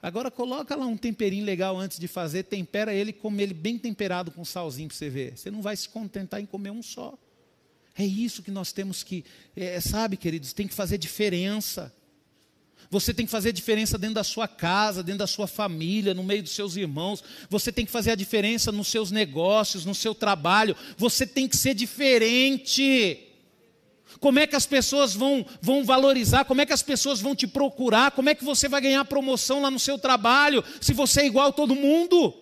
Agora 0.00 0.30
coloca 0.30 0.76
lá 0.76 0.86
um 0.86 0.96
temperinho 0.96 1.44
legal 1.44 1.76
antes 1.76 1.98
de 1.98 2.06
fazer, 2.06 2.44
tempera 2.44 2.94
ele, 2.94 3.12
come 3.12 3.42
ele 3.42 3.52
bem 3.52 3.76
temperado 3.76 4.30
com 4.30 4.44
salzinho 4.44 4.86
para 4.86 4.96
você 4.96 5.10
ver. 5.10 5.36
Você 5.36 5.50
não 5.50 5.60
vai 5.60 5.76
se 5.76 5.88
contentar 5.88 6.40
em 6.40 6.46
comer 6.46 6.70
um 6.70 6.84
só. 6.84 7.18
É 7.96 8.04
isso 8.04 8.42
que 8.42 8.50
nós 8.50 8.72
temos 8.72 9.02
que, 9.02 9.24
é, 9.54 9.80
sabe, 9.80 10.16
queridos, 10.16 10.52
tem 10.52 10.66
que 10.66 10.74
fazer 10.74 10.96
diferença. 10.98 11.92
Você 12.90 13.14
tem 13.14 13.24
que 13.24 13.32
fazer 13.32 13.52
diferença 13.52 13.96
dentro 13.96 14.16
da 14.16 14.24
sua 14.24 14.46
casa, 14.46 15.02
dentro 15.02 15.20
da 15.20 15.26
sua 15.26 15.46
família, 15.46 16.12
no 16.12 16.22
meio 16.22 16.42
dos 16.42 16.52
seus 16.52 16.76
irmãos. 16.76 17.22
Você 17.48 17.72
tem 17.72 17.86
que 17.86 17.92
fazer 17.92 18.10
a 18.10 18.14
diferença 18.14 18.70
nos 18.70 18.88
seus 18.88 19.10
negócios, 19.10 19.84
no 19.84 19.94
seu 19.94 20.14
trabalho. 20.14 20.76
Você 20.96 21.26
tem 21.26 21.48
que 21.48 21.56
ser 21.56 21.74
diferente. 21.74 23.18
Como 24.20 24.38
é 24.38 24.46
que 24.46 24.56
as 24.56 24.66
pessoas 24.66 25.14
vão, 25.14 25.44
vão 25.60 25.84
valorizar? 25.84 26.44
Como 26.44 26.60
é 26.60 26.66
que 26.66 26.72
as 26.72 26.82
pessoas 26.82 27.20
vão 27.20 27.34
te 27.34 27.46
procurar? 27.46 28.10
Como 28.10 28.28
é 28.28 28.34
que 28.34 28.44
você 28.44 28.68
vai 28.68 28.80
ganhar 28.80 29.04
promoção 29.04 29.62
lá 29.62 29.70
no 29.70 29.78
seu 29.78 29.98
trabalho 29.98 30.62
se 30.80 30.92
você 30.92 31.22
é 31.22 31.26
igual 31.26 31.48
a 31.48 31.52
todo 31.52 31.74
mundo? 31.74 32.41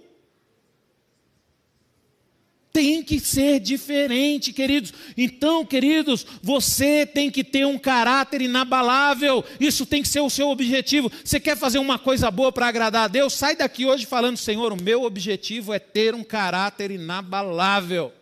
Tem 2.72 3.02
que 3.02 3.18
ser 3.18 3.58
diferente, 3.60 4.52
queridos. 4.52 4.92
Então, 5.16 5.64
queridos, 5.64 6.24
você 6.42 7.04
tem 7.04 7.30
que 7.30 7.42
ter 7.42 7.66
um 7.66 7.78
caráter 7.78 8.40
inabalável. 8.40 9.44
Isso 9.58 9.84
tem 9.84 10.02
que 10.02 10.08
ser 10.08 10.20
o 10.20 10.30
seu 10.30 10.48
objetivo. 10.48 11.10
Você 11.24 11.40
quer 11.40 11.56
fazer 11.56 11.78
uma 11.78 11.98
coisa 11.98 12.30
boa 12.30 12.52
para 12.52 12.68
agradar 12.68 13.04
a 13.04 13.08
Deus? 13.08 13.32
Sai 13.32 13.56
daqui 13.56 13.86
hoje 13.86 14.06
falando, 14.06 14.36
Senhor, 14.36 14.72
o 14.72 14.80
meu 14.80 15.02
objetivo 15.02 15.72
é 15.72 15.78
ter 15.78 16.14
um 16.14 16.22
caráter 16.22 16.90
inabalável. 16.90 18.12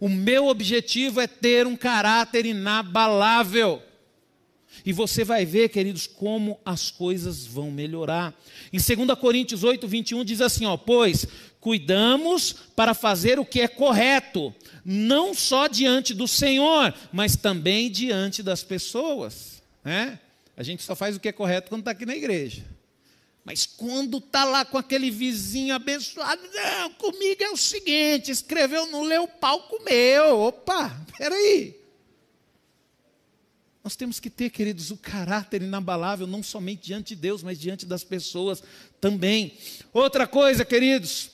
O 0.00 0.08
meu 0.08 0.46
objetivo 0.46 1.20
é 1.20 1.26
ter 1.26 1.66
um 1.66 1.76
caráter 1.76 2.46
inabalável. 2.46 3.82
E 4.84 4.92
você 4.92 5.24
vai 5.24 5.44
ver, 5.44 5.68
queridos, 5.68 6.06
como 6.06 6.58
as 6.64 6.90
coisas 6.90 7.44
vão 7.44 7.70
melhorar. 7.70 8.34
Em 8.72 8.78
2 8.78 9.18
Coríntios 9.18 9.62
8, 9.62 9.86
21 9.86 10.24
diz 10.24 10.40
assim: 10.40 10.64
ó, 10.64 10.76
pois 10.76 11.26
cuidamos 11.60 12.52
para 12.74 12.94
fazer 12.94 13.38
o 13.38 13.44
que 13.44 13.60
é 13.60 13.68
correto, 13.68 14.54
não 14.84 15.34
só 15.34 15.66
diante 15.66 16.14
do 16.14 16.26
Senhor, 16.26 16.94
mas 17.12 17.36
também 17.36 17.90
diante 17.90 18.42
das 18.42 18.62
pessoas. 18.62 19.62
Né? 19.84 20.18
A 20.56 20.62
gente 20.62 20.82
só 20.82 20.96
faz 20.96 21.16
o 21.16 21.20
que 21.20 21.28
é 21.28 21.32
correto 21.32 21.68
quando 21.68 21.82
está 21.82 21.90
aqui 21.90 22.06
na 22.06 22.16
igreja. 22.16 22.64
Mas 23.44 23.66
quando 23.66 24.18
está 24.18 24.44
lá 24.44 24.64
com 24.64 24.76
aquele 24.76 25.10
vizinho 25.10 25.74
abençoado, 25.74 26.42
não, 26.52 26.92
comigo 26.94 27.42
é 27.42 27.50
o 27.50 27.56
seguinte: 27.56 28.30
escreveu, 28.30 28.86
não 28.86 29.02
leu, 29.02 29.24
o 29.24 29.28
pau 29.28 29.62
comeu. 29.62 30.40
Opa, 30.40 30.94
peraí. 31.16 31.74
Nós 33.82 33.96
temos 33.96 34.20
que 34.20 34.28
ter, 34.28 34.50
queridos, 34.50 34.90
o 34.90 34.96
caráter 34.96 35.62
inabalável, 35.62 36.26
não 36.26 36.42
somente 36.42 36.82
diante 36.82 37.14
de 37.14 37.22
Deus, 37.22 37.42
mas 37.42 37.58
diante 37.58 37.86
das 37.86 38.04
pessoas 38.04 38.62
também. 39.00 39.56
Outra 39.90 40.26
coisa, 40.26 40.66
queridos, 40.66 41.30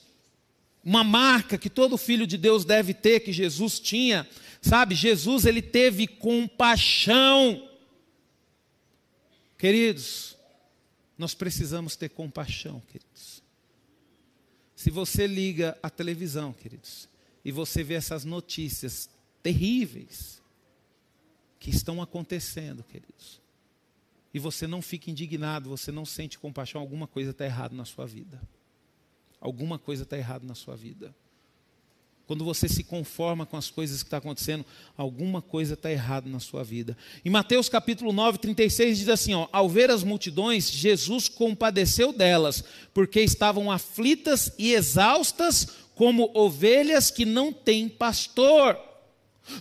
uma 0.87 1.03
marca 1.03 1.59
que 1.59 1.69
todo 1.69 1.99
filho 1.99 2.29
de 2.29 2.39
Deus 2.39 2.65
deve 2.65 2.95
ter, 2.95 3.19
que 3.19 3.33
Jesus 3.33 3.81
tinha, 3.81 4.25
sabe? 4.63 4.95
Jesus, 4.95 5.45
ele 5.45 5.61
teve 5.61 6.07
compaixão. 6.07 7.69
Queridos, 9.59 10.37
nós 11.19 11.35
precisamos 11.35 11.97
ter 11.97 12.11
compaixão, 12.11 12.81
queridos. 12.87 13.43
Se 14.77 14.89
você 14.89 15.27
liga 15.27 15.77
a 15.83 15.91
televisão, 15.91 16.53
queridos, 16.53 17.09
e 17.45 17.51
você 17.51 17.83
vê 17.83 17.95
essas 17.95 18.25
notícias 18.25 19.11
terríveis, 19.43 20.41
que 21.59 21.71
estão 21.71 22.01
acontecendo, 22.01 22.85
queridos. 22.85 23.43
E 24.33 24.39
você 24.39 24.69
não 24.69 24.81
fica 24.81 25.11
indignado, 25.11 25.69
você 25.69 25.91
não 25.91 26.05
sente 26.05 26.39
compaixão, 26.39 26.81
alguma 26.81 27.09
coisa 27.09 27.33
está 27.33 27.45
errada 27.45 27.75
na 27.75 27.85
sua 27.85 28.07
vida. 28.07 28.41
Alguma 29.47 29.79
coisa 29.79 30.03
está 30.03 30.19
errada 30.19 30.45
na 30.45 30.57
sua 30.57 30.75
vida. 30.75 31.15
Quando 32.27 32.45
você 32.45 32.69
se 32.69 32.83
conforma 32.83 33.47
com 33.47 33.57
as 33.57 33.71
coisas 33.71 34.03
que 34.03 34.09
estão 34.09 34.19
tá 34.19 34.27
acontecendo, 34.27 34.67
alguma 34.97 35.41
coisa 35.41 35.75
está 35.75 35.89
errada 35.89 36.29
na 36.29 36.41
sua 36.41 36.65
vida. 36.65 36.99
Em 37.25 37.31
Mateus 37.31 37.69
capítulo 37.69 38.13
9, 38.13 38.39
36 38.39 38.99
diz 38.99 39.09
assim: 39.09 39.35
ó, 39.35 39.47
Ao 39.53 39.69
ver 39.69 39.89
as 39.89 40.03
multidões, 40.03 40.69
Jesus 40.69 41.29
compadeceu 41.29 42.13
delas, 42.13 42.65
porque 42.93 43.21
estavam 43.21 43.71
aflitas 43.71 44.51
e 44.59 44.73
exaustas, 44.73 45.69
como 45.95 46.33
ovelhas 46.35 47.13
que 47.13 47.25
não 47.25 47.53
têm 47.53 47.89
pastor. 47.89 48.77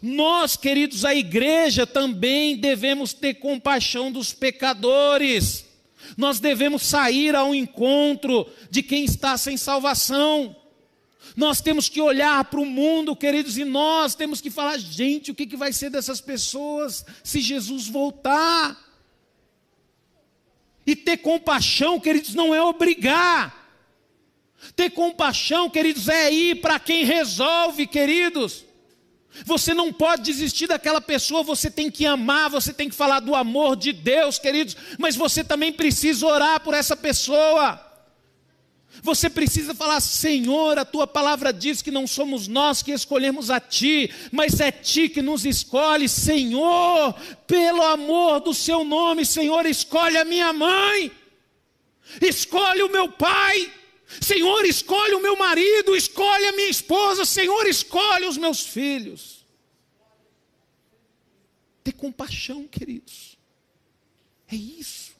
Nós, 0.01 0.57
queridos, 0.57 1.05
a 1.05 1.13
igreja 1.13 1.85
também 1.85 2.57
devemos 2.57 3.13
ter 3.13 3.35
compaixão 3.35 4.11
dos 4.11 4.33
pecadores. 4.33 5.64
Nós 6.17 6.39
devemos 6.39 6.83
sair 6.83 7.35
ao 7.35 7.53
encontro 7.53 8.47
de 8.69 8.81
quem 8.83 9.05
está 9.05 9.37
sem 9.37 9.57
salvação. 9.57 10.55
Nós 11.35 11.61
temos 11.61 11.89
que 11.89 12.01
olhar 12.01 12.45
para 12.45 12.59
o 12.59 12.65
mundo, 12.65 13.15
queridos, 13.15 13.57
e 13.57 13.65
nós 13.65 14.15
temos 14.15 14.39
que 14.39 14.49
falar, 14.49 14.77
gente, 14.77 15.31
o 15.31 15.35
que, 15.35 15.45
que 15.45 15.57
vai 15.57 15.73
ser 15.73 15.89
dessas 15.89 16.21
pessoas 16.21 17.05
se 17.23 17.41
Jesus 17.41 17.87
voltar? 17.87 18.77
E 20.85 20.95
ter 20.95 21.17
compaixão, 21.17 21.99
queridos, 21.99 22.35
não 22.35 22.53
é 22.53 22.61
obrigar. 22.61 23.63
Ter 24.75 24.89
compaixão, 24.91 25.69
queridos, 25.69 26.07
é 26.07 26.31
ir 26.31 26.61
para 26.61 26.79
quem 26.79 27.03
resolve, 27.03 27.87
queridos. 27.87 28.63
Você 29.43 29.73
não 29.73 29.91
pode 29.91 30.23
desistir 30.23 30.67
daquela 30.67 31.01
pessoa, 31.01 31.43
você 31.43 31.69
tem 31.69 31.91
que 31.91 32.05
amar, 32.05 32.49
você 32.49 32.71
tem 32.71 32.87
que 32.87 32.95
falar 32.95 33.19
do 33.19 33.35
amor 33.35 33.75
de 33.75 33.91
Deus, 33.91 34.39
queridos, 34.39 34.77
mas 34.97 35.15
você 35.15 35.43
também 35.43 35.73
precisa 35.73 36.25
orar 36.25 36.61
por 36.61 36.73
essa 36.73 36.95
pessoa. 36.95 37.81
Você 39.01 39.29
precisa 39.29 39.75
falar: 39.75 39.99
Senhor, 39.99 40.79
a 40.79 40.85
tua 40.85 41.05
palavra 41.05 41.51
diz 41.51 41.81
que 41.81 41.91
não 41.91 42.07
somos 42.07 42.47
nós 42.47 42.81
que 42.81 42.91
escolhemos 42.91 43.49
a 43.49 43.59
ti, 43.59 44.09
mas 44.31 44.59
é 44.59 44.71
ti 44.71 45.09
que 45.09 45.21
nos 45.21 45.45
escolhe. 45.45 46.07
Senhor, 46.07 47.13
pelo 47.45 47.81
amor 47.81 48.39
do 48.39 48.53
seu 48.53 48.83
nome, 48.83 49.25
Senhor, 49.25 49.65
escolhe 49.65 50.17
a 50.17 50.25
minha 50.25 50.53
mãe, 50.53 51.11
escolhe 52.21 52.83
o 52.83 52.91
meu 52.91 53.09
pai. 53.09 53.71
Senhor, 54.21 54.65
escolhe 54.65 55.15
o 55.15 55.21
meu 55.21 55.37
marido, 55.37 55.95
escolhe 55.95 56.45
a 56.45 56.51
minha 56.51 56.69
esposa, 56.69 57.25
Senhor, 57.25 57.65
escolhe 57.67 58.25
os 58.25 58.37
meus 58.37 58.61
filhos. 58.61 59.45
Ter 61.83 61.93
compaixão, 61.93 62.67
queridos. 62.67 63.37
É 64.51 64.55
isso. 64.55 65.15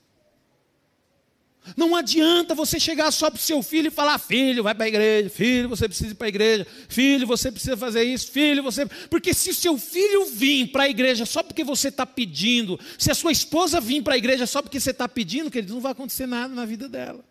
Não 1.76 1.96
adianta 1.96 2.54
você 2.54 2.80
chegar 2.80 3.12
só 3.12 3.30
para 3.32 3.38
o 3.38 3.42
seu 3.42 3.64
filho 3.64 3.88
e 3.88 3.92
falar: 3.92 4.20
filho, 4.20 4.62
vai 4.62 4.76
para 4.76 4.86
a 4.86 4.88
igreja, 4.88 5.30
filho, 5.30 5.68
você 5.68 5.88
precisa 5.88 6.12
ir 6.12 6.16
para 6.16 6.28
a 6.28 6.30
igreja, 6.30 6.68
filho, 6.88 7.26
você 7.26 7.52
precisa 7.52 7.76
fazer 7.76 8.04
isso, 8.04 8.32
filho, 8.32 8.62
você. 8.62 8.86
Porque 9.10 9.34
se 9.34 9.50
o 9.50 9.56
seu 9.56 9.76
filho 9.78 10.26
vir 10.26 10.68
para 10.68 10.84
a 10.84 10.90
igreja 10.90 11.26
só 11.26 11.42
porque 11.42 11.64
você 11.64 11.88
está 11.88 12.06
pedindo, 12.06 12.80
se 13.00 13.10
a 13.10 13.16
sua 13.16 13.32
esposa 13.32 13.82
vir 13.82 14.04
para 14.04 14.14
a 14.14 14.18
igreja 14.18 14.46
só 14.46 14.62
porque 14.62 14.80
você 14.80 14.92
está 14.92 15.10
pedindo, 15.10 15.50
queridos, 15.50 15.74
não 15.74 15.82
vai 15.82 15.94
acontecer 15.94 16.28
nada 16.28 16.54
na 16.54 16.66
vida 16.66 16.88
dela. 16.88 17.26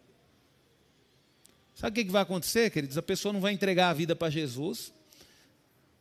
Sabe 1.75 2.01
o 2.01 2.05
que 2.05 2.11
vai 2.11 2.23
acontecer, 2.23 2.71
queridos? 2.71 2.97
A 2.97 3.03
pessoa 3.03 3.33
não 3.33 3.41
vai 3.41 3.53
entregar 3.53 3.91
a 3.91 3.95
vida 3.95 4.15
para 4.15 4.31
Jesus, 4.31 4.93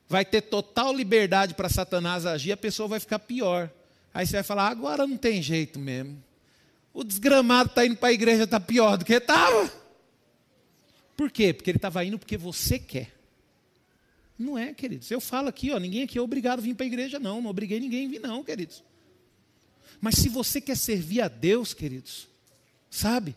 vai 0.08 0.24
ter 0.24 0.42
total 0.42 0.94
liberdade 0.94 1.54
para 1.54 1.70
Satanás 1.70 2.26
agir, 2.26 2.52
a 2.52 2.58
pessoa 2.58 2.88
vai 2.88 3.00
ficar 3.00 3.20
pior. 3.20 3.72
Aí 4.14 4.26
você 4.26 4.34
vai 4.34 4.44
falar: 4.44 4.68
agora 4.68 5.08
não 5.08 5.18
tem 5.18 5.42
jeito 5.42 5.80
mesmo 5.80 6.24
o 6.94 7.04
desgramado 7.04 7.70
está 7.70 7.86
indo 7.86 7.98
para 7.98 8.10
a 8.10 8.14
igreja, 8.14 8.44
está 8.44 8.60
pior 8.60 8.98
do 8.98 9.04
que 9.04 9.14
estava. 9.14 9.72
Por 11.18 11.32
quê? 11.32 11.52
Porque 11.52 11.72
ele 11.72 11.78
estava 11.78 12.06
indo 12.06 12.20
porque 12.20 12.38
você 12.38 12.78
quer. 12.78 13.12
Não 14.38 14.58
é, 14.58 14.74
queridos. 14.74 15.10
Eu 15.10 15.20
falo 15.20 15.48
aqui, 15.48 15.72
ó, 15.72 15.80
ninguém 15.80 16.04
aqui 16.04 16.18
é 16.18 16.22
obrigado 16.22 16.60
a 16.60 16.62
vir 16.62 16.76
para 16.76 16.86
a 16.86 16.88
igreja, 16.88 17.20
não. 17.20 17.42
Não 17.42 17.50
obriguei 17.50 17.80
ninguém 17.80 18.06
a 18.06 18.10
vir, 18.10 18.20
não, 18.20 18.44
queridos. 18.44 18.84
Mas 20.00 20.16
se 20.16 20.30
você 20.30 20.62
quer 20.62 20.78
servir 20.78 21.22
a 21.22 21.28
Deus, 21.28 21.74
queridos, 21.74 22.28
sabe? 22.90 23.36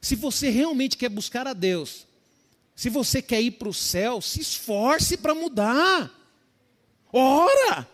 Se 0.00 0.14
você 0.14 0.48
realmente 0.48 0.96
quer 0.96 1.08
buscar 1.08 1.46
a 1.46 1.52
Deus, 1.52 2.06
se 2.74 2.88
você 2.88 3.20
quer 3.20 3.42
ir 3.42 3.52
para 3.52 3.68
o 3.68 3.74
céu, 3.74 4.20
se 4.20 4.40
esforce 4.40 5.16
para 5.16 5.34
mudar. 5.34 6.10
Ora! 7.12 7.88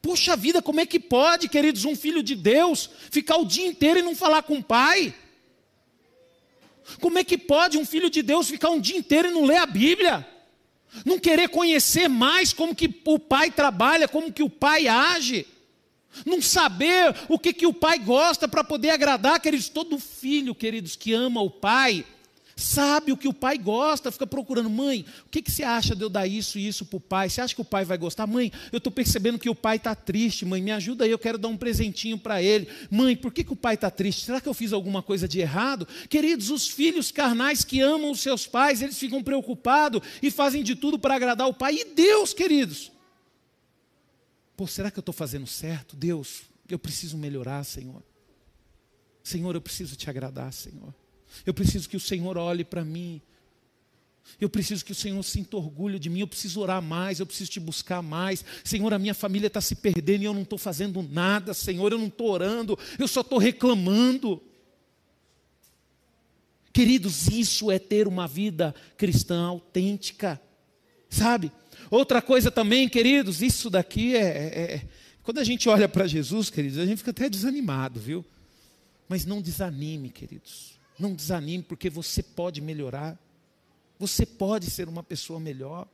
Poxa 0.00 0.36
vida, 0.36 0.62
como 0.62 0.78
é 0.78 0.86
que 0.86 1.00
pode, 1.00 1.48
queridos, 1.48 1.84
um 1.84 1.96
filho 1.96 2.22
de 2.22 2.36
Deus 2.36 2.88
ficar 3.10 3.36
o 3.36 3.44
dia 3.44 3.66
inteiro 3.66 3.98
e 3.98 4.02
não 4.02 4.14
falar 4.14 4.42
com 4.42 4.58
o 4.58 4.62
pai? 4.62 5.12
Como 7.00 7.18
é 7.18 7.24
que 7.24 7.36
pode 7.36 7.76
um 7.76 7.84
filho 7.84 8.08
de 8.08 8.22
Deus 8.22 8.48
ficar 8.48 8.70
um 8.70 8.80
dia 8.80 8.96
inteiro 8.96 9.28
e 9.28 9.32
não 9.32 9.44
ler 9.44 9.56
a 9.56 9.66
Bíblia? 9.66 10.26
Não 11.04 11.18
querer 11.18 11.48
conhecer 11.48 12.08
mais 12.08 12.52
como 12.52 12.74
que 12.74 12.88
o 13.04 13.18
pai 13.18 13.50
trabalha, 13.50 14.08
como 14.08 14.32
que 14.32 14.42
o 14.42 14.48
pai 14.48 14.88
age? 14.88 15.46
Não 16.24 16.40
saber 16.40 17.14
o 17.28 17.38
que, 17.38 17.52
que 17.52 17.66
o 17.66 17.72
pai 17.72 17.98
gosta 17.98 18.48
para 18.48 18.64
poder 18.64 18.90
agradar, 18.90 19.40
queridos? 19.40 19.68
Todo 19.68 19.98
filho, 19.98 20.54
queridos, 20.54 20.96
que 20.96 21.12
ama 21.12 21.40
o 21.40 21.50
pai, 21.50 22.04
sabe 22.58 23.12
o 23.12 23.16
que 23.16 23.28
o 23.28 23.32
pai 23.32 23.56
gosta, 23.56 24.10
fica 24.10 24.26
procurando, 24.26 24.68
mãe, 24.68 25.04
o 25.24 25.28
que, 25.28 25.40
que 25.40 25.50
você 25.50 25.62
acha 25.62 25.94
de 25.94 26.02
eu 26.02 26.08
dar 26.08 26.26
isso 26.26 26.58
e 26.58 26.66
isso 26.66 26.84
para 26.84 26.96
o 26.96 27.00
pai? 27.00 27.30
Você 27.30 27.40
acha 27.40 27.54
que 27.54 27.60
o 27.60 27.64
pai 27.64 27.84
vai 27.84 27.96
gostar? 27.96 28.26
Mãe, 28.26 28.52
eu 28.72 28.78
estou 28.78 28.92
percebendo 28.92 29.38
que 29.38 29.48
o 29.48 29.54
pai 29.54 29.76
está 29.76 29.94
triste, 29.94 30.44
mãe, 30.44 30.60
me 30.60 30.72
ajuda 30.72 31.04
aí, 31.04 31.10
eu 31.10 31.18
quero 31.18 31.38
dar 31.38 31.48
um 31.48 31.56
presentinho 31.56 32.18
para 32.18 32.42
ele. 32.42 32.68
Mãe, 32.90 33.16
por 33.16 33.32
que, 33.32 33.44
que 33.44 33.52
o 33.52 33.56
pai 33.56 33.76
está 33.76 33.90
triste? 33.90 34.24
Será 34.24 34.40
que 34.40 34.48
eu 34.48 34.54
fiz 34.54 34.72
alguma 34.72 35.02
coisa 35.02 35.28
de 35.28 35.38
errado? 35.38 35.86
Queridos, 36.08 36.50
os 36.50 36.66
filhos 36.66 37.12
carnais 37.12 37.64
que 37.64 37.80
amam 37.80 38.10
os 38.10 38.20
seus 38.20 38.46
pais, 38.46 38.82
eles 38.82 38.98
ficam 38.98 39.22
preocupados 39.22 40.02
e 40.20 40.30
fazem 40.30 40.64
de 40.64 40.74
tudo 40.74 40.98
para 40.98 41.14
agradar 41.14 41.46
o 41.46 41.54
pai. 41.54 41.76
E 41.76 41.84
Deus, 41.94 42.34
queridos? 42.34 42.90
Pô, 44.58 44.66
será 44.66 44.90
que 44.90 44.98
eu 44.98 45.02
estou 45.02 45.12
fazendo 45.12 45.46
certo? 45.46 45.94
Deus, 45.94 46.42
eu 46.68 46.80
preciso 46.80 47.16
melhorar, 47.16 47.62
Senhor. 47.62 48.02
Senhor, 49.22 49.54
eu 49.54 49.60
preciso 49.60 49.94
te 49.94 50.10
agradar, 50.10 50.52
Senhor. 50.52 50.92
Eu 51.46 51.54
preciso 51.54 51.88
que 51.88 51.96
o 51.96 52.00
Senhor 52.00 52.36
olhe 52.36 52.64
para 52.64 52.84
mim. 52.84 53.22
Eu 54.40 54.48
preciso 54.48 54.84
que 54.84 54.90
o 54.90 54.96
Senhor 54.96 55.22
sinta 55.22 55.56
orgulho 55.56 55.96
de 55.96 56.10
mim. 56.10 56.18
Eu 56.18 56.26
preciso 56.26 56.60
orar 56.60 56.82
mais. 56.82 57.20
Eu 57.20 57.26
preciso 57.26 57.52
te 57.52 57.60
buscar 57.60 58.02
mais. 58.02 58.44
Senhor, 58.64 58.92
a 58.92 58.98
minha 58.98 59.14
família 59.14 59.46
está 59.46 59.60
se 59.60 59.76
perdendo 59.76 60.22
e 60.22 60.24
eu 60.24 60.34
não 60.34 60.42
estou 60.42 60.58
fazendo 60.58 61.04
nada. 61.04 61.54
Senhor, 61.54 61.92
eu 61.92 61.98
não 61.98 62.08
estou 62.08 62.28
orando. 62.28 62.76
Eu 62.98 63.06
só 63.06 63.20
estou 63.20 63.38
reclamando. 63.38 64.42
Queridos, 66.72 67.28
isso 67.28 67.70
é 67.70 67.78
ter 67.78 68.08
uma 68.08 68.26
vida 68.26 68.74
cristã 68.96 69.40
autêntica. 69.44 70.42
Sabe? 71.08 71.52
Outra 71.90 72.20
coisa 72.20 72.50
também, 72.50 72.88
queridos, 72.88 73.42
isso 73.42 73.70
daqui 73.70 74.16
é. 74.16 74.20
é, 74.20 74.74
é 74.74 74.82
quando 75.22 75.38
a 75.38 75.44
gente 75.44 75.68
olha 75.68 75.88
para 75.88 76.06
Jesus, 76.06 76.48
queridos, 76.48 76.78
a 76.78 76.86
gente 76.86 76.98
fica 76.98 77.10
até 77.10 77.28
desanimado, 77.28 78.00
viu? 78.00 78.24
Mas 79.08 79.26
não 79.26 79.42
desanime, 79.42 80.08
queridos. 80.08 80.78
Não 80.98 81.14
desanime, 81.14 81.62
porque 81.62 81.90
você 81.90 82.22
pode 82.22 82.60
melhorar. 82.60 83.18
Você 83.98 84.24
pode 84.24 84.70
ser 84.70 84.88
uma 84.88 85.02
pessoa 85.02 85.38
melhor. 85.38 85.86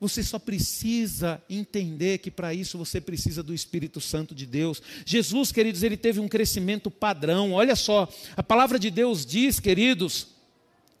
Você 0.00 0.22
só 0.22 0.38
precisa 0.38 1.42
entender 1.50 2.18
que 2.18 2.30
para 2.30 2.54
isso 2.54 2.78
você 2.78 3.00
precisa 3.00 3.42
do 3.42 3.52
Espírito 3.52 4.00
Santo 4.00 4.34
de 4.34 4.46
Deus. 4.46 4.80
Jesus, 5.04 5.50
queridos, 5.50 5.82
ele 5.82 5.96
teve 5.96 6.20
um 6.20 6.28
crescimento 6.28 6.90
padrão. 6.90 7.52
Olha 7.52 7.74
só, 7.74 8.08
a 8.36 8.42
palavra 8.42 8.78
de 8.78 8.90
Deus 8.90 9.26
diz, 9.26 9.58
queridos, 9.58 10.28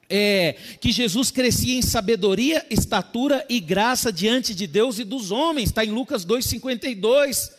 é, 0.08 0.54
que 0.80 0.90
Jesus 0.90 1.30
crescia 1.30 1.78
em 1.78 1.82
sabedoria, 1.82 2.64
estatura 2.70 3.44
e 3.48 3.60
graça 3.60 4.12
diante 4.12 4.54
de 4.54 4.66
Deus 4.66 4.98
e 4.98 5.04
dos 5.04 5.30
homens. 5.30 5.68
Está 5.68 5.84
em 5.84 5.90
Lucas 5.90 6.24
2,52. 6.24 7.52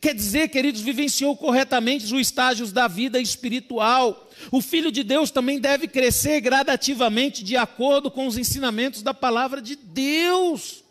Quer 0.00 0.14
dizer, 0.14 0.48
queridos, 0.48 0.80
vivenciou 0.80 1.36
corretamente 1.36 2.04
os 2.04 2.12
estágios 2.12 2.70
da 2.70 2.86
vida 2.86 3.18
espiritual. 3.20 4.30
O 4.52 4.60
filho 4.60 4.92
de 4.92 5.02
Deus 5.02 5.30
também 5.30 5.58
deve 5.58 5.88
crescer 5.88 6.40
gradativamente 6.40 7.42
de 7.42 7.56
acordo 7.56 8.10
com 8.10 8.26
os 8.26 8.38
ensinamentos 8.38 9.02
da 9.02 9.12
palavra 9.12 9.60
de 9.60 9.74
Deus. 9.74 10.84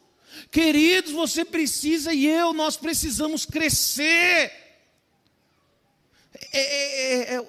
Queridos, 0.51 1.11
você 1.11 1.45
precisa 1.45 2.13
e 2.13 2.25
eu, 2.25 2.51
nós 2.53 2.75
precisamos 2.75 3.45
crescer. 3.45 4.51
É, 6.53 6.59
é, 6.59 7.35
é, 7.35 7.45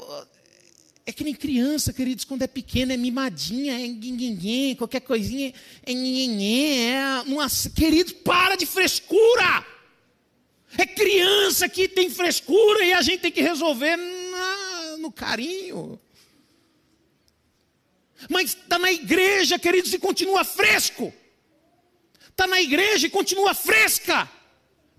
é 1.09 1.13
que 1.13 1.25
nem 1.25 1.35
criança, 1.35 1.91
queridos, 1.91 2.27
quando 2.27 2.43
é 2.43 2.47
pequena, 2.47 2.93
é 2.93 2.97
mimadinha, 2.99 3.83
é 3.83 3.89
guinguinguim, 3.89 4.75
qualquer 4.75 5.01
coisinha, 5.01 5.55
é 5.83 5.95
nhenhenhê, 5.95 6.91
é 6.91 7.23
uma... 7.25 7.47
Queridos, 7.75 8.13
para 8.13 8.57
de 8.57 8.67
frescura! 8.67 9.65
É 10.77 10.85
criança 10.85 11.67
que 11.67 11.89
tem 11.89 12.11
frescura 12.11 12.85
e 12.85 12.93
a 12.93 13.01
gente 13.01 13.23
tem 13.23 13.33
que 13.33 13.41
resolver 13.41 13.97
na, 13.97 14.97
no 14.99 15.11
carinho. 15.11 15.99
Mas 18.29 18.51
está 18.51 18.79
na 18.79 18.93
igreja, 18.93 19.59
queridos, 19.59 19.91
e 19.95 19.99
continua 19.99 20.45
fresco. 20.45 21.11
Está 22.29 22.47
na 22.47 22.61
igreja 22.61 23.07
e 23.07 23.11
continua 23.11 23.55
fresca. 23.55 24.31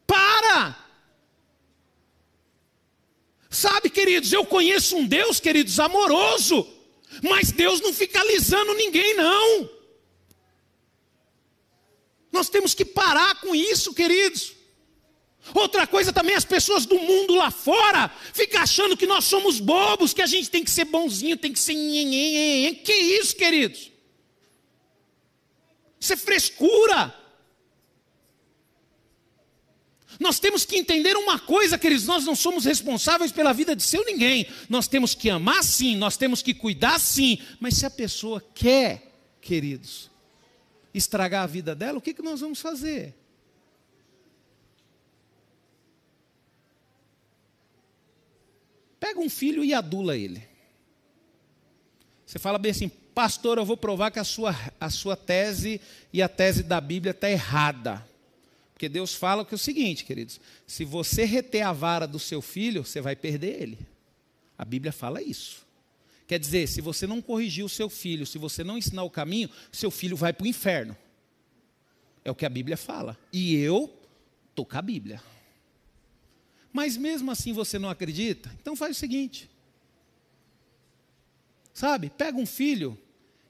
Para! 0.07 0.76
Sabe, 3.50 3.89
queridos, 3.89 4.32
eu 4.32 4.45
conheço 4.45 4.95
um 4.95 5.06
Deus, 5.06 5.39
queridos, 5.39 5.80
amoroso. 5.80 6.68
Mas 7.24 7.52
Deus 7.52 7.82
não 7.82 7.91
fica 7.91 8.20
alisando 8.22 8.74
ninguém, 8.76 9.16
não. 9.16 9.70
Nós 12.32 12.47
temos 12.47 12.76
que 12.76 12.86
parar 12.86 13.41
com 13.41 13.56
isso, 13.56 13.93
queridos. 13.93 14.54
Outra 15.54 15.88
coisa 15.88 16.14
também, 16.14 16.36
as 16.36 16.45
pessoas 16.45 16.86
do 16.86 17.00
mundo 17.00 17.34
lá 17.34 17.50
fora 17.50 18.14
ficam 18.34 18.62
achando 18.62 18.95
que 18.95 19.08
nós 19.08 19.26
somos 19.26 19.60
bobos, 19.60 20.14
que 20.14 20.22
a 20.22 20.28
gente 20.28 20.50
tem 20.50 20.64
que 20.64 20.70
ser 20.70 20.86
bonzinho, 20.86 21.36
tem 21.36 21.52
que 21.52 21.60
ser. 21.60 21.74
Que 21.74 22.93
isso, 22.93 23.36
queridos? 23.36 23.91
Isso 26.00 26.14
é 26.14 26.18
frescura. 26.18 27.16
Nós 30.20 30.38
temos 30.38 30.66
que 30.66 30.76
entender 30.76 31.16
uma 31.16 31.40
coisa, 31.40 31.78
queridos: 31.78 32.06
nós 32.06 32.26
não 32.26 32.36
somos 32.36 32.66
responsáveis 32.66 33.32
pela 33.32 33.54
vida 33.54 33.74
de 33.74 33.82
seu 33.82 34.04
ninguém. 34.06 34.46
Nós 34.68 34.88
temos 34.88 35.16
que 35.16 35.30
amar 35.30 35.64
sim, 35.64 35.96
nós 35.96 36.18
temos 36.18 36.42
que 36.42 36.54
cuidar 36.54 37.00
sim. 37.00 37.40
Mas 37.60 37.76
se 37.76 37.86
a 37.86 37.90
pessoa 37.90 38.44
quer, 38.54 39.02
queridos, 39.40 40.12
estragar 40.94 41.44
a 41.44 41.48
vida 41.48 41.74
dela, 41.74 41.98
o 41.98 42.02
que, 42.02 42.14
que 42.14 42.22
nós 42.22 42.42
vamos 42.42 42.60
fazer? 42.60 43.16
Pega 49.00 49.22
um 49.22 49.30
filho 49.30 49.64
e 49.64 49.74
adula 49.74 50.18
ele. 50.18 50.44
Você 52.26 52.38
fala 52.38 52.60
bem 52.60 52.72
assim, 52.72 52.90
pastor, 52.90 53.58
eu 53.58 53.66
vou 53.66 53.78
provar 53.78 54.12
que 54.12 54.20
a 54.20 54.24
sua, 54.26 54.54
a 54.80 54.90
sua 54.90 55.16
tese 55.16 55.80
e 56.12 56.22
a 56.22 56.28
tese 56.28 56.62
da 56.62 56.82
Bíblia 56.82 57.12
está 57.12 57.32
errada. 57.32 58.09
Porque 58.80 58.88
Deus 58.88 59.14
fala 59.14 59.44
que 59.44 59.54
é 59.54 59.58
o 59.58 59.60
seguinte, 59.60 60.06
queridos: 60.06 60.40
se 60.66 60.86
você 60.86 61.26
reter 61.26 61.64
a 61.64 61.74
vara 61.74 62.08
do 62.08 62.18
seu 62.18 62.42
filho, 62.42 62.86
você 62.86 63.02
vai 63.02 63.14
perder 63.14 63.62
ele. 63.62 63.78
A 64.58 64.64
Bíblia 64.64 64.94
fala 64.94 65.22
isso. 65.22 65.68
Quer 66.26 66.40
dizer, 66.40 66.66
se 66.66 66.80
você 66.80 67.06
não 67.06 67.22
corrigir 67.22 67.66
o 67.66 67.68
seu 67.68 67.90
filho, 67.90 68.26
se 68.26 68.38
você 68.38 68.64
não 68.64 68.78
ensinar 68.78 69.04
o 69.04 69.10
caminho, 69.10 69.50
seu 69.70 69.92
filho 69.92 70.16
vai 70.16 70.32
para 70.32 70.46
o 70.46 70.48
inferno. 70.48 70.96
É 72.24 72.32
o 72.32 72.36
que 72.36 72.46
a 72.46 72.50
Bíblia 72.50 72.78
fala. 72.78 73.18
E 73.34 73.54
eu 73.58 73.94
estou 74.50 74.66
com 74.66 74.78
a 74.78 74.82
Bíblia. 74.82 75.22
Mas 76.72 76.96
mesmo 76.96 77.32
assim 77.32 77.52
você 77.52 77.78
não 77.78 77.90
acredita? 77.90 78.50
Então 78.62 78.78
faz 78.78 78.96
o 78.96 79.00
seguinte. 79.00 79.50
Sabe? 81.74 82.10
Pega 82.10 82.38
um 82.38 82.46
filho 82.46 82.98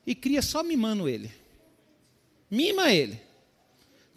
e 0.07 0.15
cria 0.15 0.41
só 0.41 0.63
mimando 0.63 1.07
ele. 1.07 1.31
Mima 2.49 2.91
ele. 2.91 3.28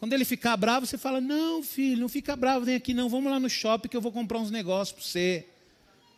Quando 0.02 0.14
ele 0.14 0.24
ficar 0.24 0.56
bravo, 0.56 0.84
você 0.84 0.98
fala: 0.98 1.20
Não, 1.20 1.62
filho, 1.62 2.00
não 2.00 2.08
fica 2.08 2.34
bravo, 2.34 2.64
vem 2.64 2.74
aqui, 2.74 2.92
não. 2.92 3.08
Vamos 3.08 3.30
lá 3.30 3.38
no 3.38 3.48
shopping 3.48 3.86
que 3.86 3.96
eu 3.96 4.00
vou 4.00 4.10
comprar 4.10 4.40
uns 4.40 4.50
negócios 4.50 4.90
para 4.90 5.04
você. 5.04 5.46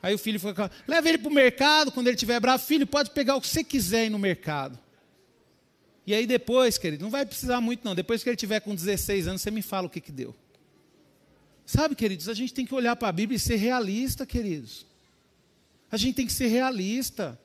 Aí 0.03 0.15
o 0.15 0.19
filho 0.19 0.41
fica, 0.41 0.71
leva 0.89 1.07
ele 1.07 1.19
para 1.19 1.29
o 1.29 1.31
mercado, 1.31 1.93
quando 1.93 2.07
ele 2.07 2.15
estiver 2.15 2.41
bravo, 2.41 2.65
filho, 2.65 2.87
pode 2.87 3.11
pegar 3.11 3.37
o 3.37 3.43
que 3.43 3.47
você 3.47 3.63
quiser 3.63 4.05
aí 4.05 4.09
no 4.09 4.19
mercado. 4.19 4.79
E 6.07 6.15
aí 6.15 6.27
depois, 6.27 6.79
querido, 6.79 7.03
não 7.05 7.11
vai 7.11 7.27
precisar 7.27 7.61
muito 7.61 7.85
não, 7.85 7.95
depois 7.95 8.23
que 8.23 8.31
ele 8.31 8.39
tiver 8.39 8.59
com 8.61 8.75
16 8.75 9.29
anos, 9.29 9.43
você 9.43 9.51
me 9.51 9.61
fala 9.61 9.87
o 9.87 9.91
que, 9.91 10.01
que 10.01 10.11
deu. 10.11 10.35
Sabe, 11.67 11.95
queridos, 11.95 12.27
a 12.31 12.33
gente 12.33 12.55
tem 12.55 12.65
que 12.65 12.75
olhar 12.75 12.97
para 12.97 13.09
a 13.09 13.13
Bíblia 13.13 13.37
e 13.37 13.39
ser 13.39 13.57
realista, 13.57 14.25
queridos. 14.25 14.87
A 15.93 15.99
gente 15.99 16.15
tem 16.15 16.27
que 16.27 16.33
ser 16.33 16.47
realista. 16.47 17.39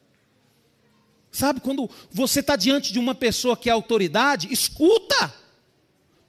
Sabe, 1.33 1.59
quando 1.59 1.89
você 2.09 2.39
está 2.39 2.55
diante 2.55 2.93
de 2.93 2.99
uma 2.99 3.13
pessoa 3.13 3.57
que 3.57 3.67
é 3.67 3.73
autoridade, 3.73 4.47
escuta. 4.49 5.48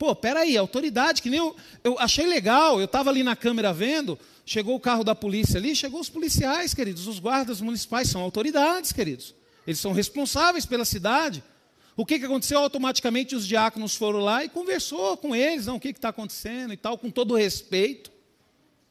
Pô, 0.01 0.17
peraí, 0.17 0.57
autoridade, 0.57 1.21
que 1.21 1.29
nem 1.29 1.41
eu, 1.41 1.55
eu 1.85 1.99
achei 1.99 2.25
legal, 2.25 2.79
eu 2.79 2.87
estava 2.87 3.11
ali 3.11 3.23
na 3.23 3.37
câmera 3.37 3.71
vendo, 3.71 4.19
chegou 4.47 4.75
o 4.75 4.81
carro 4.81 5.05
da 5.05 5.15
polícia 5.15 5.59
ali, 5.59 5.77
chegou 5.77 6.01
os 6.01 6.09
policiais, 6.09 6.73
queridos, 6.73 7.07
os 7.07 7.19
guardas 7.19 7.61
municipais 7.61 8.09
são 8.09 8.23
autoridades, 8.23 8.93
queridos. 8.93 9.35
Eles 9.67 9.79
são 9.79 9.93
responsáveis 9.93 10.65
pela 10.65 10.87
cidade. 10.87 11.45
O 11.95 12.07
que, 12.07 12.19
que 12.19 12.25
aconteceu? 12.25 12.61
Automaticamente 12.61 13.37
os 13.37 13.47
diáconos 13.47 13.95
foram 13.95 14.21
lá 14.21 14.43
e 14.43 14.49
conversou 14.49 15.19
com 15.19 15.37
eles, 15.37 15.67
não, 15.67 15.77
o 15.77 15.81
que 15.81 15.89
está 15.89 16.09
acontecendo 16.09 16.73
e 16.73 16.79
tal, 16.79 16.97
com 16.97 17.11
todo 17.11 17.37
respeito, 17.37 18.11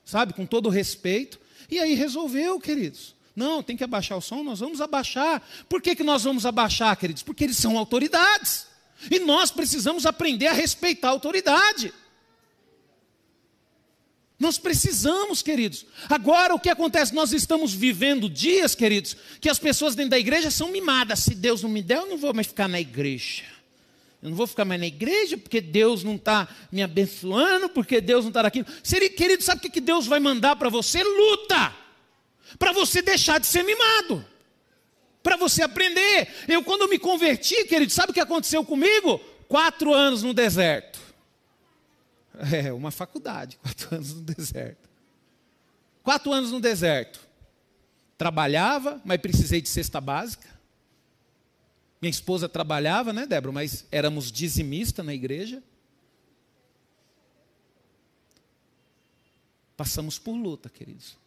sabe, 0.05 0.33
com 0.33 0.45
todo 0.45 0.69
respeito. 0.69 1.39
E 1.71 1.79
aí 1.79 1.95
resolveu, 1.95 2.59
queridos. 2.59 3.15
Não, 3.35 3.63
tem 3.63 3.75
que 3.75 3.83
abaixar 3.83 4.15
o 4.15 4.21
som, 4.21 4.43
nós 4.43 4.59
vamos 4.59 4.79
abaixar. 4.79 5.41
Por 5.67 5.81
que, 5.81 5.95
que 5.95 6.03
nós 6.03 6.23
vamos 6.23 6.45
abaixar, 6.45 6.95
queridos? 6.95 7.23
Porque 7.23 7.45
eles 7.45 7.57
são 7.57 7.79
autoridades. 7.79 8.68
E 9.09 9.19
nós 9.19 9.51
precisamos 9.51 10.05
aprender 10.05 10.47
a 10.47 10.53
respeitar 10.53 11.09
a 11.09 11.11
autoridade. 11.11 11.93
Nós 14.39 14.57
precisamos, 14.57 15.41
queridos. 15.41 15.85
Agora, 16.09 16.55
o 16.55 16.59
que 16.59 16.69
acontece? 16.69 17.13
Nós 17.13 17.33
estamos 17.33 17.73
vivendo 17.73 18.29
dias, 18.29 18.73
queridos, 18.73 19.17
que 19.41 19.49
as 19.49 19.59
pessoas 19.59 19.95
dentro 19.95 20.11
da 20.11 20.19
igreja 20.19 20.49
são 20.49 20.71
mimadas. 20.71 21.19
Se 21.19 21.35
Deus 21.35 21.61
não 21.61 21.69
me 21.69 21.83
der, 21.83 21.97
eu 21.97 22.05
não 22.05 22.17
vou 22.17 22.33
mais 22.33 22.47
ficar 22.47 22.69
na 22.69 22.79
igreja. 22.79 23.43
Eu 24.23 24.29
não 24.29 24.37
vou 24.37 24.47
ficar 24.47 24.63
mais 24.63 24.79
na 24.79 24.87
igreja 24.87 25.37
porque 25.37 25.59
Deus 25.59 26.03
não 26.05 26.15
está 26.15 26.47
me 26.71 26.81
abençoando, 26.81 27.67
porque 27.67 27.99
Deus 27.99 28.23
não 28.23 28.29
está 28.29 28.41
aqui. 28.41 28.65
Querido, 29.17 29.43
sabe 29.43 29.67
o 29.67 29.71
que 29.71 29.81
Deus 29.81 30.07
vai 30.07 30.21
mandar 30.21 30.55
para 30.55 30.69
você? 30.69 31.03
Luta! 31.03 31.75
Para 32.57 32.71
você 32.71 33.01
deixar 33.01 33.39
de 33.39 33.47
ser 33.47 33.63
mimado. 33.63 34.25
Para 35.21 35.35
você 35.35 35.61
aprender. 35.61 36.27
Eu, 36.47 36.63
quando 36.63 36.87
me 36.87 36.97
converti, 36.97 37.65
querido, 37.65 37.91
sabe 37.91 38.11
o 38.11 38.13
que 38.13 38.19
aconteceu 38.19 38.63
comigo? 38.63 39.19
Quatro 39.47 39.93
anos 39.93 40.23
no 40.23 40.33
deserto. 40.33 40.99
É, 42.53 42.71
uma 42.71 42.89
faculdade, 42.89 43.57
quatro 43.61 43.95
anos 43.95 44.13
no 44.13 44.21
deserto. 44.21 44.89
Quatro 46.01 46.31
anos 46.31 46.51
no 46.51 46.61
deserto. 46.61 47.19
Trabalhava, 48.17 49.01
mas 49.03 49.19
precisei 49.19 49.61
de 49.61 49.67
cesta 49.67 49.99
básica. 49.99 50.47
Minha 52.01 52.11
esposa 52.11 52.47
trabalhava, 52.47 53.11
né, 53.11 53.25
Débora? 53.25 53.51
Mas 53.51 53.85
éramos 53.91 54.31
dizimistas 54.31 55.05
na 55.05 55.13
igreja. 55.13 55.61
Passamos 59.75 60.17
por 60.17 60.33
luta, 60.33 60.69
queridos. 60.69 61.17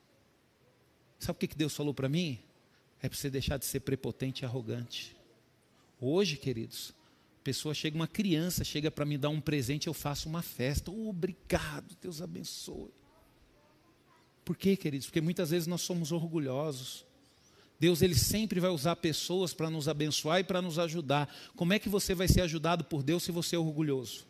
Sabe 1.18 1.36
o 1.36 1.48
que 1.48 1.54
Deus 1.54 1.74
falou 1.74 1.94
para 1.94 2.08
mim? 2.08 2.38
É 3.02 3.08
para 3.08 3.18
você 3.18 3.28
deixar 3.28 3.56
de 3.56 3.64
ser 3.64 3.80
prepotente 3.80 4.42
e 4.42 4.46
arrogante. 4.46 5.16
Hoje, 6.00 6.36
queridos, 6.36 6.94
pessoa 7.42 7.74
chega, 7.74 7.96
uma 7.96 8.06
criança 8.06 8.62
chega 8.62 8.90
para 8.90 9.04
me 9.04 9.18
dar 9.18 9.28
um 9.28 9.40
presente, 9.40 9.88
eu 9.88 9.94
faço 9.94 10.28
uma 10.28 10.42
festa. 10.42 10.90
Oh, 10.90 11.08
obrigado, 11.08 11.96
Deus 12.00 12.22
abençoe. 12.22 12.92
Por 14.44 14.56
quê, 14.56 14.76
queridos? 14.76 15.06
Porque 15.08 15.20
muitas 15.20 15.50
vezes 15.50 15.66
nós 15.66 15.82
somos 15.82 16.12
orgulhosos. 16.12 17.04
Deus 17.78 18.00
ele 18.00 18.14
sempre 18.14 18.60
vai 18.60 18.70
usar 18.70 18.94
pessoas 18.96 19.52
para 19.52 19.68
nos 19.68 19.88
abençoar 19.88 20.38
e 20.38 20.44
para 20.44 20.62
nos 20.62 20.78
ajudar. 20.78 21.32
Como 21.56 21.72
é 21.72 21.80
que 21.80 21.88
você 21.88 22.14
vai 22.14 22.28
ser 22.28 22.42
ajudado 22.42 22.84
por 22.84 23.02
Deus 23.02 23.24
se 23.24 23.32
você 23.32 23.56
é 23.56 23.58
orgulhoso? 23.58 24.26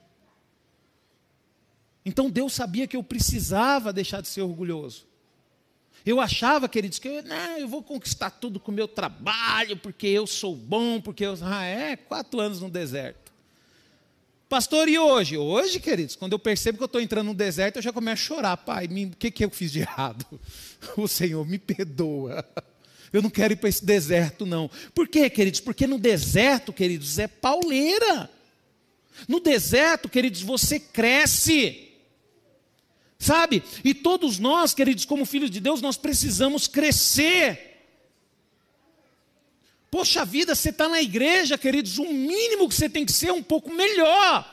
Então 2.05 2.31
Deus 2.31 2.55
sabia 2.55 2.87
que 2.87 2.97
eu 2.97 3.03
precisava 3.05 3.93
deixar 3.93 4.23
de 4.23 4.29
ser 4.29 4.41
orgulhoso. 4.41 5.07
Eu 6.05 6.21
achava, 6.21 6.69
queridos, 6.69 6.99
que 6.99 7.09
eu, 7.09 7.23
não, 7.23 7.59
eu 7.59 7.69
vou 7.69 7.83
conquistar 7.83 8.31
tudo 8.31 8.59
com 8.59 8.73
o 8.73 8.75
meu 8.75 8.89
trabalho, 8.89 9.77
porque 9.77 10.07
eu 10.07 10.27
sou 10.27 10.55
bom, 10.55 11.01
porque 11.01 11.25
eu. 11.25 11.39
Ah, 11.43 11.65
é? 11.65 11.97
Quatro 11.97 12.41
anos 12.41 12.61
no 12.61 12.69
deserto. 12.69 13.33
Pastor, 14.49 14.87
e 14.89 14.99
hoje? 14.99 15.39
Hoje, 15.39 15.81
queridos, 15.81 16.15
quando 16.15 16.33
eu 16.33 16.39
percebo 16.39 16.77
que 16.77 16.85
eu 16.85 16.87
estou 16.87 17.01
entrando 17.01 17.29
no 17.29 17.35
deserto, 17.35 17.77
eu 17.77 17.83
já 17.83 17.93
começo 17.93 18.23
a 18.23 18.27
chorar. 18.27 18.57
Pai, 18.59 18.87
o 18.87 19.17
que, 19.17 19.31
que 19.31 19.45
eu 19.45 19.51
fiz 19.51 19.73
de 19.73 19.81
errado? 19.81 20.27
O 20.97 21.07
Senhor 21.07 21.47
me 21.47 21.59
perdoa. 21.59 22.45
Eu 23.13 23.23
não 23.23 23.31
quero 23.31 23.53
ir 23.53 23.57
para 23.57 23.69
esse 23.69 23.85
deserto, 23.85 24.45
não. 24.45 24.69
Por 24.95 25.07
quê, 25.07 25.31
queridos? 25.31 25.61
Porque 25.61 25.87
no 25.87 25.99
deserto, 25.99 26.73
queridos, 26.73 27.19
é 27.19 27.29
pauleira. 27.29 28.29
No 29.29 29.39
deserto, 29.39 30.09
queridos, 30.09 30.43
você 30.43 30.81
cresce. 30.81 31.92
Sabe? 33.23 33.63
E 33.85 33.95
todos 33.95 34.41
nós, 34.41 34.75
queridos, 34.75 35.05
como 35.05 35.25
filhos 35.25 35.49
de 35.49 35.61
Deus, 35.61 35.81
nós 35.81 35.97
precisamos 35.97 36.67
crescer. 36.67 37.85
Poxa 39.89 40.25
vida, 40.25 40.57
você 40.57 40.71
está 40.71 40.89
na 40.89 41.01
igreja, 41.01 41.57
queridos, 41.57 41.99
o 41.99 42.13
mínimo 42.13 42.69
que 42.69 42.75
você 42.75 42.89
tem 42.89 43.07
que 43.07 43.13
ser 43.13 43.29
é 43.29 43.33
um 43.33 43.43
pouco 43.43 43.73
melhor. 43.73 44.45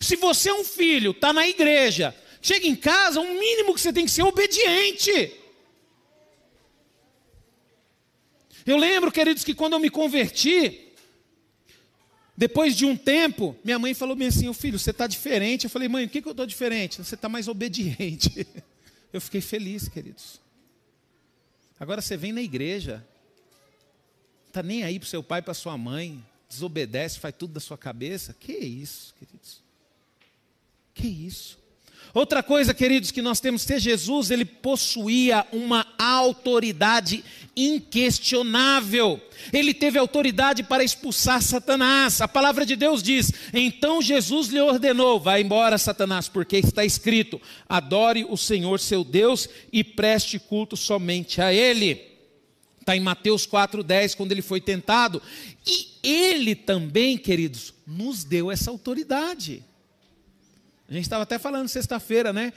Se 0.00 0.16
você 0.16 0.50
é 0.50 0.54
um 0.54 0.64
filho, 0.64 1.12
está 1.12 1.32
na 1.32 1.46
igreja, 1.46 2.12
chega 2.42 2.66
em 2.66 2.74
casa, 2.74 3.20
o 3.20 3.34
mínimo 3.38 3.72
que 3.72 3.80
você 3.80 3.92
tem 3.92 4.04
que 4.04 4.10
ser 4.10 4.22
é 4.22 4.24
obediente. 4.24 5.32
Eu 8.66 8.76
lembro, 8.78 9.12
queridos, 9.12 9.44
que 9.44 9.54
quando 9.54 9.74
eu 9.74 9.78
me 9.78 9.90
converti, 9.90 10.87
depois 12.38 12.76
de 12.76 12.86
um 12.86 12.96
tempo, 12.96 13.56
minha 13.64 13.80
mãe 13.80 13.92
falou 13.94 14.14
bem 14.14 14.28
assim: 14.28 14.52
filho, 14.54 14.78
você 14.78 14.92
está 14.92 15.08
diferente. 15.08 15.64
Eu 15.64 15.70
falei, 15.70 15.88
mãe, 15.88 16.04
o 16.04 16.08
que, 16.08 16.22
que 16.22 16.28
eu 16.28 16.30
estou 16.30 16.46
diferente? 16.46 17.02
Você 17.02 17.16
está 17.16 17.28
mais 17.28 17.48
obediente. 17.48 18.46
Eu 19.10 19.20
fiquei 19.22 19.40
feliz, 19.40 19.88
queridos. 19.88 20.38
Agora 21.80 22.02
você 22.02 22.14
vem 22.14 22.30
na 22.30 22.42
igreja, 22.42 23.04
está 24.46 24.62
nem 24.62 24.84
aí 24.84 25.00
para 25.00 25.06
o 25.06 25.08
seu 25.08 25.22
pai, 25.22 25.40
para 25.40 25.54
sua 25.54 25.78
mãe, 25.78 26.22
desobedece, 26.46 27.18
faz 27.18 27.34
tudo 27.36 27.54
da 27.54 27.60
sua 27.60 27.78
cabeça. 27.78 28.36
Que 28.38 28.52
isso, 28.52 29.14
queridos? 29.18 29.62
Que 30.92 31.08
isso? 31.08 31.57
Outra 32.18 32.42
coisa, 32.42 32.74
queridos, 32.74 33.12
que 33.12 33.22
nós 33.22 33.38
temos 33.38 33.62
que 33.62 33.68
ter, 33.68 33.78
Jesus, 33.78 34.32
ele 34.32 34.44
possuía 34.44 35.46
uma 35.52 35.86
autoridade 35.96 37.24
inquestionável. 37.56 39.20
Ele 39.52 39.72
teve 39.72 40.00
autoridade 40.00 40.64
para 40.64 40.82
expulsar 40.82 41.40
Satanás. 41.40 42.20
A 42.20 42.26
palavra 42.26 42.66
de 42.66 42.74
Deus 42.74 43.04
diz: 43.04 43.32
Então 43.54 44.02
Jesus 44.02 44.48
lhe 44.48 44.60
ordenou: 44.60 45.20
Vá 45.20 45.38
embora, 45.38 45.78
Satanás, 45.78 46.28
porque 46.28 46.56
está 46.56 46.84
escrito: 46.84 47.40
Adore 47.68 48.26
o 48.28 48.36
Senhor 48.36 48.80
seu 48.80 49.04
Deus 49.04 49.48
e 49.72 49.84
preste 49.84 50.40
culto 50.40 50.76
somente 50.76 51.40
a 51.40 51.54
Ele. 51.54 52.02
Está 52.80 52.96
em 52.96 53.00
Mateus 53.00 53.46
4,10, 53.46 54.16
quando 54.16 54.32
ele 54.32 54.42
foi 54.42 54.60
tentado. 54.60 55.22
E 55.64 55.86
ele 56.02 56.56
também, 56.56 57.16
queridos, 57.16 57.72
nos 57.86 58.24
deu 58.24 58.50
essa 58.50 58.72
autoridade. 58.72 59.62
A 60.88 60.92
gente 60.92 61.02
estava 61.02 61.22
até 61.22 61.38
falando 61.38 61.68
sexta-feira, 61.68 62.32
né? 62.32 62.52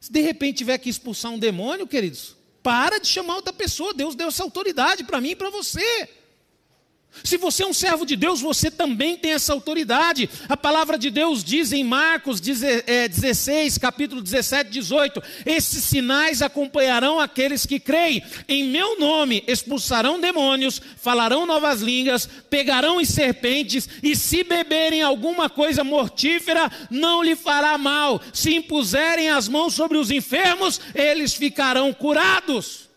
Se 0.00 0.10
de 0.10 0.20
repente 0.20 0.58
tiver 0.58 0.78
que 0.78 0.88
expulsar 0.88 1.30
um 1.30 1.38
demônio, 1.38 1.86
queridos, 1.86 2.36
para 2.62 2.98
de 2.98 3.06
chamar 3.06 3.36
outra 3.36 3.52
pessoa. 3.52 3.92
Deus 3.92 4.14
deu 4.14 4.28
essa 4.28 4.42
autoridade 4.42 5.04
para 5.04 5.20
mim 5.20 5.30
e 5.30 5.36
para 5.36 5.50
você. 5.50 6.08
Se 7.22 7.36
você 7.36 7.62
é 7.62 7.66
um 7.66 7.72
servo 7.72 8.04
de 8.04 8.16
Deus, 8.16 8.40
você 8.40 8.70
também 8.70 9.16
tem 9.16 9.32
essa 9.32 9.52
autoridade. 9.52 10.28
A 10.48 10.56
palavra 10.56 10.98
de 10.98 11.10
Deus 11.10 11.44
diz 11.44 11.72
em 11.72 11.84
Marcos 11.84 12.40
16, 12.40 13.76
é, 13.76 13.80
capítulo 13.80 14.20
17, 14.20 14.70
18: 14.70 15.22
Esses 15.46 15.84
sinais 15.84 16.42
acompanharão 16.42 17.20
aqueles 17.20 17.64
que 17.64 17.78
creem. 17.78 18.22
Em 18.48 18.64
meu 18.64 18.98
nome 18.98 19.44
expulsarão 19.46 20.20
demônios, 20.20 20.80
falarão 20.96 21.46
novas 21.46 21.80
línguas, 21.80 22.26
pegarão 22.50 23.00
em 23.00 23.04
serpentes, 23.04 23.88
e 24.02 24.16
se 24.16 24.42
beberem 24.42 25.02
alguma 25.02 25.48
coisa 25.48 25.84
mortífera, 25.84 26.70
não 26.90 27.22
lhe 27.22 27.36
fará 27.36 27.78
mal. 27.78 28.20
Se 28.32 28.54
impuserem 28.54 29.28
as 29.30 29.48
mãos 29.48 29.74
sobre 29.74 29.98
os 29.98 30.10
enfermos, 30.10 30.80
eles 30.94 31.32
ficarão 31.34 31.92
curados. 31.92 32.88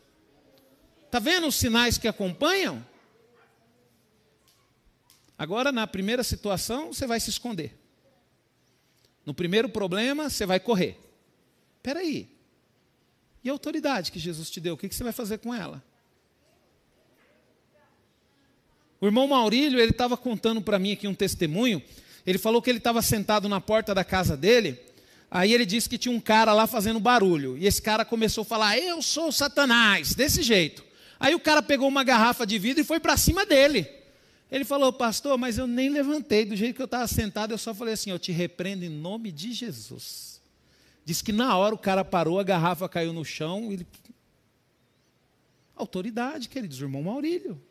Está 1.05 1.19
vendo 1.19 1.47
os 1.47 1.55
sinais 1.55 1.97
que 1.97 2.07
acompanham? 2.07 2.83
Agora, 5.37 5.71
na 5.71 5.85
primeira 5.85 6.23
situação, 6.23 6.91
você 6.91 7.05
vai 7.05 7.19
se 7.19 7.29
esconder. 7.29 7.77
No 9.25 9.33
primeiro 9.33 9.69
problema, 9.69 10.29
você 10.29 10.45
vai 10.45 10.59
correr. 10.59 10.97
Espera 11.77 11.99
aí. 11.99 12.29
E 13.43 13.49
a 13.49 13.53
autoridade 13.53 14.11
que 14.11 14.19
Jesus 14.19 14.49
te 14.49 14.59
deu, 14.59 14.73
o 14.73 14.77
que 14.77 14.89
você 14.89 15.03
vai 15.03 15.13
fazer 15.13 15.37
com 15.37 15.53
ela? 15.53 15.83
O 18.99 19.05
irmão 19.05 19.27
Maurílio, 19.27 19.79
ele 19.79 19.91
estava 19.91 20.17
contando 20.17 20.61
para 20.61 20.79
mim 20.79 20.93
aqui 20.93 21.07
um 21.07 21.13
testemunho. 21.13 21.83
Ele 22.25 22.37
falou 22.37 22.61
que 22.61 22.69
ele 22.69 22.79
estava 22.79 23.01
sentado 23.01 23.47
na 23.47 23.61
porta 23.61 23.93
da 23.93 24.03
casa 24.03 24.35
dele. 24.35 24.79
Aí 25.29 25.53
ele 25.53 25.65
disse 25.65 25.87
que 25.87 25.97
tinha 25.97 26.13
um 26.13 26.19
cara 26.19 26.51
lá 26.51 26.65
fazendo 26.65 26.99
barulho. 26.99 27.57
E 27.57 27.67
esse 27.67 27.81
cara 27.81 28.03
começou 28.03 28.41
a 28.41 28.45
falar: 28.45 28.77
Eu 28.79 29.01
sou 29.01 29.31
Satanás, 29.31 30.15
desse 30.15 30.41
jeito. 30.41 30.83
Aí 31.19 31.35
o 31.35 31.39
cara 31.39 31.61
pegou 31.61 31.87
uma 31.87 32.03
garrafa 32.03 32.45
de 32.45 32.57
vidro 32.57 32.81
e 32.81 32.85
foi 32.85 32.99
para 32.99 33.15
cima 33.17 33.45
dele. 33.45 33.87
Ele 34.51 34.63
falou, 34.63 34.93
pastor, 34.93 35.37
mas 35.37 35.57
eu 35.57 35.67
nem 35.67 35.89
levantei. 35.89 36.45
Do 36.45 36.55
jeito 36.55 36.75
que 36.75 36.81
eu 36.81 36.85
estava 36.85 37.07
sentado, 37.07 37.53
eu 37.53 37.57
só 37.57 37.73
falei 37.73 37.93
assim: 37.93 38.11
Eu 38.11 38.19
te 38.19 38.31
repreendo 38.31 38.85
em 38.85 38.89
nome 38.89 39.31
de 39.31 39.51
Jesus. 39.51 40.41
Diz 41.03 41.21
que 41.21 41.31
na 41.31 41.55
hora 41.57 41.75
o 41.75 41.77
cara 41.77 42.03
parou, 42.03 42.39
a 42.39 42.43
garrafa 42.43 42.87
caiu 42.87 43.13
no 43.13 43.25
chão. 43.25 43.71
Ele... 43.71 43.85
Autoridade, 45.75 46.49
queridos, 46.49 46.79
irmão 46.79 47.03
Maurílio. 47.03 47.61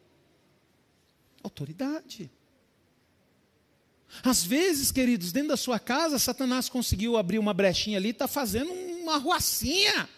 Autoridade. 1.42 2.30
Às 4.22 4.44
vezes, 4.44 4.92
queridos, 4.92 5.32
dentro 5.32 5.50
da 5.50 5.56
sua 5.56 5.78
casa, 5.78 6.18
Satanás 6.18 6.68
conseguiu 6.68 7.16
abrir 7.16 7.38
uma 7.38 7.52
brechinha 7.52 7.98
ali 7.98 8.10
está 8.10 8.28
fazendo 8.28 8.72
uma 8.72 9.16
ruacinha. 9.16 10.08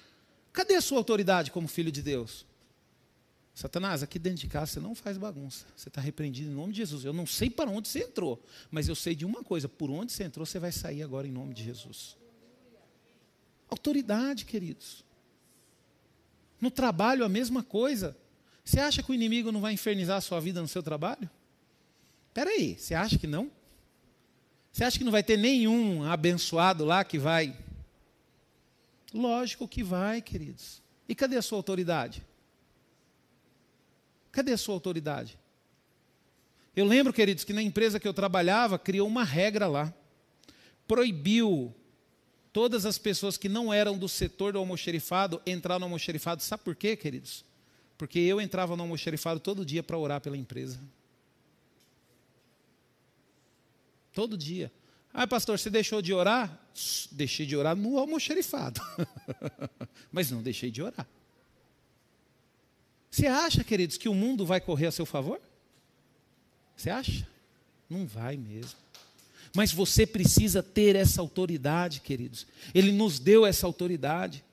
Cadê 0.52 0.74
a 0.74 0.80
sua 0.80 0.98
autoridade 0.98 1.50
como 1.50 1.68
filho 1.68 1.90
de 1.90 2.02
Deus? 2.02 2.47
Satanás, 3.58 4.04
aqui 4.04 4.20
dentro 4.20 4.38
de 4.38 4.46
casa 4.46 4.74
você 4.74 4.78
não 4.78 4.94
faz 4.94 5.18
bagunça. 5.18 5.66
Você 5.74 5.88
está 5.88 6.00
repreendido 6.00 6.48
em 6.48 6.54
nome 6.54 6.72
de 6.72 6.76
Jesus. 6.76 7.04
Eu 7.04 7.12
não 7.12 7.26
sei 7.26 7.50
para 7.50 7.68
onde 7.68 7.88
você 7.88 8.04
entrou, 8.04 8.40
mas 8.70 8.86
eu 8.86 8.94
sei 8.94 9.16
de 9.16 9.24
uma 9.24 9.42
coisa: 9.42 9.68
por 9.68 9.90
onde 9.90 10.12
você 10.12 10.22
entrou, 10.22 10.46
você 10.46 10.60
vai 10.60 10.70
sair 10.70 11.02
agora 11.02 11.26
em 11.26 11.32
nome 11.32 11.54
de 11.54 11.64
Jesus. 11.64 12.16
Autoridade, 13.68 14.44
queridos. 14.44 15.04
No 16.60 16.70
trabalho, 16.70 17.24
a 17.24 17.28
mesma 17.28 17.64
coisa. 17.64 18.16
Você 18.64 18.78
acha 18.78 19.02
que 19.02 19.10
o 19.10 19.14
inimigo 19.14 19.50
não 19.50 19.60
vai 19.60 19.72
infernizar 19.72 20.18
a 20.18 20.20
sua 20.20 20.38
vida 20.40 20.62
no 20.62 20.68
seu 20.68 20.80
trabalho? 20.80 21.28
Espera 22.28 22.50
aí, 22.50 22.78
você 22.78 22.94
acha 22.94 23.18
que 23.18 23.26
não? 23.26 23.50
Você 24.72 24.84
acha 24.84 24.96
que 24.96 25.04
não 25.04 25.10
vai 25.10 25.24
ter 25.24 25.36
nenhum 25.36 26.04
abençoado 26.04 26.84
lá 26.84 27.02
que 27.02 27.18
vai? 27.18 27.58
Lógico 29.12 29.66
que 29.66 29.82
vai, 29.82 30.22
queridos. 30.22 30.80
E 31.08 31.14
cadê 31.16 31.36
a 31.36 31.42
sua 31.42 31.58
autoridade? 31.58 32.27
Cadê 34.30 34.52
a 34.52 34.58
sua 34.58 34.74
autoridade? 34.74 35.38
Eu 36.74 36.84
lembro, 36.84 37.12
queridos, 37.12 37.44
que 37.44 37.52
na 37.52 37.62
empresa 37.62 37.98
que 37.98 38.06
eu 38.06 38.14
trabalhava, 38.14 38.78
criou 38.78 39.06
uma 39.08 39.24
regra 39.24 39.66
lá. 39.66 39.92
Proibiu 40.86 41.74
todas 42.52 42.86
as 42.86 42.98
pessoas 42.98 43.36
que 43.36 43.48
não 43.48 43.72
eram 43.72 43.98
do 43.98 44.08
setor 44.08 44.52
do 44.52 44.58
almoxerifado 44.58 45.42
entrar 45.44 45.78
no 45.78 45.86
almoxerifado. 45.86 46.42
Sabe 46.42 46.62
por 46.62 46.76
quê, 46.76 46.96
queridos? 46.96 47.44
Porque 47.96 48.18
eu 48.18 48.40
entrava 48.40 48.76
no 48.76 48.82
almoxerifado 48.84 49.40
todo 49.40 49.64
dia 49.64 49.82
para 49.82 49.98
orar 49.98 50.20
pela 50.20 50.36
empresa. 50.36 50.80
Todo 54.12 54.36
dia. 54.36 54.72
Ah, 55.12 55.26
pastor, 55.26 55.58
você 55.58 55.70
deixou 55.70 56.00
de 56.00 56.12
orar? 56.12 56.60
Deixei 57.10 57.44
de 57.44 57.56
orar 57.56 57.74
no 57.74 57.98
almoxerifado. 57.98 58.80
Mas 60.12 60.30
não 60.30 60.42
deixei 60.42 60.70
de 60.70 60.80
orar. 60.80 61.06
Você 63.10 63.26
acha, 63.26 63.64
queridos, 63.64 63.96
que 63.96 64.08
o 64.08 64.14
mundo 64.14 64.44
vai 64.44 64.60
correr 64.60 64.86
a 64.86 64.92
seu 64.92 65.06
favor? 65.06 65.40
Você 66.76 66.90
acha? 66.90 67.26
Não 67.88 68.06
vai 68.06 68.36
mesmo. 68.36 68.78
Mas 69.54 69.72
você 69.72 70.06
precisa 70.06 70.62
ter 70.62 70.94
essa 70.94 71.20
autoridade, 71.20 72.00
queridos. 72.00 72.46
Ele 72.74 72.92
nos 72.92 73.18
deu 73.18 73.46
essa 73.46 73.66
autoridade. 73.66 74.44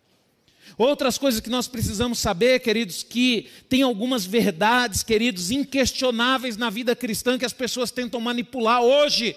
Outras 0.78 1.18
coisas 1.18 1.39
que 1.39 1.49
nós 1.49 1.68
precisamos 1.68 2.18
saber, 2.18 2.60
queridos, 2.60 3.03
que 3.03 3.49
tem 3.70 3.84
algumas 3.84 4.26
verdades, 4.26 5.03
queridos, 5.03 5.51
inquestionáveis 5.51 6.58
na 6.58 6.70
vida 6.70 6.95
cristã 6.95 7.38
que 7.38 7.45
as 7.45 7.53
pessoas 7.53 7.91
tentam 7.91 8.20
manipular 8.20 8.82
hoje. 8.82 9.36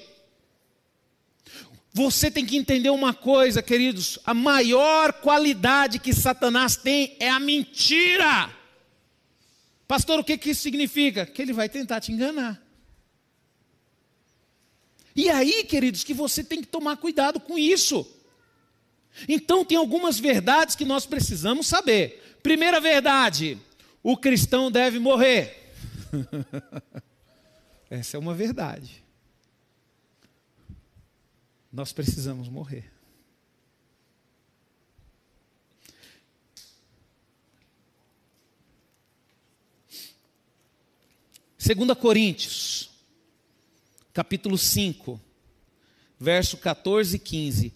Você 1.93 2.31
tem 2.31 2.47
que 2.47 2.57
entender 2.57 2.91
uma 2.91 3.13
coisa, 3.13 3.61
queridos: 3.61 4.19
a 4.25 4.33
maior 4.33 5.13
qualidade 5.13 5.99
que 5.99 6.15
Satanás 6.15 6.77
tem 6.77 7.17
é 7.19 7.29
a 7.29 7.41
mentira. 7.41 8.58
Pastor, 9.89 10.21
o 10.21 10.25
que, 10.25 10.37
que 10.37 10.51
isso 10.51 10.61
significa? 10.61 11.25
Que 11.25 11.41
ele 11.41 11.55
vai 11.55 11.67
tentar 11.67 11.99
te 11.99 12.13
enganar. 12.13 12.63
E 15.17 15.31
aí, 15.31 15.65
queridos, 15.65 16.05
que 16.05 16.13
você 16.13 16.45
tem 16.45 16.61
que 16.61 16.69
tomar 16.69 16.99
cuidado 16.99 17.41
com 17.41 17.59
isso. 17.59 18.07
Então, 19.27 19.65
tem 19.65 19.79
algumas 19.79 20.21
verdades 20.21 20.77
que 20.77 20.85
nós 20.85 21.07
precisamos 21.07 21.67
saber. 21.67 22.39
Primeira 22.43 22.79
verdade: 22.81 23.59
o 24.03 24.15
cristão 24.15 24.71
deve 24.71 24.99
morrer. 24.99 25.73
Essa 27.89 28.19
é 28.19 28.21
uma 28.21 28.35
verdade. 28.35 29.03
Nós 31.73 31.93
precisamos 31.93 32.49
morrer. 32.49 32.98
Segunda 41.69 41.95
Coríntios, 41.95 42.89
capítulo 44.15 44.57
5, 44.57 45.21
verso 46.19 46.57
14 46.57 47.17
e 47.17 47.19
15. 47.19 47.75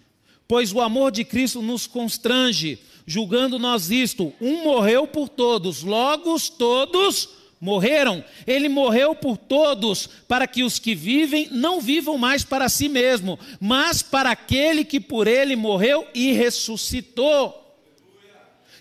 Pois 0.48 0.72
o 0.72 0.80
amor 0.80 1.12
de 1.12 1.26
Cristo 1.26 1.60
nos 1.60 1.86
constrange, 1.86 2.78
julgando 3.06 3.58
nós 3.58 3.90
isto: 3.90 4.32
um 4.40 4.64
morreu 4.64 5.06
por 5.06 5.28
todos, 5.28 5.82
logo 5.82 6.40
todos 6.56 7.28
morreram. 7.60 8.24
Ele 8.46 8.66
morreu 8.66 9.14
por 9.14 9.36
todos, 9.36 10.06
para 10.26 10.46
que 10.46 10.64
os 10.64 10.78
que 10.78 10.94
vivem 10.94 11.50
não 11.50 11.78
vivam 11.78 12.16
mais 12.16 12.42
para 12.42 12.70
si 12.70 12.88
mesmo, 12.88 13.38
mas 13.60 14.02
para 14.02 14.30
aquele 14.30 14.86
que 14.86 15.00
por 15.00 15.26
ele 15.26 15.54
morreu 15.54 16.08
e 16.14 16.32
ressuscitou. 16.32 17.61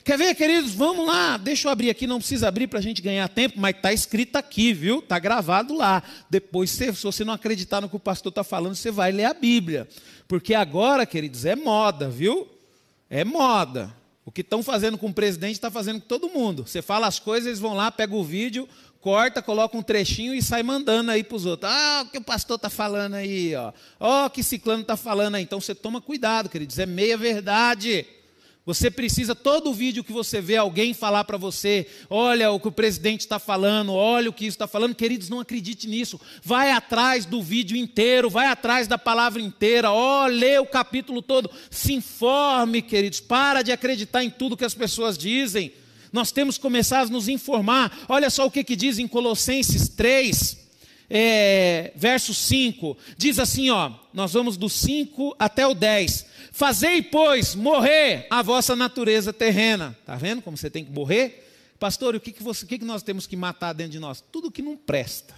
Quer 0.03 0.17
ver, 0.17 0.33
queridos? 0.33 0.71
Vamos 0.73 1.05
lá. 1.05 1.37
Deixa 1.37 1.67
eu 1.67 1.71
abrir 1.71 1.89
aqui, 1.89 2.07
não 2.07 2.17
precisa 2.17 2.47
abrir 2.47 2.67
para 2.67 2.79
a 2.79 2.81
gente 2.81 3.01
ganhar 3.01 3.27
tempo, 3.29 3.59
mas 3.59 3.75
está 3.75 3.93
escrito 3.93 4.35
aqui, 4.35 4.73
viu? 4.73 4.99
Está 4.99 5.19
gravado 5.19 5.75
lá. 5.75 6.01
Depois, 6.29 6.71
se 6.71 6.91
você 6.91 7.23
não 7.23 7.33
acreditar 7.33 7.81
no 7.81 7.89
que 7.89 7.95
o 7.95 7.99
pastor 7.99 8.31
está 8.31 8.43
falando, 8.43 8.75
você 8.75 8.89
vai 8.89 9.11
ler 9.11 9.25
a 9.25 9.33
Bíblia. 9.33 9.87
Porque 10.27 10.55
agora, 10.55 11.05
queridos, 11.05 11.45
é 11.45 11.55
moda, 11.55 12.09
viu? 12.09 12.47
É 13.09 13.23
moda. 13.23 13.95
O 14.25 14.31
que 14.31 14.41
estão 14.41 14.63
fazendo 14.63 14.97
com 14.97 15.07
o 15.07 15.13
presidente 15.13 15.53
está 15.53 15.69
fazendo 15.69 15.99
com 16.01 16.07
todo 16.07 16.29
mundo. 16.29 16.65
Você 16.65 16.81
fala 16.81 17.05
as 17.05 17.19
coisas, 17.19 17.47
eles 17.47 17.59
vão 17.59 17.75
lá, 17.75 17.91
pegam 17.91 18.17
o 18.17 18.23
vídeo, 18.23 18.67
corta, 19.01 19.41
coloca 19.41 19.77
um 19.77 19.83
trechinho 19.83 20.33
e 20.33 20.41
sai 20.41 20.63
mandando 20.63 21.11
aí 21.11 21.23
para 21.23 21.35
os 21.35 21.45
outros. 21.45 21.71
Ah, 21.71 22.03
o 22.07 22.11
que 22.11 22.17
o 22.17 22.23
pastor 22.23 22.55
está 22.55 22.69
falando 22.69 23.15
aí, 23.15 23.55
ó. 23.55 23.71
Ó, 23.99 24.25
oh, 24.25 24.29
que 24.29 24.41
ciclano 24.41 24.81
está 24.81 24.95
falando 24.95 25.35
aí. 25.35 25.43
Então 25.43 25.61
você 25.61 25.75
toma 25.75 26.01
cuidado, 26.01 26.49
queridos. 26.49 26.79
É 26.79 26.85
meia 26.85 27.17
verdade. 27.17 28.05
Você 28.63 28.91
precisa, 28.91 29.33
todo 29.33 29.73
vídeo 29.73 30.03
que 30.03 30.11
você 30.11 30.39
vê 30.39 30.55
alguém 30.55 30.93
falar 30.93 31.23
para 31.23 31.37
você, 31.37 31.87
olha 32.07 32.51
o 32.51 32.59
que 32.59 32.67
o 32.67 32.71
presidente 32.71 33.21
está 33.21 33.39
falando, 33.39 33.91
olha 33.91 34.29
o 34.29 34.33
que 34.33 34.45
isso 34.45 34.55
está 34.55 34.67
falando, 34.67 34.93
queridos, 34.93 35.29
não 35.29 35.39
acredite 35.39 35.87
nisso. 35.87 36.21
Vai 36.43 36.71
atrás 36.71 37.25
do 37.25 37.41
vídeo 37.41 37.75
inteiro, 37.75 38.29
vai 38.29 38.45
atrás 38.45 38.87
da 38.87 38.99
palavra 38.99 39.41
inteira, 39.41 39.91
ó, 39.91 40.27
lê 40.27 40.59
o 40.59 40.65
capítulo 40.67 41.23
todo, 41.23 41.49
se 41.71 41.93
informe, 41.93 42.83
queridos, 42.83 43.19
para 43.19 43.63
de 43.63 43.71
acreditar 43.71 44.23
em 44.23 44.29
tudo 44.29 44.55
que 44.55 44.65
as 44.65 44.75
pessoas 44.75 45.17
dizem. 45.17 45.73
Nós 46.13 46.31
temos 46.31 46.57
que 46.57 46.61
começar 46.61 47.01
a 47.01 47.05
nos 47.05 47.27
informar. 47.27 48.05
Olha 48.07 48.29
só 48.29 48.45
o 48.45 48.51
que, 48.51 48.63
que 48.63 48.75
diz 48.75 48.99
em 48.99 49.07
Colossenses 49.07 49.89
3, 49.89 50.57
é, 51.13 51.91
verso 51.93 52.33
5. 52.33 52.97
Diz 53.17 53.37
assim, 53.37 53.69
ó, 53.69 53.91
nós 54.13 54.31
vamos 54.31 54.55
do 54.55 54.69
5 54.69 55.35
até 55.37 55.67
o 55.67 55.73
10. 55.73 56.25
Fazei, 56.53 57.01
pois, 57.01 57.53
morrer 57.53 58.27
a 58.29 58.41
vossa 58.41 58.75
natureza 58.75 59.33
terrena. 59.33 59.95
Está 59.99 60.15
vendo 60.15 60.41
como 60.41 60.55
você 60.55 60.69
tem 60.69 60.85
que 60.85 60.91
morrer? 60.91 61.49
Pastor, 61.77 62.15
o 62.15 62.19
que, 62.19 62.31
que, 62.31 62.41
você, 62.41 62.63
o 62.63 62.67
que, 62.67 62.79
que 62.79 62.85
nós 62.85 63.03
temos 63.03 63.27
que 63.27 63.35
matar 63.35 63.73
dentro 63.73 63.91
de 63.91 63.99
nós? 63.99 64.23
Tudo 64.31 64.51
que 64.51 64.61
não 64.61 64.77
presta. 64.77 65.35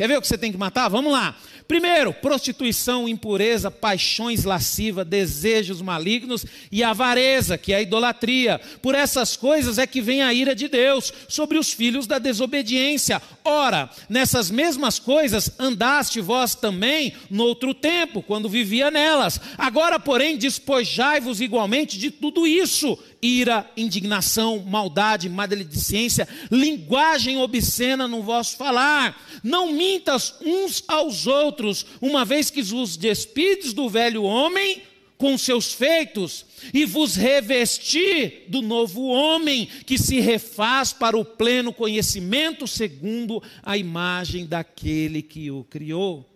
Quer 0.00 0.08
ver 0.08 0.16
o 0.16 0.22
que 0.22 0.28
você 0.28 0.38
tem 0.38 0.50
que 0.50 0.56
matar? 0.56 0.88
Vamos 0.88 1.12
lá. 1.12 1.36
Primeiro, 1.68 2.10
prostituição, 2.14 3.06
impureza, 3.06 3.70
paixões 3.70 4.44
lascivas, 4.44 5.06
desejos 5.06 5.82
malignos 5.82 6.46
e 6.72 6.82
avareza, 6.82 7.58
que 7.58 7.70
é 7.70 7.76
a 7.76 7.82
idolatria. 7.82 8.58
Por 8.80 8.94
essas 8.94 9.36
coisas 9.36 9.76
é 9.76 9.86
que 9.86 10.00
vem 10.00 10.22
a 10.22 10.32
ira 10.32 10.54
de 10.54 10.68
Deus 10.68 11.12
sobre 11.28 11.58
os 11.58 11.70
filhos 11.70 12.06
da 12.06 12.18
desobediência. 12.18 13.20
Ora, 13.44 13.90
nessas 14.08 14.50
mesmas 14.50 14.98
coisas 14.98 15.50
andaste 15.58 16.18
vós 16.18 16.54
também 16.54 17.12
no 17.28 17.44
outro 17.44 17.74
tempo, 17.74 18.22
quando 18.22 18.48
vivia 18.48 18.90
nelas. 18.90 19.38
Agora, 19.58 20.00
porém, 20.00 20.38
despojai-vos 20.38 21.42
igualmente 21.42 21.98
de 21.98 22.10
tudo 22.10 22.46
isso 22.46 22.98
ira, 23.22 23.70
indignação, 23.76 24.58
maldade, 24.60 25.28
maledicência, 25.28 26.26
linguagem 26.50 27.36
obscena 27.38 28.08
no 28.08 28.22
vosso 28.22 28.56
falar. 28.56 29.20
Não 29.42 29.70
mintas 29.90 30.34
uns 30.40 30.84
aos 30.86 31.26
outros, 31.26 31.84
uma 32.00 32.24
vez 32.24 32.50
que 32.50 32.62
vos 32.62 32.96
despides 32.96 33.72
do 33.72 33.88
velho 33.88 34.22
homem 34.22 34.82
com 35.18 35.36
seus 35.36 35.72
feitos 35.72 36.46
e 36.72 36.84
vos 36.86 37.14
revestir 37.16 38.44
do 38.48 38.62
novo 38.62 39.08
homem 39.08 39.66
que 39.84 39.98
se 39.98 40.20
refaz 40.20 40.92
para 40.92 41.18
o 41.18 41.24
pleno 41.24 41.72
conhecimento 41.72 42.66
segundo 42.66 43.42
a 43.62 43.76
imagem 43.76 44.46
daquele 44.46 45.20
que 45.20 45.50
o 45.50 45.64
criou. 45.64 46.26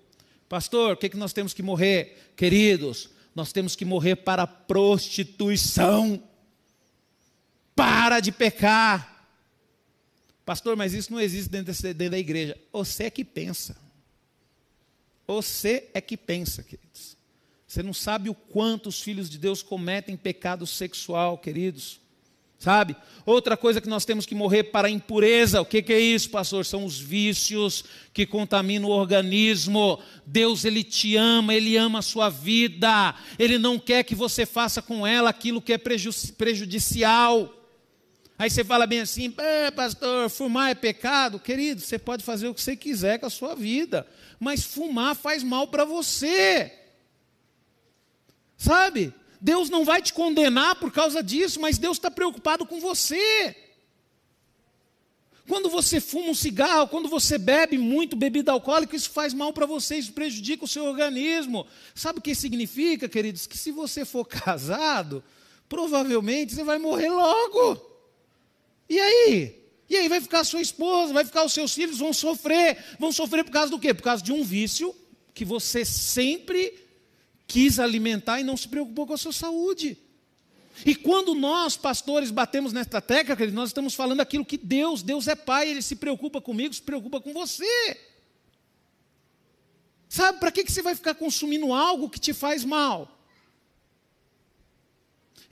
Pastor, 0.48 0.92
o 0.92 0.96
que, 0.96 1.06
é 1.06 1.08
que 1.08 1.16
nós 1.16 1.32
temos 1.32 1.54
que 1.54 1.62
morrer? 1.62 2.32
Queridos, 2.36 3.08
nós 3.34 3.52
temos 3.52 3.74
que 3.74 3.84
morrer 3.84 4.16
para 4.16 4.42
a 4.42 4.46
prostituição. 4.46 6.22
Para 7.74 8.20
de 8.20 8.30
pecar. 8.30 9.13
Pastor, 10.44 10.76
mas 10.76 10.92
isso 10.92 11.12
não 11.12 11.20
existe 11.20 11.48
dentro, 11.48 11.66
desse, 11.66 11.94
dentro 11.94 12.12
da 12.12 12.18
igreja. 12.18 12.56
Você 12.72 13.04
é 13.04 13.10
que 13.10 13.24
pensa. 13.24 13.76
Você 15.26 15.88
é 15.94 16.00
que 16.00 16.16
pensa, 16.16 16.62
queridos. 16.62 17.16
Você 17.66 17.82
não 17.82 17.94
sabe 17.94 18.28
o 18.28 18.34
quanto 18.34 18.88
os 18.88 19.00
filhos 19.00 19.28
de 19.30 19.38
Deus 19.38 19.62
cometem 19.62 20.16
pecado 20.16 20.66
sexual, 20.66 21.38
queridos. 21.38 21.98
Sabe? 22.58 22.94
Outra 23.26 23.56
coisa 23.56 23.80
que 23.80 23.88
nós 23.88 24.04
temos 24.04 24.26
que 24.26 24.34
morrer 24.34 24.64
para 24.64 24.88
a 24.88 24.90
impureza. 24.90 25.60
O 25.60 25.66
que, 25.66 25.82
que, 25.82 25.92
é 25.92 25.98
isso, 25.98 26.30
pastor? 26.30 26.64
São 26.64 26.84
os 26.84 26.98
vícios 26.98 27.84
que 28.12 28.24
contaminam 28.24 28.88
o 28.88 28.92
organismo. 28.92 29.98
Deus, 30.24 30.64
Ele 30.64 30.84
te 30.84 31.16
ama, 31.16 31.54
Ele 31.54 31.76
ama 31.76 31.98
a 31.98 32.02
sua 32.02 32.28
vida. 32.28 33.14
Ele 33.38 33.58
não 33.58 33.78
quer 33.78 34.04
que 34.04 34.14
você 34.14 34.46
faça 34.46 34.80
com 34.80 35.06
ela 35.06 35.30
aquilo 35.30 35.60
que 35.60 35.72
é 35.72 35.78
prejudicial. 35.78 37.63
Aí 38.36 38.50
você 38.50 38.64
fala 38.64 38.86
bem 38.86 39.00
assim, 39.00 39.32
é, 39.38 39.70
pastor, 39.70 40.28
fumar 40.28 40.70
é 40.70 40.74
pecado? 40.74 41.38
Querido, 41.38 41.80
você 41.80 41.98
pode 41.98 42.24
fazer 42.24 42.48
o 42.48 42.54
que 42.54 42.60
você 42.60 42.76
quiser 42.76 43.18
com 43.18 43.26
a 43.26 43.30
sua 43.30 43.54
vida, 43.54 44.06
mas 44.40 44.64
fumar 44.64 45.14
faz 45.14 45.42
mal 45.42 45.68
para 45.68 45.84
você. 45.84 46.72
Sabe? 48.56 49.14
Deus 49.40 49.70
não 49.70 49.84
vai 49.84 50.02
te 50.02 50.12
condenar 50.12 50.76
por 50.76 50.90
causa 50.90 51.22
disso, 51.22 51.60
mas 51.60 51.78
Deus 51.78 51.96
está 51.96 52.10
preocupado 52.10 52.66
com 52.66 52.80
você. 52.80 53.54
Quando 55.46 55.68
você 55.68 56.00
fuma 56.00 56.30
um 56.30 56.34
cigarro, 56.34 56.88
quando 56.88 57.08
você 57.08 57.36
bebe 57.36 57.76
muito 57.76 58.16
bebida 58.16 58.50
alcoólica, 58.50 58.96
isso 58.96 59.10
faz 59.10 59.34
mal 59.34 59.52
para 59.52 59.66
você, 59.66 59.96
isso 59.96 60.12
prejudica 60.12 60.64
o 60.64 60.68
seu 60.68 60.86
organismo. 60.86 61.66
Sabe 61.94 62.18
o 62.18 62.22
que 62.22 62.34
significa, 62.34 63.08
queridos? 63.08 63.46
Que 63.46 63.58
se 63.58 63.70
você 63.70 64.04
for 64.04 64.24
casado, 64.26 65.22
provavelmente 65.68 66.54
você 66.54 66.64
vai 66.64 66.78
morrer 66.78 67.10
logo. 67.10 67.93
E 68.88 68.98
aí? 68.98 69.64
E 69.88 69.96
aí 69.96 70.08
vai 70.08 70.20
ficar 70.20 70.40
a 70.40 70.44
sua 70.44 70.60
esposa, 70.60 71.12
vai 71.12 71.24
ficar 71.24 71.44
os 71.44 71.52
seus 71.52 71.74
filhos, 71.74 71.98
vão 71.98 72.12
sofrer. 72.12 72.82
Vão 72.98 73.12
sofrer 73.12 73.44
por 73.44 73.50
causa 73.50 73.70
do 73.70 73.78
quê? 73.78 73.92
Por 73.92 74.02
causa 74.02 74.22
de 74.22 74.32
um 74.32 74.42
vício 74.42 74.94
que 75.32 75.44
você 75.44 75.84
sempre 75.84 76.78
quis 77.46 77.78
alimentar 77.78 78.40
e 78.40 78.44
não 78.44 78.56
se 78.56 78.68
preocupou 78.68 79.06
com 79.06 79.14
a 79.14 79.18
sua 79.18 79.32
saúde. 79.32 79.98
E 80.84 80.94
quando 80.94 81.34
nós, 81.34 81.76
pastores, 81.76 82.30
batemos 82.30 82.72
nesta 82.72 83.00
tecla, 83.00 83.36
nós 83.52 83.68
estamos 83.68 83.94
falando 83.94 84.20
aquilo 84.20 84.44
que 84.44 84.56
Deus, 84.56 85.02
Deus 85.02 85.28
é 85.28 85.36
Pai, 85.36 85.68
Ele 85.68 85.82
se 85.82 85.96
preocupa 85.96 86.40
comigo, 86.40 86.74
se 86.74 86.82
preocupa 86.82 87.20
com 87.20 87.32
você. 87.32 88.00
Sabe, 90.08 90.40
para 90.40 90.50
que, 90.50 90.64
que 90.64 90.72
você 90.72 90.82
vai 90.82 90.94
ficar 90.94 91.14
consumindo 91.14 91.72
algo 91.72 92.08
que 92.08 92.18
te 92.18 92.32
faz 92.32 92.64
mal? 92.64 93.13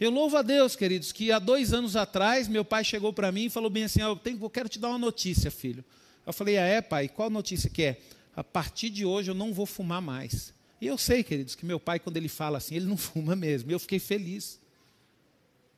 Eu 0.02 0.10
louvo 0.10 0.36
a 0.36 0.42
Deus, 0.42 0.74
queridos, 0.74 1.12
que 1.12 1.30
há 1.30 1.38
dois 1.38 1.72
anos 1.72 1.94
atrás 1.94 2.48
meu 2.48 2.64
pai 2.64 2.82
chegou 2.82 3.12
para 3.12 3.30
mim 3.30 3.44
e 3.44 3.48
falou 3.50 3.70
bem 3.70 3.84
assim: 3.84 4.00
eu, 4.00 4.16
tenho, 4.16 4.36
eu 4.42 4.50
quero 4.50 4.68
te 4.68 4.76
dar 4.76 4.88
uma 4.88 4.98
notícia, 4.98 5.48
filho. 5.48 5.84
Eu 6.26 6.32
falei: 6.32 6.58
ah, 6.58 6.66
é, 6.66 6.80
pai? 6.80 7.06
Qual 7.06 7.30
notícia 7.30 7.70
que 7.70 7.84
é? 7.84 8.00
A 8.34 8.42
partir 8.42 8.90
de 8.90 9.06
hoje 9.06 9.30
eu 9.30 9.34
não 9.34 9.54
vou 9.54 9.64
fumar 9.64 10.02
mais. 10.02 10.52
E 10.80 10.88
eu 10.88 10.98
sei, 10.98 11.22
queridos, 11.22 11.54
que 11.54 11.64
meu 11.64 11.78
pai, 11.78 12.00
quando 12.00 12.16
ele 12.16 12.26
fala 12.26 12.58
assim, 12.58 12.74
ele 12.74 12.86
não 12.86 12.96
fuma 12.98 13.36
mesmo. 13.36 13.70
E 13.70 13.74
eu 13.74 13.78
fiquei 13.78 14.00
feliz. 14.00 14.58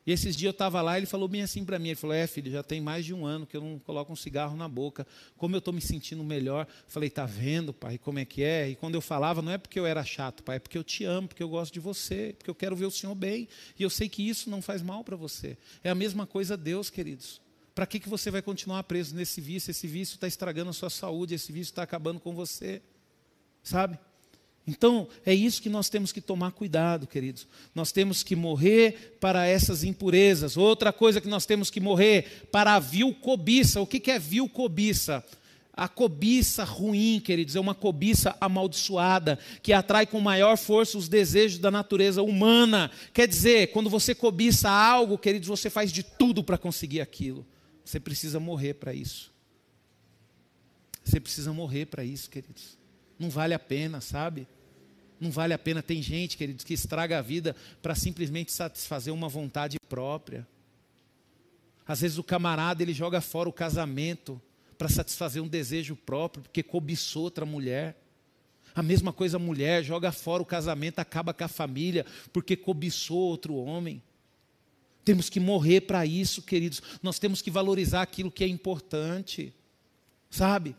E 0.05 0.11
esses 0.11 0.35
dias 0.35 0.49
eu 0.49 0.51
estava 0.51 0.81
lá, 0.81 0.97
ele 0.97 1.07
falou 1.07 1.27
bem 1.27 1.41
assim 1.41 1.65
para 1.65 1.79
mim, 1.79 1.89
ele 1.89 1.95
falou, 1.95 2.15
é 2.15 2.27
filho, 2.27 2.51
já 2.51 2.61
tem 2.61 2.79
mais 2.79 3.03
de 3.03 3.13
um 3.13 3.25
ano 3.25 3.45
que 3.47 3.57
eu 3.57 3.61
não 3.61 3.79
coloco 3.79 4.13
um 4.13 4.15
cigarro 4.15 4.55
na 4.55 4.67
boca, 4.67 5.05
como 5.35 5.55
eu 5.55 5.59
estou 5.59 5.73
me 5.73 5.81
sentindo 5.81 6.23
melhor. 6.23 6.67
Falei, 6.87 7.09
tá 7.09 7.25
vendo, 7.25 7.73
pai, 7.73 7.97
como 7.97 8.19
é 8.19 8.25
que 8.25 8.43
é? 8.43 8.69
E 8.69 8.75
quando 8.75 8.93
eu 8.93 9.01
falava, 9.01 9.41
não 9.41 9.51
é 9.51 9.57
porque 9.57 9.79
eu 9.79 9.85
era 9.85 10.03
chato, 10.03 10.43
pai, 10.43 10.57
é 10.57 10.59
porque 10.59 10.77
eu 10.77 10.83
te 10.83 11.03
amo, 11.05 11.27
porque 11.27 11.41
eu 11.41 11.49
gosto 11.49 11.73
de 11.73 11.79
você, 11.79 12.35
porque 12.37 12.49
eu 12.49 12.55
quero 12.55 12.75
ver 12.75 12.85
o 12.85 12.91
Senhor 12.91 13.15
bem. 13.15 13.47
E 13.79 13.81
eu 13.81 13.89
sei 13.89 14.07
que 14.07 14.27
isso 14.27 14.47
não 14.49 14.61
faz 14.61 14.83
mal 14.83 15.03
para 15.03 15.15
você. 15.15 15.57
É 15.83 15.89
a 15.89 15.95
mesma 15.95 16.27
coisa 16.27 16.55
Deus, 16.55 16.91
queridos. 16.91 17.41
Para 17.73 17.87
que, 17.87 17.99
que 17.99 18.07
você 18.07 18.29
vai 18.29 18.41
continuar 18.41 18.83
preso 18.83 19.15
nesse 19.15 19.41
vício? 19.41 19.71
Esse 19.71 19.87
vício 19.87 20.15
está 20.15 20.27
estragando 20.27 20.69
a 20.69 20.73
sua 20.73 20.89
saúde, 20.89 21.33
esse 21.33 21.51
vício 21.51 21.71
está 21.71 21.81
acabando 21.83 22.19
com 22.19 22.33
você. 22.35 22.81
Sabe? 23.63 23.97
Então, 24.67 25.07
é 25.23 25.33
isso 25.33 25.61
que 25.61 25.69
nós 25.69 25.89
temos 25.89 26.11
que 26.11 26.19
tomar 26.19 26.51
cuidado, 26.51 27.05
queridos. 27.05 27.47
Nós 27.73 27.91
temos 27.91 28.23
que 28.23 28.35
morrer 28.35 29.17
para 29.19 29.45
essas 29.45 29.83
impurezas. 29.83 30.57
Outra 30.57 30.91
coisa 30.91 31.21
que 31.21 31.27
nós 31.27 31.45
temos 31.45 31.69
que 31.69 31.79
morrer 31.79 32.47
para 32.51 32.73
a 32.73 32.79
vil 32.79 33.13
cobiça. 33.13 33.79
O 33.79 33.85
que 33.85 34.09
é 34.09 34.17
vil 34.17 34.49
cobiça? 34.49 35.23
A 35.71 35.87
cobiça 35.89 36.63
ruim, 36.63 37.19
queridos, 37.19 37.55
é 37.55 37.59
uma 37.59 37.75
cobiça 37.75 38.35
amaldiçoada, 38.39 39.37
que 39.61 39.73
atrai 39.73 40.05
com 40.05 40.21
maior 40.21 40.57
força 40.57 40.97
os 40.97 41.09
desejos 41.09 41.59
da 41.59 41.69
natureza 41.69 42.23
humana. 42.23 42.89
Quer 43.13 43.27
dizer, 43.27 43.71
quando 43.73 43.89
você 43.89 44.15
cobiça 44.15 44.69
algo, 44.69 45.17
queridos, 45.17 45.49
você 45.49 45.69
faz 45.69 45.91
de 45.91 46.01
tudo 46.01 46.41
para 46.43 46.57
conseguir 46.57 47.01
aquilo. 47.01 47.45
Você 47.83 47.99
precisa 47.99 48.39
morrer 48.39 48.75
para 48.75 48.93
isso. 48.93 49.31
Você 51.03 51.19
precisa 51.19 51.51
morrer 51.51 51.85
para 51.85 52.05
isso, 52.05 52.29
queridos. 52.29 52.77
Não 53.19 53.29
vale 53.29 53.53
a 53.53 53.59
pena, 53.59 53.99
sabe? 53.99 54.47
Não 55.19 55.31
vale 55.31 55.53
a 55.53 55.57
pena. 55.57 55.81
Tem 55.81 56.01
gente, 56.01 56.37
queridos, 56.37 56.65
que 56.65 56.73
estraga 56.73 57.19
a 57.19 57.21
vida 57.21 57.55
para 57.81 57.95
simplesmente 57.95 58.51
satisfazer 58.51 59.13
uma 59.13 59.29
vontade 59.29 59.77
própria. 59.87 60.47
Às 61.87 62.01
vezes 62.01 62.17
o 62.17 62.23
camarada 62.23 62.81
ele 62.81 62.93
joga 62.93 63.21
fora 63.21 63.47
o 63.47 63.53
casamento 63.53 64.41
para 64.77 64.89
satisfazer 64.89 65.41
um 65.41 65.47
desejo 65.47 65.95
próprio, 65.95 66.43
porque 66.43 66.63
cobiçou 66.63 67.23
outra 67.23 67.45
mulher. 67.45 67.95
A 68.73 68.83
mesma 68.83 69.13
coisa 69.13 69.37
a 69.37 69.39
mulher 69.39 69.83
joga 69.83 70.11
fora 70.11 70.43
o 70.43 70.45
casamento, 70.45 70.99
acaba 70.99 71.33
com 71.33 71.43
a 71.43 71.47
família, 71.47 72.05
porque 72.33 72.57
cobiçou 72.57 73.19
outro 73.19 73.55
homem. 73.55 74.01
Temos 75.05 75.29
que 75.29 75.39
morrer 75.39 75.81
para 75.81 76.05
isso, 76.05 76.41
queridos. 76.41 76.81
Nós 77.01 77.19
temos 77.19 77.41
que 77.41 77.51
valorizar 77.51 78.01
aquilo 78.01 78.31
que 78.31 78.43
é 78.43 78.47
importante. 78.47 79.53
Sabe? 80.29 80.75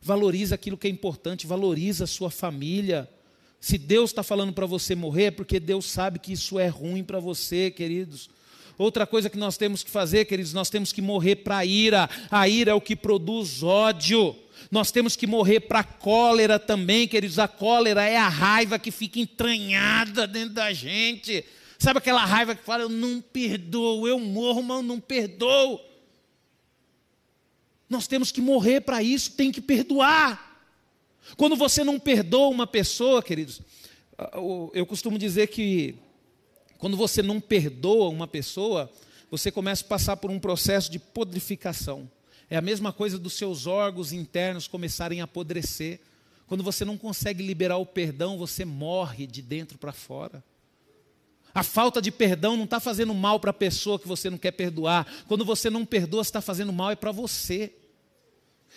Valoriza 0.00 0.54
aquilo 0.54 0.78
que 0.78 0.86
é 0.86 0.90
importante, 0.90 1.46
valoriza 1.46 2.04
a 2.04 2.06
sua 2.06 2.30
família. 2.30 3.08
Se 3.60 3.76
Deus 3.76 4.10
está 4.10 4.22
falando 4.22 4.54
para 4.54 4.64
você 4.64 4.94
morrer, 4.94 5.24
é 5.24 5.30
porque 5.30 5.60
Deus 5.60 5.84
sabe 5.84 6.18
que 6.18 6.32
isso 6.32 6.58
é 6.58 6.66
ruim 6.66 7.04
para 7.04 7.20
você, 7.20 7.70
queridos. 7.70 8.30
Outra 8.78 9.06
coisa 9.06 9.28
que 9.28 9.36
nós 9.36 9.58
temos 9.58 9.82
que 9.82 9.90
fazer, 9.90 10.24
queridos, 10.24 10.54
nós 10.54 10.70
temos 10.70 10.90
que 10.90 11.02
morrer 11.02 11.36
para 11.36 11.58
a 11.58 11.66
ira. 11.66 12.08
A 12.30 12.48
ira 12.48 12.70
é 12.70 12.74
o 12.74 12.80
que 12.80 12.96
produz 12.96 13.62
ódio. 13.62 14.34
Nós 14.70 14.90
temos 14.90 15.14
que 15.14 15.26
morrer 15.26 15.60
para 15.60 15.80
a 15.80 15.84
cólera 15.84 16.58
também, 16.58 17.06
queridos. 17.06 17.38
A 17.38 17.46
cólera 17.46 18.02
é 18.02 18.16
a 18.16 18.28
raiva 18.28 18.78
que 18.78 18.90
fica 18.90 19.20
entranhada 19.20 20.26
dentro 20.26 20.54
da 20.54 20.72
gente. 20.72 21.44
Sabe 21.78 21.98
aquela 21.98 22.24
raiva 22.24 22.54
que 22.54 22.64
fala, 22.64 22.84
eu 22.84 22.88
não 22.88 23.20
perdoo, 23.20 24.08
eu 24.08 24.18
morro, 24.18 24.62
mas 24.62 24.78
eu 24.78 24.82
não 24.82 24.98
perdoo. 24.98 25.78
Nós 27.90 28.06
temos 28.06 28.32
que 28.32 28.40
morrer 28.40 28.80
para 28.80 29.02
isso, 29.02 29.32
tem 29.32 29.52
que 29.52 29.60
perdoar. 29.60 30.49
Quando 31.36 31.56
você 31.56 31.84
não 31.84 31.98
perdoa 31.98 32.48
uma 32.48 32.66
pessoa, 32.66 33.22
queridos, 33.22 33.60
eu 34.74 34.84
costumo 34.86 35.18
dizer 35.18 35.48
que 35.48 35.96
quando 36.78 36.96
você 36.96 37.22
não 37.22 37.40
perdoa 37.40 38.08
uma 38.08 38.26
pessoa, 38.26 38.90
você 39.30 39.50
começa 39.50 39.84
a 39.84 39.88
passar 39.88 40.16
por 40.16 40.30
um 40.30 40.38
processo 40.38 40.90
de 40.90 40.98
podrificação. 40.98 42.10
É 42.48 42.56
a 42.56 42.60
mesma 42.60 42.92
coisa 42.92 43.18
dos 43.18 43.34
seus 43.34 43.66
órgãos 43.66 44.12
internos 44.12 44.66
começarem 44.66 45.20
a 45.20 45.24
apodrecer. 45.24 46.00
Quando 46.46 46.64
você 46.64 46.84
não 46.84 46.98
consegue 46.98 47.44
liberar 47.44 47.76
o 47.76 47.86
perdão, 47.86 48.36
você 48.36 48.64
morre 48.64 49.26
de 49.26 49.40
dentro 49.40 49.78
para 49.78 49.92
fora. 49.92 50.42
A 51.54 51.62
falta 51.62 52.00
de 52.00 52.10
perdão 52.10 52.56
não 52.56 52.64
está 52.64 52.80
fazendo 52.80 53.14
mal 53.14 53.38
para 53.38 53.50
a 53.50 53.54
pessoa 53.54 53.98
que 53.98 54.08
você 54.08 54.30
não 54.30 54.38
quer 54.38 54.52
perdoar. 54.52 55.06
Quando 55.28 55.44
você 55.44 55.70
não 55.70 55.84
perdoa, 55.84 56.22
está 56.22 56.40
fazendo 56.40 56.72
mal 56.72 56.90
é 56.90 56.96
para 56.96 57.12
você. 57.12 57.72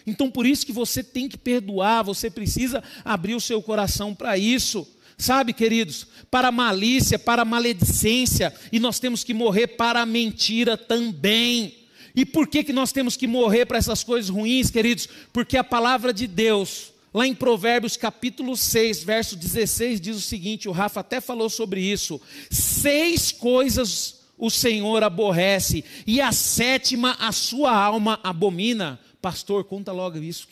Então 0.05 0.29
por 0.29 0.45
isso 0.45 0.65
que 0.65 0.71
você 0.71 1.03
tem 1.03 1.29
que 1.29 1.37
perdoar, 1.37 2.03
você 2.03 2.29
precisa 2.29 2.83
abrir 3.05 3.35
o 3.35 3.41
seu 3.41 3.61
coração 3.61 4.13
para 4.13 4.37
isso. 4.37 4.87
Sabe, 5.17 5.53
queridos, 5.53 6.07
para 6.29 6.51
malícia, 6.51 7.19
para 7.19 7.45
maledicência, 7.45 8.53
e 8.71 8.79
nós 8.79 8.99
temos 8.99 9.23
que 9.23 9.33
morrer 9.33 9.67
para 9.67 10.01
a 10.01 10.05
mentira 10.05 10.75
também. 10.75 11.75
E 12.15 12.25
por 12.25 12.47
que, 12.47 12.63
que 12.63 12.73
nós 12.73 12.91
temos 12.91 13.15
que 13.15 13.27
morrer 13.27 13.65
para 13.65 13.77
essas 13.77 14.03
coisas 14.03 14.29
ruins, 14.29 14.69
queridos? 14.69 15.07
Porque 15.31 15.57
a 15.57 15.63
palavra 15.63 16.13
de 16.13 16.27
Deus, 16.27 16.93
lá 17.13 17.25
em 17.25 17.33
Provérbios 17.33 17.97
capítulo 17.97 18.55
6, 18.55 19.03
verso 19.03 19.35
16, 19.35 20.01
diz 20.01 20.17
o 20.17 20.21
seguinte: 20.21 20.67
o 20.67 20.71
Rafa 20.71 20.99
até 20.99 21.21
falou 21.21 21.49
sobre 21.49 21.81
isso. 21.81 22.21
Seis 22.49 23.31
coisas 23.31 24.21
o 24.37 24.49
Senhor 24.49 25.03
aborrece, 25.03 25.83
e 26.05 26.19
a 26.19 26.31
sétima 26.31 27.15
a 27.19 27.31
sua 27.31 27.71
alma 27.71 28.19
abomina. 28.23 28.99
Pastor, 29.23 29.63
conta 29.63 29.93
logo 29.93 30.17
isso, 30.17 30.45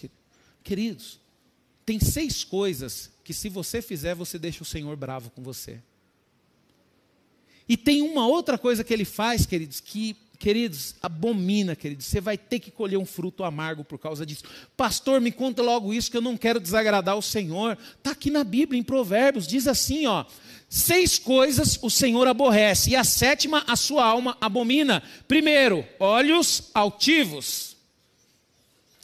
queridos. 0.64 1.20
Tem 1.86 2.00
seis 2.00 2.46
coisas 2.46 3.12
que, 3.22 3.34
se 3.34 3.50
você 3.50 3.82
fizer, 3.82 4.16
você 4.16 4.40
deixa 4.40 4.64
o 4.64 4.66
Senhor 4.66 4.96
bravo 4.96 5.30
com 5.30 5.44
você. 5.44 5.82
E 7.68 7.76
tem 7.76 8.02
uma 8.02 8.26
outra 8.26 8.58
coisa 8.58 8.82
que 8.82 8.94
ele 8.94 9.04
faz, 9.04 9.46
queridos, 9.46 9.82
que, 9.82 10.16
queridos, 10.40 10.96
abomina, 11.02 11.76
queridos. 11.76 12.06
Você 12.06 12.22
vai 12.22 12.38
ter 12.38 12.60
que 12.60 12.72
colher 12.72 12.96
um 12.96 13.06
fruto 13.06 13.44
amargo 13.44 13.84
por 13.84 14.00
causa 14.00 14.26
disso. 14.26 14.46
Pastor, 14.78 15.20
me 15.20 15.34
conta 15.34 15.62
logo 15.62 15.94
isso, 15.94 16.10
que 16.10 16.16
eu 16.16 16.22
não 16.22 16.38
quero 16.38 16.58
desagradar 16.58 17.18
o 17.18 17.22
Senhor. 17.22 17.78
Está 17.98 18.12
aqui 18.12 18.32
na 18.32 18.46
Bíblia, 18.46 18.80
em 18.80 18.84
Provérbios, 18.84 19.48
diz 19.48 19.68
assim: 19.68 20.06
ó, 20.06 20.24
Seis 20.70 21.20
coisas 21.20 21.78
o 21.82 21.90
Senhor 21.90 22.26
aborrece, 22.26 22.92
e 22.92 22.96
a 22.96 23.04
sétima 23.04 23.66
a 23.68 23.76
sua 23.76 24.06
alma 24.06 24.38
abomina. 24.40 25.04
Primeiro, 25.28 25.86
olhos 26.00 26.70
altivos. 26.74 27.71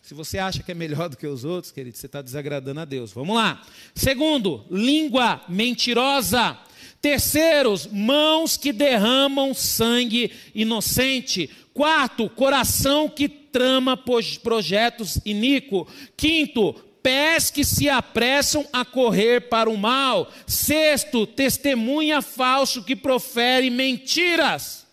Se 0.07 0.13
você 0.13 0.37
acha 0.37 0.63
que 0.63 0.71
é 0.71 0.73
melhor 0.73 1.09
do 1.11 1.17
que 1.17 1.27
os 1.27 1.43
outros, 1.43 1.69
querido, 1.69 1.97
você 1.97 2.05
está 2.05 2.21
desagradando 2.21 2.79
a 2.79 2.85
Deus. 2.85 3.11
Vamos 3.11 3.35
lá. 3.35 3.61
Segundo, 3.93 4.65
língua 4.71 5.43
mentirosa. 5.49 6.57
Terceiros, 7.01 7.85
mãos 7.87 8.55
que 8.55 8.71
derramam 8.71 9.53
sangue 9.53 10.31
inocente. 10.55 11.49
Quarto, 11.73 12.29
coração 12.29 13.09
que 13.09 13.27
trama 13.27 14.01
projetos 14.41 15.19
iníquos. 15.25 15.91
Quinto, 16.15 16.73
pés 17.03 17.51
que 17.51 17.65
se 17.65 17.89
apressam 17.89 18.65
a 18.71 18.85
correr 18.85 19.49
para 19.49 19.69
o 19.69 19.75
mal. 19.75 20.31
Sexto, 20.47 21.27
testemunha 21.27 22.21
falso 22.21 22.81
que 22.81 22.95
profere 22.95 23.69
mentiras. 23.69 24.87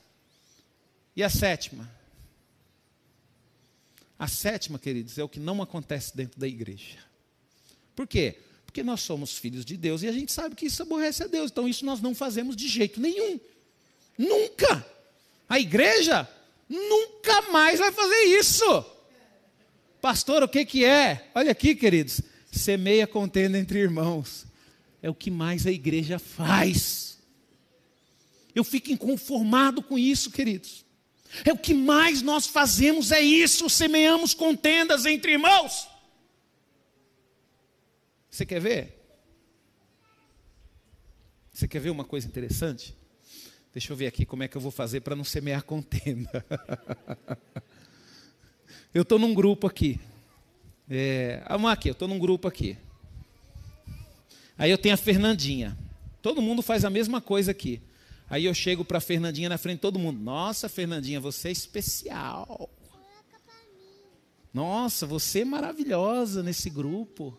E 1.14 1.22
a 1.22 1.30
sétima? 1.30 1.94
A 4.18 4.28
sétima, 4.28 4.78
queridos, 4.78 5.18
é 5.18 5.24
o 5.24 5.28
que 5.28 5.40
não 5.40 5.60
acontece 5.60 6.16
dentro 6.16 6.38
da 6.38 6.46
igreja. 6.46 6.98
Por 7.94 8.06
quê? 8.06 8.38
Porque 8.64 8.82
nós 8.82 9.00
somos 9.00 9.36
filhos 9.36 9.64
de 9.64 9.76
Deus 9.76 10.02
e 10.02 10.08
a 10.08 10.12
gente 10.12 10.32
sabe 10.32 10.54
que 10.54 10.66
isso 10.66 10.82
aborrece 10.82 11.22
a 11.22 11.26
Deus. 11.26 11.50
Então 11.50 11.68
isso 11.68 11.84
nós 11.84 12.00
não 12.00 12.14
fazemos 12.14 12.56
de 12.56 12.68
jeito 12.68 13.00
nenhum. 13.00 13.38
Nunca. 14.16 14.86
A 15.48 15.58
igreja 15.58 16.28
nunca 16.68 17.42
mais 17.52 17.78
vai 17.78 17.92
fazer 17.92 18.22
isso. 18.38 18.84
Pastor, 20.00 20.42
o 20.42 20.48
que, 20.48 20.64
que 20.64 20.84
é? 20.84 21.30
Olha 21.34 21.50
aqui, 21.50 21.74
queridos. 21.74 22.20
Semeia 22.52 23.06
contenda 23.06 23.58
entre 23.58 23.78
irmãos. 23.78 24.44
É 25.02 25.10
o 25.10 25.14
que 25.14 25.30
mais 25.30 25.66
a 25.66 25.70
igreja 25.70 26.18
faz. 26.18 27.18
Eu 28.54 28.62
fico 28.62 28.92
inconformado 28.92 29.82
com 29.82 29.98
isso, 29.98 30.30
queridos. 30.30 30.84
É 31.45 31.53
o 31.53 31.59
que 31.59 31.72
mais 31.72 32.20
nós 32.20 32.47
fazemos, 32.47 33.11
é 33.11 33.20
isso, 33.20 33.68
semeamos 33.70 34.35
contendas 34.35 35.07
entre 35.07 35.32
irmãos. 35.32 35.89
Você 38.28 38.45
quer 38.45 38.61
ver? 38.61 39.01
Você 41.53 41.66
quer 41.66 41.78
ver 41.78 41.91
uma 41.91 42.05
coisa 42.05 42.26
interessante? 42.26 42.95
Deixa 43.72 43.93
eu 43.93 43.97
ver 43.97 44.07
aqui 44.07 44.26
como 44.26 44.43
é 44.43 44.49
que 44.49 44.57
eu 44.57 44.61
vou 44.61 44.70
fazer 44.70 45.01
para 45.01 45.16
não 45.16 45.24
semear 45.24 45.64
contenda. 45.64 46.45
Eu 48.95 49.03
estou 49.03 49.18
num 49.18 49.35
grupo 49.35 49.66
aqui. 49.66 49.99
É, 50.89 51.43
aqui, 51.72 51.89
eu 51.89 51.95
estou 51.95 52.07
num 52.07 52.18
grupo 52.18 52.47
aqui. 52.47 52.78
Aí 54.57 54.70
eu 54.70 54.78
tenho 54.78 54.95
a 54.95 54.97
Fernandinha. 54.97 55.76
Todo 56.22 56.41
mundo 56.41 56.62
faz 56.62 56.85
a 56.85 56.91
mesma 56.91 57.20
coisa 57.20 57.51
aqui. 57.51 57.82
Aí 58.29 58.47
eu 58.47 58.55
chego 58.55 58.85
para 58.85 59.01
Fernandinha 59.01 59.49
na 59.49 59.59
frente 59.59 59.77
de 59.77 59.83
todo 59.83 59.99
mundo. 59.99 60.18
Nossa, 60.20 60.68
Fernandinha, 60.68 61.20
você 61.20 61.49
é 61.49 61.53
especial. 61.53 62.70
Nossa, 64.53 65.07
você 65.07 65.41
é 65.41 65.45
maravilhosa 65.45 66.43
nesse 66.43 66.70
grupo. 66.70 67.37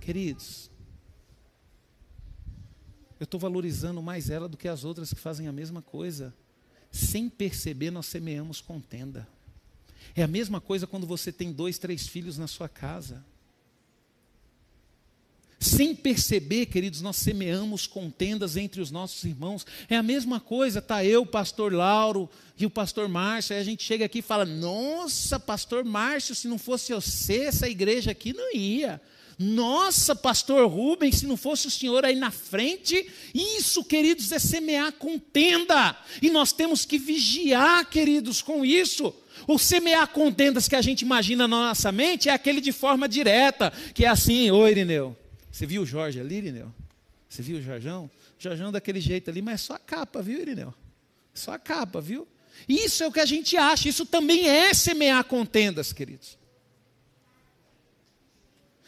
Queridos, 0.00 0.70
eu 3.20 3.24
estou 3.24 3.38
valorizando 3.38 4.02
mais 4.02 4.30
ela 4.30 4.48
do 4.48 4.56
que 4.56 4.66
as 4.66 4.82
outras 4.82 5.12
que 5.12 5.20
fazem 5.20 5.46
a 5.46 5.52
mesma 5.52 5.80
coisa. 5.80 6.34
Sem 6.90 7.28
perceber, 7.28 7.90
nós 7.90 8.06
semeamos 8.06 8.60
contenda. 8.60 9.28
É 10.14 10.22
a 10.22 10.26
mesma 10.26 10.60
coisa 10.60 10.86
quando 10.86 11.06
você 11.06 11.30
tem 11.30 11.52
dois, 11.52 11.78
três 11.78 12.08
filhos 12.08 12.36
na 12.36 12.46
sua 12.46 12.68
casa. 12.68 13.24
Sem 15.62 15.94
perceber, 15.94 16.66
queridos, 16.66 17.00
nós 17.02 17.14
semeamos 17.14 17.86
contendas 17.86 18.56
entre 18.56 18.80
os 18.80 18.90
nossos 18.90 19.22
irmãos. 19.22 19.64
É 19.88 19.96
a 19.96 20.02
mesma 20.02 20.40
coisa, 20.40 20.80
está 20.80 21.04
eu, 21.04 21.22
o 21.22 21.26
pastor 21.26 21.72
Lauro 21.72 22.28
e 22.58 22.66
o 22.66 22.70
pastor 22.70 23.08
Márcio. 23.08 23.54
Aí 23.54 23.62
a 23.62 23.64
gente 23.64 23.84
chega 23.84 24.04
aqui 24.04 24.18
e 24.18 24.22
fala: 24.22 24.44
Nossa, 24.44 25.38
pastor 25.38 25.84
Márcio, 25.84 26.34
se 26.34 26.48
não 26.48 26.58
fosse 26.58 26.92
você, 26.92 27.44
essa 27.44 27.68
igreja 27.68 28.10
aqui 28.10 28.32
não 28.32 28.52
ia. 28.52 29.00
Nossa, 29.38 30.16
pastor 30.16 30.68
Rubens, 30.68 31.20
se 31.20 31.26
não 31.26 31.36
fosse 31.36 31.68
o 31.68 31.70
senhor 31.70 32.04
aí 32.04 32.16
na 32.16 32.32
frente, 32.32 33.08
isso, 33.32 33.84
queridos, 33.84 34.32
é 34.32 34.40
semear 34.40 34.90
contenda. 34.94 35.96
E 36.20 36.28
nós 36.28 36.52
temos 36.52 36.84
que 36.84 36.98
vigiar, 36.98 37.88
queridos, 37.88 38.42
com 38.42 38.64
isso. 38.64 39.14
O 39.46 39.60
semear 39.60 40.08
contendas 40.08 40.66
que 40.66 40.74
a 40.74 40.82
gente 40.82 41.02
imagina 41.02 41.46
na 41.46 41.68
nossa 41.68 41.92
mente 41.92 42.28
é 42.28 42.32
aquele 42.32 42.60
de 42.60 42.72
forma 42.72 43.08
direta, 43.08 43.72
que 43.94 44.04
é 44.04 44.08
assim, 44.08 44.50
oi 44.50 44.72
Irineu. 44.72 45.21
Você 45.52 45.66
viu 45.66 45.82
o 45.82 45.86
Jorge 45.86 46.18
ali, 46.18 46.36
Irineu? 46.36 46.72
Você 47.28 47.42
viu 47.42 47.58
o 47.58 47.62
Jorjão? 47.62 48.10
Jorjão 48.38 48.72
daquele 48.72 49.00
jeito 49.00 49.30
ali, 49.30 49.42
mas 49.42 49.54
é 49.54 49.58
só 49.58 49.74
a 49.74 49.78
capa, 49.78 50.22
viu, 50.22 50.40
Irineu? 50.40 50.74
Só 51.34 51.52
a 51.52 51.58
capa, 51.58 52.00
viu? 52.00 52.26
Isso 52.66 53.04
é 53.04 53.06
o 53.06 53.12
que 53.12 53.20
a 53.20 53.26
gente 53.26 53.56
acha, 53.56 53.88
isso 53.88 54.06
também 54.06 54.48
é 54.48 54.72
semear 54.72 55.22
contendas, 55.24 55.92
queridos. 55.92 56.38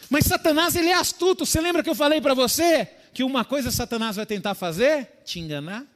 Mas 0.09 0.25
Satanás, 0.25 0.75
ele 0.77 0.89
é 0.89 0.95
astuto. 0.95 1.47
Você 1.47 1.61
lembra 1.61 1.83
que 1.83 1.89
eu 1.89 1.95
falei 1.95 2.21
para 2.21 2.35
você 2.35 2.89
que 3.13 3.23
uma 3.23 3.45
coisa 3.45 3.71
Satanás 3.71 4.17
vai 4.17 4.27
tentar 4.27 4.55
fazer? 4.55 5.21
Te 5.25 5.41
enganar. 5.41 5.87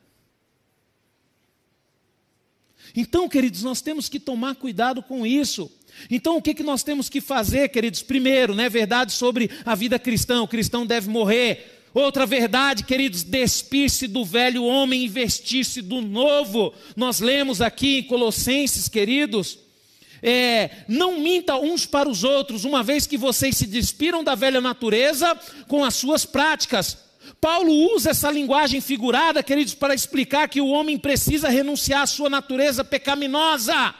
Então, 2.96 3.28
queridos, 3.28 3.62
nós 3.62 3.80
temos 3.80 4.08
que 4.08 4.18
tomar 4.18 4.54
cuidado 4.54 5.02
com 5.02 5.26
isso. 5.26 5.70
Então, 6.10 6.36
o 6.36 6.42
que, 6.42 6.54
que 6.54 6.62
nós 6.62 6.82
temos 6.82 7.08
que 7.08 7.20
fazer, 7.20 7.68
queridos? 7.68 8.02
Primeiro, 8.02 8.54
né, 8.54 8.68
verdade 8.68 9.12
sobre 9.12 9.50
a 9.64 9.74
vida 9.74 9.98
cristã: 9.98 10.42
o 10.42 10.48
cristão 10.48 10.86
deve 10.86 11.08
morrer. 11.08 11.74
Outra 11.94 12.26
verdade, 12.26 12.84
queridos, 12.84 13.22
despir-se 13.22 14.06
do 14.06 14.24
velho 14.24 14.64
homem 14.64 15.04
e 15.04 15.08
vestir-se 15.08 15.80
do 15.80 16.00
novo. 16.00 16.72
Nós 16.94 17.18
lemos 17.18 17.60
aqui 17.60 17.98
em 17.98 18.02
Colossenses, 18.02 18.88
queridos, 18.88 19.58
é, 20.22 20.70
não 20.86 21.18
minta 21.20 21.56
uns 21.56 21.86
para 21.86 22.08
os 22.08 22.24
outros, 22.24 22.64
uma 22.64 22.82
vez 22.82 23.06
que 23.06 23.16
vocês 23.16 23.56
se 23.56 23.66
despiram 23.66 24.22
da 24.22 24.34
velha 24.34 24.60
natureza 24.60 25.34
com 25.66 25.84
as 25.84 25.94
suas 25.94 26.26
práticas. 26.26 27.07
Paulo 27.40 27.72
usa 27.94 28.10
essa 28.10 28.30
linguagem 28.30 28.80
figurada, 28.80 29.42
queridos, 29.42 29.74
para 29.74 29.94
explicar 29.94 30.48
que 30.48 30.60
o 30.60 30.68
homem 30.68 30.98
precisa 30.98 31.48
renunciar 31.48 32.02
à 32.02 32.06
sua 32.06 32.28
natureza 32.28 32.84
pecaminosa. 32.84 33.94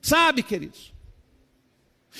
Sabe, 0.00 0.42
queridos? 0.42 0.92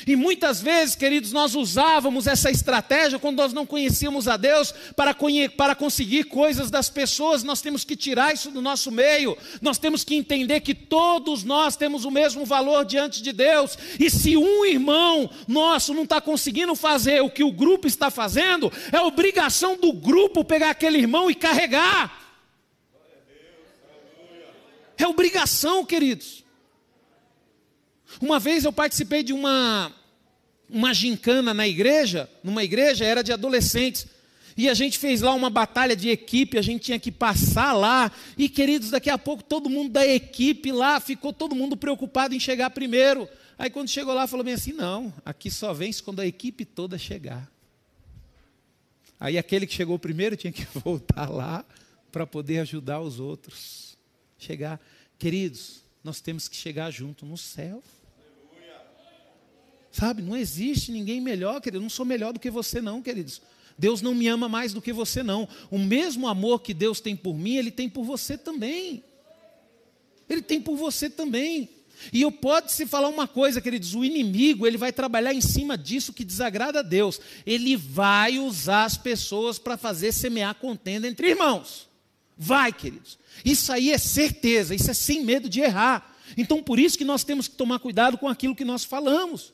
E 0.07 0.15
muitas 0.15 0.61
vezes, 0.61 0.95
queridos, 0.95 1.33
nós 1.33 1.55
usávamos 1.55 2.27
essa 2.27 2.51
estratégia 2.51 3.19
quando 3.19 3.39
nós 3.39 3.53
não 3.53 3.67
conhecíamos 3.67 4.29
a 4.29 4.37
Deus 4.37 4.73
para, 4.95 5.15
para 5.57 5.75
conseguir 5.75 6.25
coisas 6.25 6.71
das 6.71 6.89
pessoas. 6.89 7.43
Nós 7.43 7.61
temos 7.61 7.85
que 7.85 7.97
tirar 7.97 8.33
isso 8.33 8.51
do 8.51 8.63
nosso 8.63 8.93
meio. 8.93 9.37
Nós 9.61 9.77
temos 9.77 10.05
que 10.05 10.15
entender 10.15 10.61
que 10.61 10.75
todos 10.75 11.43
nós 11.43 11.77
temos 11.77 12.05
o 12.05 12.11
mesmo 12.11 12.45
valor 12.45 12.85
diante 12.85 13.23
de 13.23 13.33
Deus. 13.33 13.77
E 13.99 14.09
se 14.09 14.37
um 14.37 14.65
irmão 14.65 15.29
nosso 15.49 15.93
não 15.93 16.05
está 16.05 16.21
conseguindo 16.21 16.77
fazer 16.77 17.21
o 17.21 17.31
que 17.31 17.43
o 17.43 17.53
grupo 17.53 17.87
está 17.87 18.11
fazendo, 18.11 18.73
é 18.93 19.01
obrigação 19.01 19.77
do 19.77 19.93
grupo 19.93 20.45
pegar 20.45 20.71
aquele 20.71 20.99
irmão 20.99 21.31
e 21.31 21.35
carregar. 21.35 22.29
É 24.97 25.07
obrigação, 25.07 25.85
queridos. 25.85 26.48
Uma 28.21 28.39
vez 28.39 28.65
eu 28.65 28.73
participei 28.73 29.23
de 29.23 29.33
uma, 29.33 29.93
uma 30.69 30.93
gincana 30.93 31.55
na 31.55 31.67
igreja, 31.67 32.29
numa 32.43 32.65
igreja, 32.65 33.05
era 33.05 33.23
de 33.23 33.33
adolescentes. 33.33 34.07
E 34.57 34.69
a 34.69 34.75
gente 34.75 34.99
fez 34.99 35.21
lá 35.21 35.33
uma 35.35 35.49
batalha 35.49 35.95
de 35.95 36.09
equipe, 36.09 36.59
a 36.59 36.63
gente 36.63 36.83
tinha 36.83 36.99
que 36.99 37.13
passar 37.13 37.73
lá. 37.75 38.11
E, 38.37 38.49
queridos, 38.49 38.91
daqui 38.91 39.09
a 39.09 39.17
pouco 39.17 39.45
todo 39.45 39.71
mundo 39.71 39.93
da 39.93 40.05
equipe 40.05 40.73
lá 40.73 40.99
ficou 40.99 41.33
todo 41.33 41.55
mundo 41.55 41.77
preocupado 41.77 42.35
em 42.35 42.41
chegar 42.41 42.71
primeiro. 42.71 43.29
Aí 43.57 43.71
quando 43.71 43.89
chegou 43.89 44.13
lá, 44.13 44.27
falou 44.27 44.45
bem 44.45 44.55
assim: 44.55 44.73
não, 44.73 45.15
aqui 45.25 45.49
só 45.49 45.73
vence 45.73 46.03
quando 46.03 46.19
a 46.21 46.27
equipe 46.27 46.65
toda 46.65 46.99
chegar. 46.99 47.49
Aí 49.21 49.39
aquele 49.39 49.65
que 49.67 49.75
chegou 49.75 49.99
primeiro 49.99 50.37
tinha 50.37 50.53
que 50.53 50.67
voltar 50.75 51.31
lá 51.31 51.65
para 52.11 52.27
poder 52.27 52.59
ajudar 52.59 53.01
os 53.01 53.21
outros. 53.21 53.97
Chegar. 54.39 54.81
Queridos, 55.19 55.83
nós 56.03 56.21
temos 56.21 56.49
que 56.49 56.57
chegar 56.57 56.91
junto 56.91 57.25
no 57.25 57.37
céu. 57.37 57.83
Sabe, 59.91 60.23
não 60.23 60.37
existe 60.37 60.93
ninguém 60.93 61.21
melhor, 61.21 61.61
querido. 61.61 61.79
Eu 61.79 61.83
não 61.83 61.91
sou 61.91 62.05
melhor 62.05 62.33
do 62.33 62.41
que 62.41 62.51
você, 62.51 62.81
não, 62.81 63.03
queridos. 63.03 63.41
Deus 63.79 64.03
não 64.03 64.15
me 64.15 64.27
ama 64.27 64.49
mais 64.49 64.73
do 64.73 64.83
que 64.83 64.93
você, 64.93 65.23
não. 65.23 65.49
O 65.71 65.79
mesmo 65.79 66.27
amor 66.27 66.61
que 66.61 66.75
Deus 66.75 67.01
tem 67.01 67.17
por 67.17 67.37
mim, 67.37 67.57
Ele 67.57 67.71
tem 67.71 67.89
por 67.89 68.05
você 68.05 68.37
também. 68.37 69.05
Ele 70.29 70.43
tem 70.43 70.61
por 70.61 70.77
você 70.77 71.09
também. 71.09 71.71
E 72.13 72.23
eu 72.23 72.31
pode 72.31 72.73
se 72.73 72.87
falar 72.87 73.09
uma 73.09 73.27
coisa, 73.27 73.61
queridos, 73.61 73.95
o 73.95 74.05
inimigo, 74.05 74.67
ele 74.67 74.77
vai 74.77 74.93
trabalhar 74.93 75.35
em 75.35 75.41
cima 75.41 75.77
disso 75.77 76.13
que 76.13 76.25
desagrada 76.25 76.81
a 76.81 76.83
Deus. 76.83 77.21
Ele 77.45 77.77
vai 77.77 78.39
usar 78.39 78.85
as 78.85 78.97
pessoas 78.97 79.59
para 79.59 79.77
fazer 79.77 80.13
semear 80.13 80.55
contenda 80.55 81.09
entre 81.09 81.31
irmãos. 81.31 81.89
Vai, 82.37 82.73
queridos. 82.73 83.19
Isso 83.45 83.73
aí 83.73 83.91
é 83.91 83.99
certeza, 83.99 84.75
isso 84.75 84.91
é 84.91 84.95
sem 84.95 85.25
medo 85.25 85.49
de 85.49 85.61
errar. 85.61 86.17
Então, 86.37 86.63
por 86.63 86.79
isso 86.79 86.97
que 86.97 87.05
nós 87.05 87.25
temos 87.25 87.49
que 87.49 87.57
tomar 87.57 87.81
cuidado 87.81 88.17
com 88.17 88.29
aquilo 88.29 88.55
que 88.55 88.65
nós 88.65 88.85
falamos. 88.85 89.53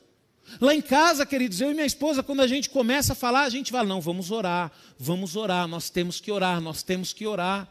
Lá 0.61 0.75
em 0.75 0.83
casa, 0.83 1.25
queridos, 1.27 1.61
eu 1.61 1.71
e 1.71 1.75
minha 1.75 1.87
esposa, 1.87 2.23
quando 2.23 2.41
a 2.41 2.47
gente 2.47 2.71
começa 2.71 3.13
a 3.13 3.17
falar, 3.17 3.43
a 3.43 3.51
gente 3.51 3.71
fala: 3.71 3.89
não, 3.89 4.01
vamos 4.01 4.31
orar, 4.31 4.71
vamos 4.99 5.37
orar, 5.37 5.67
nós 5.67 5.91
temos 5.91 6.21
que 6.21 6.31
orar, 6.31 6.61
nós 6.61 6.83
temos 6.83 7.13
que 7.13 7.27
orar, 7.27 7.69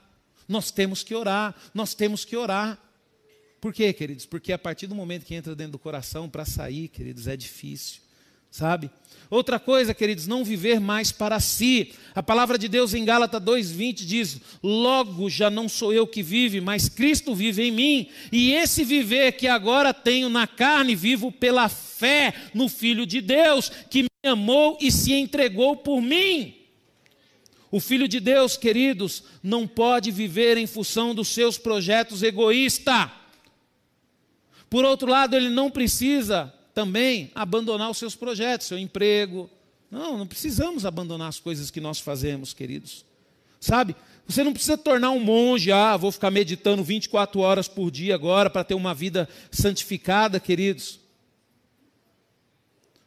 nós 0.48 0.72
temos 0.72 1.04
que 1.04 1.16
orar, 1.16 1.56
nós 1.74 1.94
temos 1.94 2.26
que 2.26 2.36
orar. 2.36 2.78
Por 3.62 3.74
quê, 3.74 3.94
queridos? 3.94 4.26
Porque 4.26 4.52
a 4.52 4.60
partir 4.60 4.88
do 4.88 4.96
momento 4.96 5.26
que 5.26 5.34
entra 5.34 5.56
dentro 5.56 5.74
do 5.74 5.80
coração, 5.80 6.30
para 6.30 6.44
sair, 6.44 6.90
queridos, 6.90 7.28
é 7.28 7.38
difícil, 7.38 8.02
sabe? 8.54 8.91
Outra 9.32 9.60
coisa, 9.60 9.95
queridos, 9.95 10.28
não 10.28 10.45
viver 10.45 10.80
mais 10.80 11.12
para 11.12 11.39
si. 11.39 11.91
A 12.14 12.22
palavra 12.22 12.56
de 12.56 12.68
Deus 12.68 12.93
em 12.93 13.04
Gálatas 13.04 13.41
2:20 13.41 14.06
diz: 14.06 14.39
"Logo 14.62 15.28
já 15.28 15.49
não 15.49 15.68
sou 15.68 15.91
eu 15.91 16.06
que 16.06 16.22
vive, 16.22 16.62
mas 16.62 16.88
Cristo 16.88 17.34
vive 17.34 17.64
em 17.64 17.72
mim, 17.72 18.10
e 18.32 18.54
esse 18.54 18.84
viver 18.84 19.32
que 19.32 19.47
agora 19.47 19.91
tenho 19.91 20.30
na 20.30 20.45
carne 20.45 20.95
vivo 20.95 21.32
pela 21.32 21.68
fé 21.68 22.32
no 22.54 22.70
Filho 22.70 23.08
de 23.08 23.22
Deus, 23.22 23.72
que 23.89 24.04
me 24.04 24.30
amou 24.30 24.78
e 24.80 24.91
se 24.91 25.14
entregou 25.14 25.78
por 25.78 25.99
mim." 25.99 26.54
O 27.72 27.80
Filho 27.80 28.08
de 28.08 28.20
Deus, 28.20 28.56
queridos, 28.56 29.24
não 29.41 29.68
pode 29.68 30.12
viver 30.12 30.58
em 30.58 30.68
função 30.68 31.16
dos 31.16 31.30
seus 31.30 31.58
projetos 31.58 32.22
egoístas. 32.22 33.10
Por 34.70 34.86
outro 34.86 35.10
lado, 35.10 35.36
ele 35.36 35.49
não 35.49 35.72
precisa 35.72 36.54
também 36.74 37.32
abandonar 37.36 37.90
os 37.90 37.98
seus 37.98 38.16
projetos, 38.16 38.68
seu 38.68 38.78
emprego. 38.78 39.50
Não, 39.90 40.18
não 40.18 40.28
precisamos 40.28 40.86
abandonar 40.86 41.30
as 41.30 41.40
coisas 41.40 41.70
que 41.70 41.80
nós 41.80 42.00
fazemos, 42.00 42.54
queridos. 42.54 43.06
Sabe? 43.60 43.96
Você 44.28 44.44
não 44.44 44.54
precisa 44.54 44.78
tornar 44.78 45.12
um 45.12 45.20
monge, 45.20 45.72
ah, 45.72 45.96
vou 45.98 46.12
ficar 46.12 46.32
meditando 46.32 46.84
24 46.84 47.40
horas 47.42 47.68
por 47.68 47.92
dia 47.92 48.16
agora 48.16 48.50
para 48.50 48.64
ter 48.64 48.74
uma 48.74 48.94
vida 48.94 49.28
santificada, 49.52 50.40
queridos. 50.40 51.00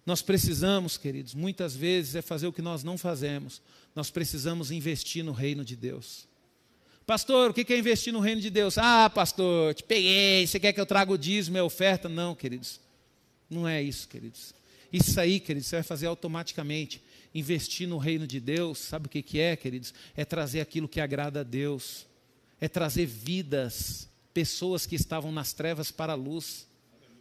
Nós 0.05 0.23
precisamos, 0.23 0.97
queridos, 0.97 1.35
muitas 1.35 1.75
vezes 1.75 2.14
é 2.14 2.23
fazer 2.23 2.47
o 2.47 2.53
que 2.53 2.62
nós 2.62 2.85
não 2.85 2.97
fazemos. 2.97 3.61
Nós 3.95 4.11
precisamos 4.11 4.71
investir 4.71 5.25
no 5.25 5.33
reino 5.33 5.64
de 5.64 5.75
Deus. 5.75 6.29
Pastor, 7.05 7.51
o 7.51 7.55
que 7.55 7.73
é 7.73 7.79
investir 7.79 8.12
no 8.12 8.21
reino 8.21 8.41
de 8.41 8.51
Deus? 8.51 8.79
Ah, 8.79 9.09
pastor, 9.09 9.75
te 9.75 9.83
peguei, 9.83 10.47
você 10.47 10.61
quer 10.61 10.73
que 10.73 10.81
eu 10.81 10.87
traga 10.87 11.12
o 11.12 11.19
dízimo 11.19 11.59
a 11.59 11.64
oferta? 11.64 12.09
Não, 12.09 12.35
queridos. 12.35 12.81
Não 13.49 13.66
é 13.66 13.82
isso, 13.82 14.09
queridos. 14.09 14.55
Isso 14.92 15.18
aí, 15.20 15.40
queridos, 15.40 15.68
você 15.68 15.76
vai 15.76 15.82
fazer 15.82 16.07
automaticamente. 16.07 17.03
Investir 17.34 17.86
no 17.86 17.99
reino 17.99 18.26
de 18.26 18.40
Deus, 18.40 18.78
sabe 18.78 19.07
o 19.07 19.11
que, 19.11 19.22
que 19.22 19.38
é, 19.38 19.57
queridos? 19.57 19.92
É 20.16 20.24
trazer 20.24 20.61
aquilo 20.61 20.88
que 20.88 21.01
agrada 21.01 21.40
a 21.40 21.42
Deus. 21.42 22.07
É 22.61 22.68
trazer 22.68 23.07
vidas, 23.07 24.09
pessoas 24.32 24.86
que 24.86 24.94
estavam 24.94 25.30
nas 25.30 25.53
trevas 25.53 25.90
para 25.90 26.14
a 26.14 26.16
luz. 26.16 26.66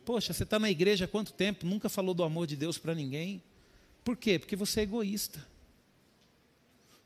Poxa, 0.05 0.33
você 0.33 0.43
está 0.43 0.57
na 0.57 0.69
igreja 0.69 1.05
há 1.05 1.07
quanto 1.07 1.33
tempo? 1.33 1.65
Nunca 1.65 1.89
falou 1.89 2.13
do 2.13 2.23
amor 2.23 2.47
de 2.47 2.55
Deus 2.55 2.77
para 2.77 2.95
ninguém. 2.95 3.43
Por 4.03 4.15
quê? 4.15 4.39
Porque 4.39 4.55
você 4.55 4.81
é 4.81 4.83
egoísta. 4.83 5.45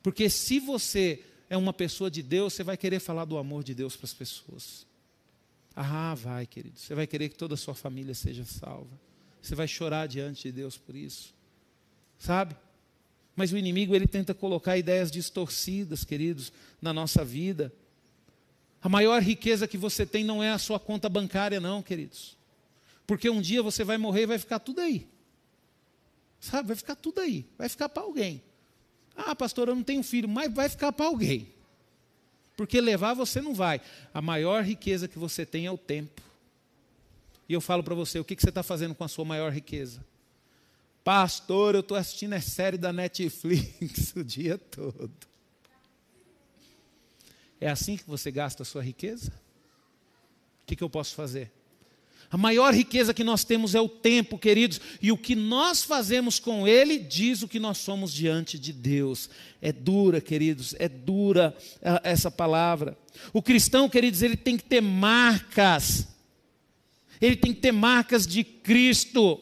Porque 0.04 0.30
se 0.30 0.60
você 0.60 1.24
é 1.50 1.58
uma 1.58 1.74
pessoa 1.74 2.12
de 2.12 2.22
Deus, 2.22 2.54
você 2.54 2.64
vai 2.64 2.78
querer 2.78 3.00
falar 3.00 3.26
do 3.26 3.38
amor 3.38 3.64
de 3.64 3.74
Deus 3.74 3.96
para 3.96 4.06
as 4.06 4.14
pessoas. 4.14 4.86
Ah, 5.76 6.14
vai, 6.14 6.46
querido. 6.46 6.78
Você 6.78 6.94
vai 6.94 7.08
querer 7.08 7.30
que 7.30 7.36
toda 7.36 7.56
a 7.56 7.58
sua 7.58 7.74
família 7.74 8.14
seja 8.14 8.46
salva. 8.46 9.09
Você 9.42 9.56
vai 9.56 9.68
chorar 9.68 10.08
diante 10.08 10.44
de 10.44 10.52
Deus 10.52 10.78
por 10.78 10.96
isso. 10.96 11.34
Sabe? 12.18 12.56
Mas 13.36 13.54
o 13.54 13.58
inimigo 13.58 13.96
ele 13.96 14.08
tenta 14.08 14.34
colocar 14.34 14.78
ideias 14.78 15.10
distorcidas, 15.10 16.04
queridos, 16.04 16.52
na 16.82 16.92
nossa 16.94 17.24
vida. 17.24 17.74
A 18.82 18.90
maior 18.90 19.22
riqueza 19.22 19.68
que 19.68 19.78
você 19.78 20.06
tem 20.06 20.24
não 20.24 20.44
é 20.44 20.52
a 20.52 20.58
sua 20.58 20.80
conta 20.80 21.08
bancária, 21.08 21.60
não, 21.60 21.82
queridos. 21.82 22.38
Porque 23.08 23.30
um 23.30 23.42
dia 23.42 23.64
você 23.64 23.84
vai 23.84 23.98
morrer 23.98 24.24
e 24.24 24.28
vai 24.28 24.38
ficar 24.38 24.60
tudo 24.60 24.82
aí. 24.82 25.08
Sabe? 26.40 26.68
Vai 26.68 26.76
ficar 26.76 26.96
tudo 26.96 27.22
aí. 27.22 27.46
Vai 27.58 27.68
ficar 27.68 27.90
para 27.90 28.04
alguém. 28.04 28.42
Ah, 29.16 29.36
pastor, 29.36 29.68
eu 29.68 29.76
não 29.76 29.84
tenho 29.84 30.04
filho, 30.04 30.30
mas 30.30 30.54
vai 30.54 30.70
ficar 30.70 30.92
para 30.92 31.06
alguém. 31.06 31.48
Porque 32.56 32.80
levar 32.80 33.14
você 33.14 33.42
não 33.42 33.54
vai. 33.54 33.82
A 34.14 34.22
maior 34.22 34.64
riqueza 34.64 35.08
que 35.08 35.18
você 35.18 35.46
tem 35.46 35.66
é 35.66 35.72
o 35.72 35.78
tempo. 35.78 36.22
E 37.50 37.54
eu 37.54 37.60
falo 37.60 37.84
para 37.84 37.96
você, 37.96 38.20
o 38.20 38.24
que, 38.24 38.36
você 38.40 38.50
está 38.50 38.62
fazendo 38.62 38.94
com 38.94 39.04
a 39.04 39.08
sua 39.08 39.26
maior 39.26 39.52
riqueza? 39.52 40.06
Pastor, 41.04 41.74
eu 41.74 41.82
estou 41.82 41.98
assistindo 41.98 42.34
a 42.34 42.42
série 42.42 42.78
da 42.78 42.94
Netflix 42.94 44.14
o 44.16 44.24
dia 44.24 44.60
todo. 44.60 45.12
É 47.60 47.68
assim 47.68 47.98
que 47.98 48.04
você 48.06 48.30
gasta 48.30 48.62
a 48.62 48.66
sua 48.66 48.84
riqueza? 48.84 49.32
O 50.62 50.68
que, 50.68 50.76
que 50.76 50.84
eu 50.84 50.90
posso 50.90 51.16
fazer? 51.16 51.52
A 52.30 52.38
maior 52.38 52.72
riqueza 52.72 53.12
que 53.12 53.24
nós 53.24 53.44
temos 53.44 53.74
é 53.74 53.82
o 53.82 53.90
tempo, 53.90 54.38
queridos, 54.38 54.80
e 55.02 55.12
o 55.12 55.18
que 55.18 55.36
nós 55.36 55.82
fazemos 55.84 56.38
com 56.38 56.68
ele 56.68 57.00
diz 57.00 57.42
o 57.42 57.48
que 57.48 57.60
nós 57.60 57.80
somos 57.80 58.14
diante 58.14 58.60
de 58.60 58.72
Deus. 58.72 59.32
É 59.60 59.72
dura, 59.72 60.22
queridos, 60.22 60.76
é 60.78 60.88
dura 60.88 61.58
ah, 61.82 62.00
essa 62.04 62.30
palavra. 62.30 62.96
O 63.34 63.42
cristão, 63.42 63.90
queridos, 63.90 64.22
ele 64.22 64.38
tem 64.38 64.56
que 64.56 64.64
ter 64.64 64.80
marcas, 64.80 66.08
ele 67.22 67.36
tem 67.36 67.54
que 67.54 67.62
ter 67.62 67.72
marcas 67.72 68.26
de 68.26 68.44
Cristo. 68.44 69.40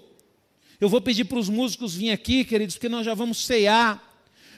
Eu 0.79 0.89
vou 0.89 1.01
pedir 1.01 1.25
para 1.25 1.39
os 1.39 1.49
músicos 1.49 1.95
virem 1.95 2.11
aqui, 2.11 2.43
queridos, 2.43 2.75
porque 2.75 2.89
nós 2.89 3.05
já 3.05 3.13
vamos 3.13 3.45
cear. 3.45 4.03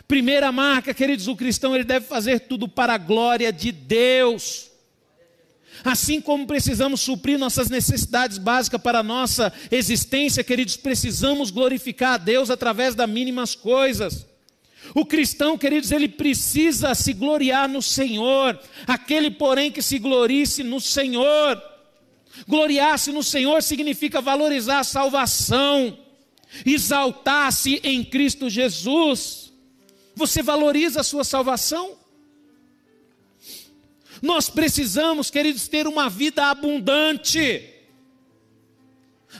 Primeira 0.07 0.51
marca, 0.51 0.93
queridos, 0.93 1.28
o 1.28 1.36
cristão 1.36 1.76
ele 1.76 1.84
deve 1.84 2.05
fazer 2.05 2.41
tudo 2.41 2.67
para 2.67 2.93
a 2.93 2.97
glória 2.97 3.53
de 3.53 3.72
Deus. 3.72 4.70
Assim 5.84 6.20
como 6.20 6.47
precisamos 6.47 7.01
suprir 7.01 7.38
nossas 7.38 7.70
necessidades 7.70 8.38
básicas 8.38 8.82
para 8.82 8.99
a 8.99 9.03
nossa 9.03 9.53
existência, 9.72 10.43
queridos, 10.43 10.76
precisamos 10.76 11.51
glorificar 11.51 12.13
a 12.13 12.17
Deus 12.17 12.49
através 12.49 12.95
das 12.95 13.09
mínimas 13.09 13.55
coisas. 13.55 14.26
O 14.95 15.05
cristão, 15.05 15.57
queridos, 15.57 15.91
ele 15.91 16.07
precisa 16.07 16.95
se 16.95 17.13
gloriar 17.13 17.70
no 17.70 17.82
Senhor. 17.82 18.59
Aquele, 18.88 19.30
porém, 19.30 19.72
que 19.72 19.82
se 19.82 19.99
glorice 19.99 20.63
no 20.63 20.82
Senhor. 20.82 21.61
Gloriar-se 22.47 23.11
no 23.11 23.23
Senhor 23.23 23.61
significa 23.61 24.21
valorizar 24.21 24.80
a 24.80 24.84
salvação, 24.84 25.97
exaltar-se 26.65 27.80
em 27.84 28.03
Cristo 28.03 28.49
Jesus. 28.49 29.51
Você 30.15 30.41
valoriza 30.41 31.01
a 31.01 31.03
sua 31.03 31.23
salvação? 31.23 31.97
Nós 34.21 34.49
precisamos, 34.49 35.30
queridos, 35.30 35.67
ter 35.67 35.88
uma 35.88 36.09
vida 36.09 36.45
abundante. 36.45 37.78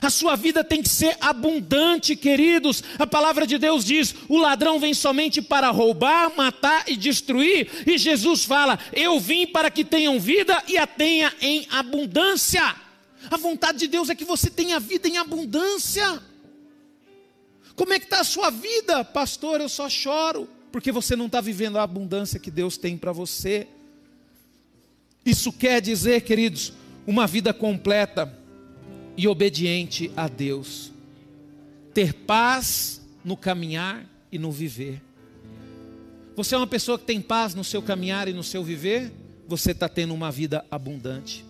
A 0.00 0.08
sua 0.08 0.36
vida 0.36 0.62
tem 0.62 0.82
que 0.82 0.88
ser 0.88 1.16
abundante, 1.20 2.14
queridos. 2.14 2.82
A 2.98 3.06
palavra 3.06 3.46
de 3.46 3.58
Deus 3.58 3.84
diz: 3.84 4.14
o 4.28 4.38
ladrão 4.38 4.78
vem 4.78 4.94
somente 4.94 5.42
para 5.42 5.68
roubar, 5.70 6.32
matar 6.36 6.84
e 6.86 6.96
destruir. 6.96 7.68
E 7.86 7.98
Jesus 7.98 8.44
fala: 8.44 8.78
eu 8.92 9.18
vim 9.18 9.46
para 9.46 9.70
que 9.70 9.84
tenham 9.84 10.20
vida 10.20 10.62
e 10.68 10.78
a 10.78 10.86
tenha 10.86 11.32
em 11.40 11.66
abundância. 11.70 12.76
A 13.30 13.36
vontade 13.36 13.78
de 13.78 13.88
Deus 13.88 14.08
é 14.08 14.14
que 14.14 14.24
você 14.24 14.48
tenha 14.48 14.78
vida 14.78 15.08
em 15.08 15.18
abundância. 15.18 16.22
Como 17.74 17.92
é 17.92 17.98
que 17.98 18.04
está 18.04 18.20
a 18.20 18.24
sua 18.24 18.50
vida, 18.50 19.04
pastor? 19.04 19.60
Eu 19.60 19.68
só 19.68 19.88
choro 19.88 20.48
porque 20.70 20.92
você 20.92 21.16
não 21.16 21.26
está 21.26 21.40
vivendo 21.40 21.78
a 21.78 21.82
abundância 21.82 22.38
que 22.38 22.50
Deus 22.50 22.76
tem 22.76 22.96
para 22.96 23.12
você. 23.12 23.66
Isso 25.26 25.52
quer 25.52 25.80
dizer, 25.82 26.22
queridos, 26.22 26.72
uma 27.06 27.26
vida 27.26 27.52
completa 27.52 28.39
e 29.16 29.26
obediente 29.28 30.10
a 30.16 30.28
Deus. 30.28 30.92
Ter 31.92 32.12
paz 32.12 33.00
no 33.24 33.36
caminhar 33.36 34.04
e 34.30 34.38
no 34.38 34.50
viver. 34.50 35.02
Você 36.36 36.54
é 36.54 36.58
uma 36.58 36.66
pessoa 36.66 36.98
que 36.98 37.04
tem 37.04 37.20
paz 37.20 37.54
no 37.54 37.64
seu 37.64 37.82
caminhar 37.82 38.28
e 38.28 38.32
no 38.32 38.42
seu 38.42 38.62
viver? 38.64 39.12
Você 39.46 39.72
está 39.72 39.88
tendo 39.88 40.14
uma 40.14 40.30
vida 40.30 40.64
abundante. 40.70 41.44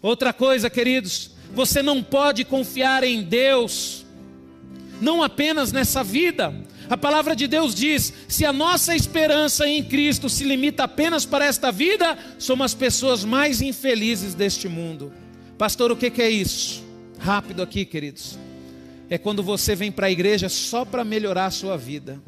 Outra 0.00 0.32
coisa, 0.32 0.70
queridos, 0.70 1.32
Você 1.52 1.82
não 1.82 2.02
pode 2.02 2.44
confiar 2.44 3.02
em 3.02 3.22
Deus, 3.22 4.06
não 5.00 5.22
apenas 5.22 5.72
nessa 5.72 6.04
vida. 6.04 6.54
A 6.88 6.96
palavra 6.96 7.34
de 7.34 7.46
Deus 7.46 7.74
diz: 7.74 8.12
se 8.28 8.44
a 8.44 8.52
nossa 8.52 8.94
esperança 8.94 9.66
em 9.66 9.82
Cristo 9.82 10.28
se 10.28 10.44
limita 10.44 10.84
apenas 10.84 11.26
para 11.26 11.44
esta 11.44 11.72
vida, 11.72 12.16
somos 12.38 12.66
as 12.66 12.74
pessoas 12.74 13.24
mais 13.24 13.60
infelizes 13.60 14.34
deste 14.34 14.68
mundo. 14.68 15.12
Pastor, 15.60 15.92
o 15.92 15.96
que 15.96 16.22
é 16.22 16.30
isso? 16.30 16.82
Rápido 17.18 17.60
aqui, 17.60 17.84
queridos. 17.84 18.38
É 19.10 19.18
quando 19.18 19.42
você 19.42 19.76
vem 19.76 19.92
para 19.92 20.06
a 20.06 20.10
igreja 20.10 20.48
só 20.48 20.86
para 20.86 21.04
melhorar 21.04 21.44
a 21.44 21.50
sua 21.50 21.76
vida. 21.76 22.18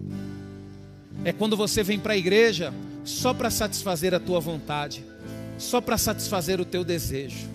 É 1.25 1.33
quando 1.33 1.57
você 1.57 1.83
vem 1.83 1.99
para 1.99 2.13
a 2.13 2.17
igreja 2.19 2.75
só 3.07 3.33
para 3.33 3.49
satisfazer 3.49 4.13
a 4.13 4.21
tua 4.21 4.39
vontade, 4.39 5.03
só 5.57 5.81
para 5.81 5.97
satisfazer 5.97 6.61
o 6.61 6.65
teu 6.67 6.85
desejo. 6.85 7.49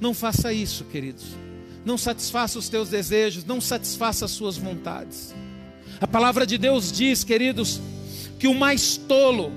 Não 0.00 0.14
faça 0.14 0.52
isso, 0.52 0.84
queridos. 0.84 1.24
Não 1.84 1.98
satisfaça 1.98 2.56
os 2.56 2.68
teus 2.68 2.88
desejos, 2.88 3.44
não 3.44 3.60
satisfaça 3.60 4.26
as 4.26 4.30
suas 4.30 4.56
vontades. 4.56 5.34
A 6.00 6.06
palavra 6.06 6.46
de 6.46 6.56
Deus 6.56 6.92
diz, 6.92 7.24
queridos, 7.24 7.80
que 8.38 8.46
o 8.46 8.54
mais 8.54 8.96
tolo 8.96 9.50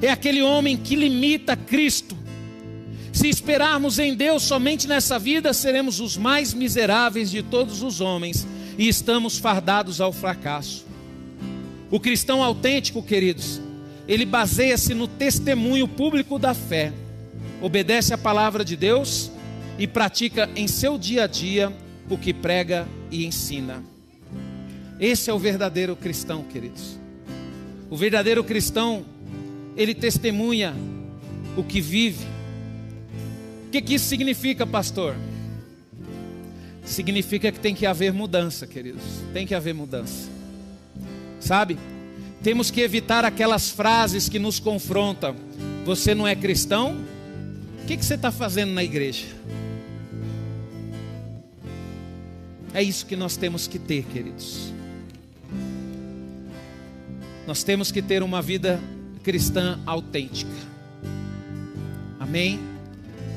é 0.00 0.10
aquele 0.10 0.40
homem 0.40 0.78
que 0.78 0.96
limita 0.96 1.54
Cristo. 1.54 2.13
Se 3.14 3.28
esperarmos 3.28 4.00
em 4.00 4.12
Deus 4.12 4.42
somente 4.42 4.88
nessa 4.88 5.20
vida, 5.20 5.52
seremos 5.52 6.00
os 6.00 6.16
mais 6.16 6.52
miseráveis 6.52 7.30
de 7.30 7.44
todos 7.44 7.80
os 7.80 8.00
homens 8.00 8.44
e 8.76 8.88
estamos 8.88 9.38
fardados 9.38 10.00
ao 10.00 10.12
fracasso. 10.12 10.84
O 11.92 12.00
cristão 12.00 12.42
autêntico, 12.42 13.00
queridos, 13.04 13.60
ele 14.08 14.26
baseia-se 14.26 14.94
no 14.94 15.06
testemunho 15.06 15.86
público 15.86 16.40
da 16.40 16.54
fé, 16.54 16.92
obedece 17.62 18.12
à 18.12 18.18
palavra 18.18 18.64
de 18.64 18.76
Deus 18.76 19.30
e 19.78 19.86
pratica 19.86 20.50
em 20.56 20.66
seu 20.66 20.98
dia 20.98 21.22
a 21.22 21.26
dia 21.28 21.72
o 22.10 22.18
que 22.18 22.34
prega 22.34 22.84
e 23.12 23.24
ensina. 23.24 23.80
Esse 24.98 25.30
é 25.30 25.32
o 25.32 25.38
verdadeiro 25.38 25.94
cristão, 25.94 26.42
queridos. 26.42 26.98
O 27.88 27.96
verdadeiro 27.96 28.42
cristão, 28.42 29.04
ele 29.76 29.94
testemunha 29.94 30.74
o 31.56 31.62
que 31.62 31.80
vive. 31.80 32.33
Que, 33.74 33.82
que 33.82 33.94
isso 33.94 34.06
significa, 34.06 34.64
pastor? 34.64 35.16
Significa 36.84 37.50
que 37.50 37.58
tem 37.58 37.74
que 37.74 37.84
haver 37.84 38.12
mudança, 38.12 38.66
queridos. 38.66 39.02
Tem 39.32 39.46
que 39.46 39.54
haver 39.54 39.74
mudança 39.74 40.34
sabe? 41.44 41.78
Temos 42.42 42.70
que 42.70 42.80
evitar 42.80 43.24
aquelas 43.24 43.70
frases 43.70 44.28
que 44.28 44.38
nos 44.38 44.58
confrontam. 44.58 45.36
Você 45.84 46.14
não 46.14 46.26
é 46.26 46.34
cristão? 46.34 46.96
O 47.82 47.86
que, 47.86 47.96
que 47.96 48.04
você 48.04 48.14
está 48.14 48.32
fazendo 48.32 48.72
na 48.72 48.82
igreja? 48.82 49.26
É 52.72 52.82
isso 52.82 53.06
que 53.06 53.14
nós 53.14 53.36
temos 53.36 53.68
que 53.68 53.78
ter, 53.78 54.04
queridos. 54.04 54.72
Nós 57.46 57.62
temos 57.62 57.92
que 57.92 58.00
ter 58.02 58.22
uma 58.22 58.40
vida 58.40 58.80
cristã 59.22 59.78
autêntica. 59.86 60.50
Amém? 62.18 62.73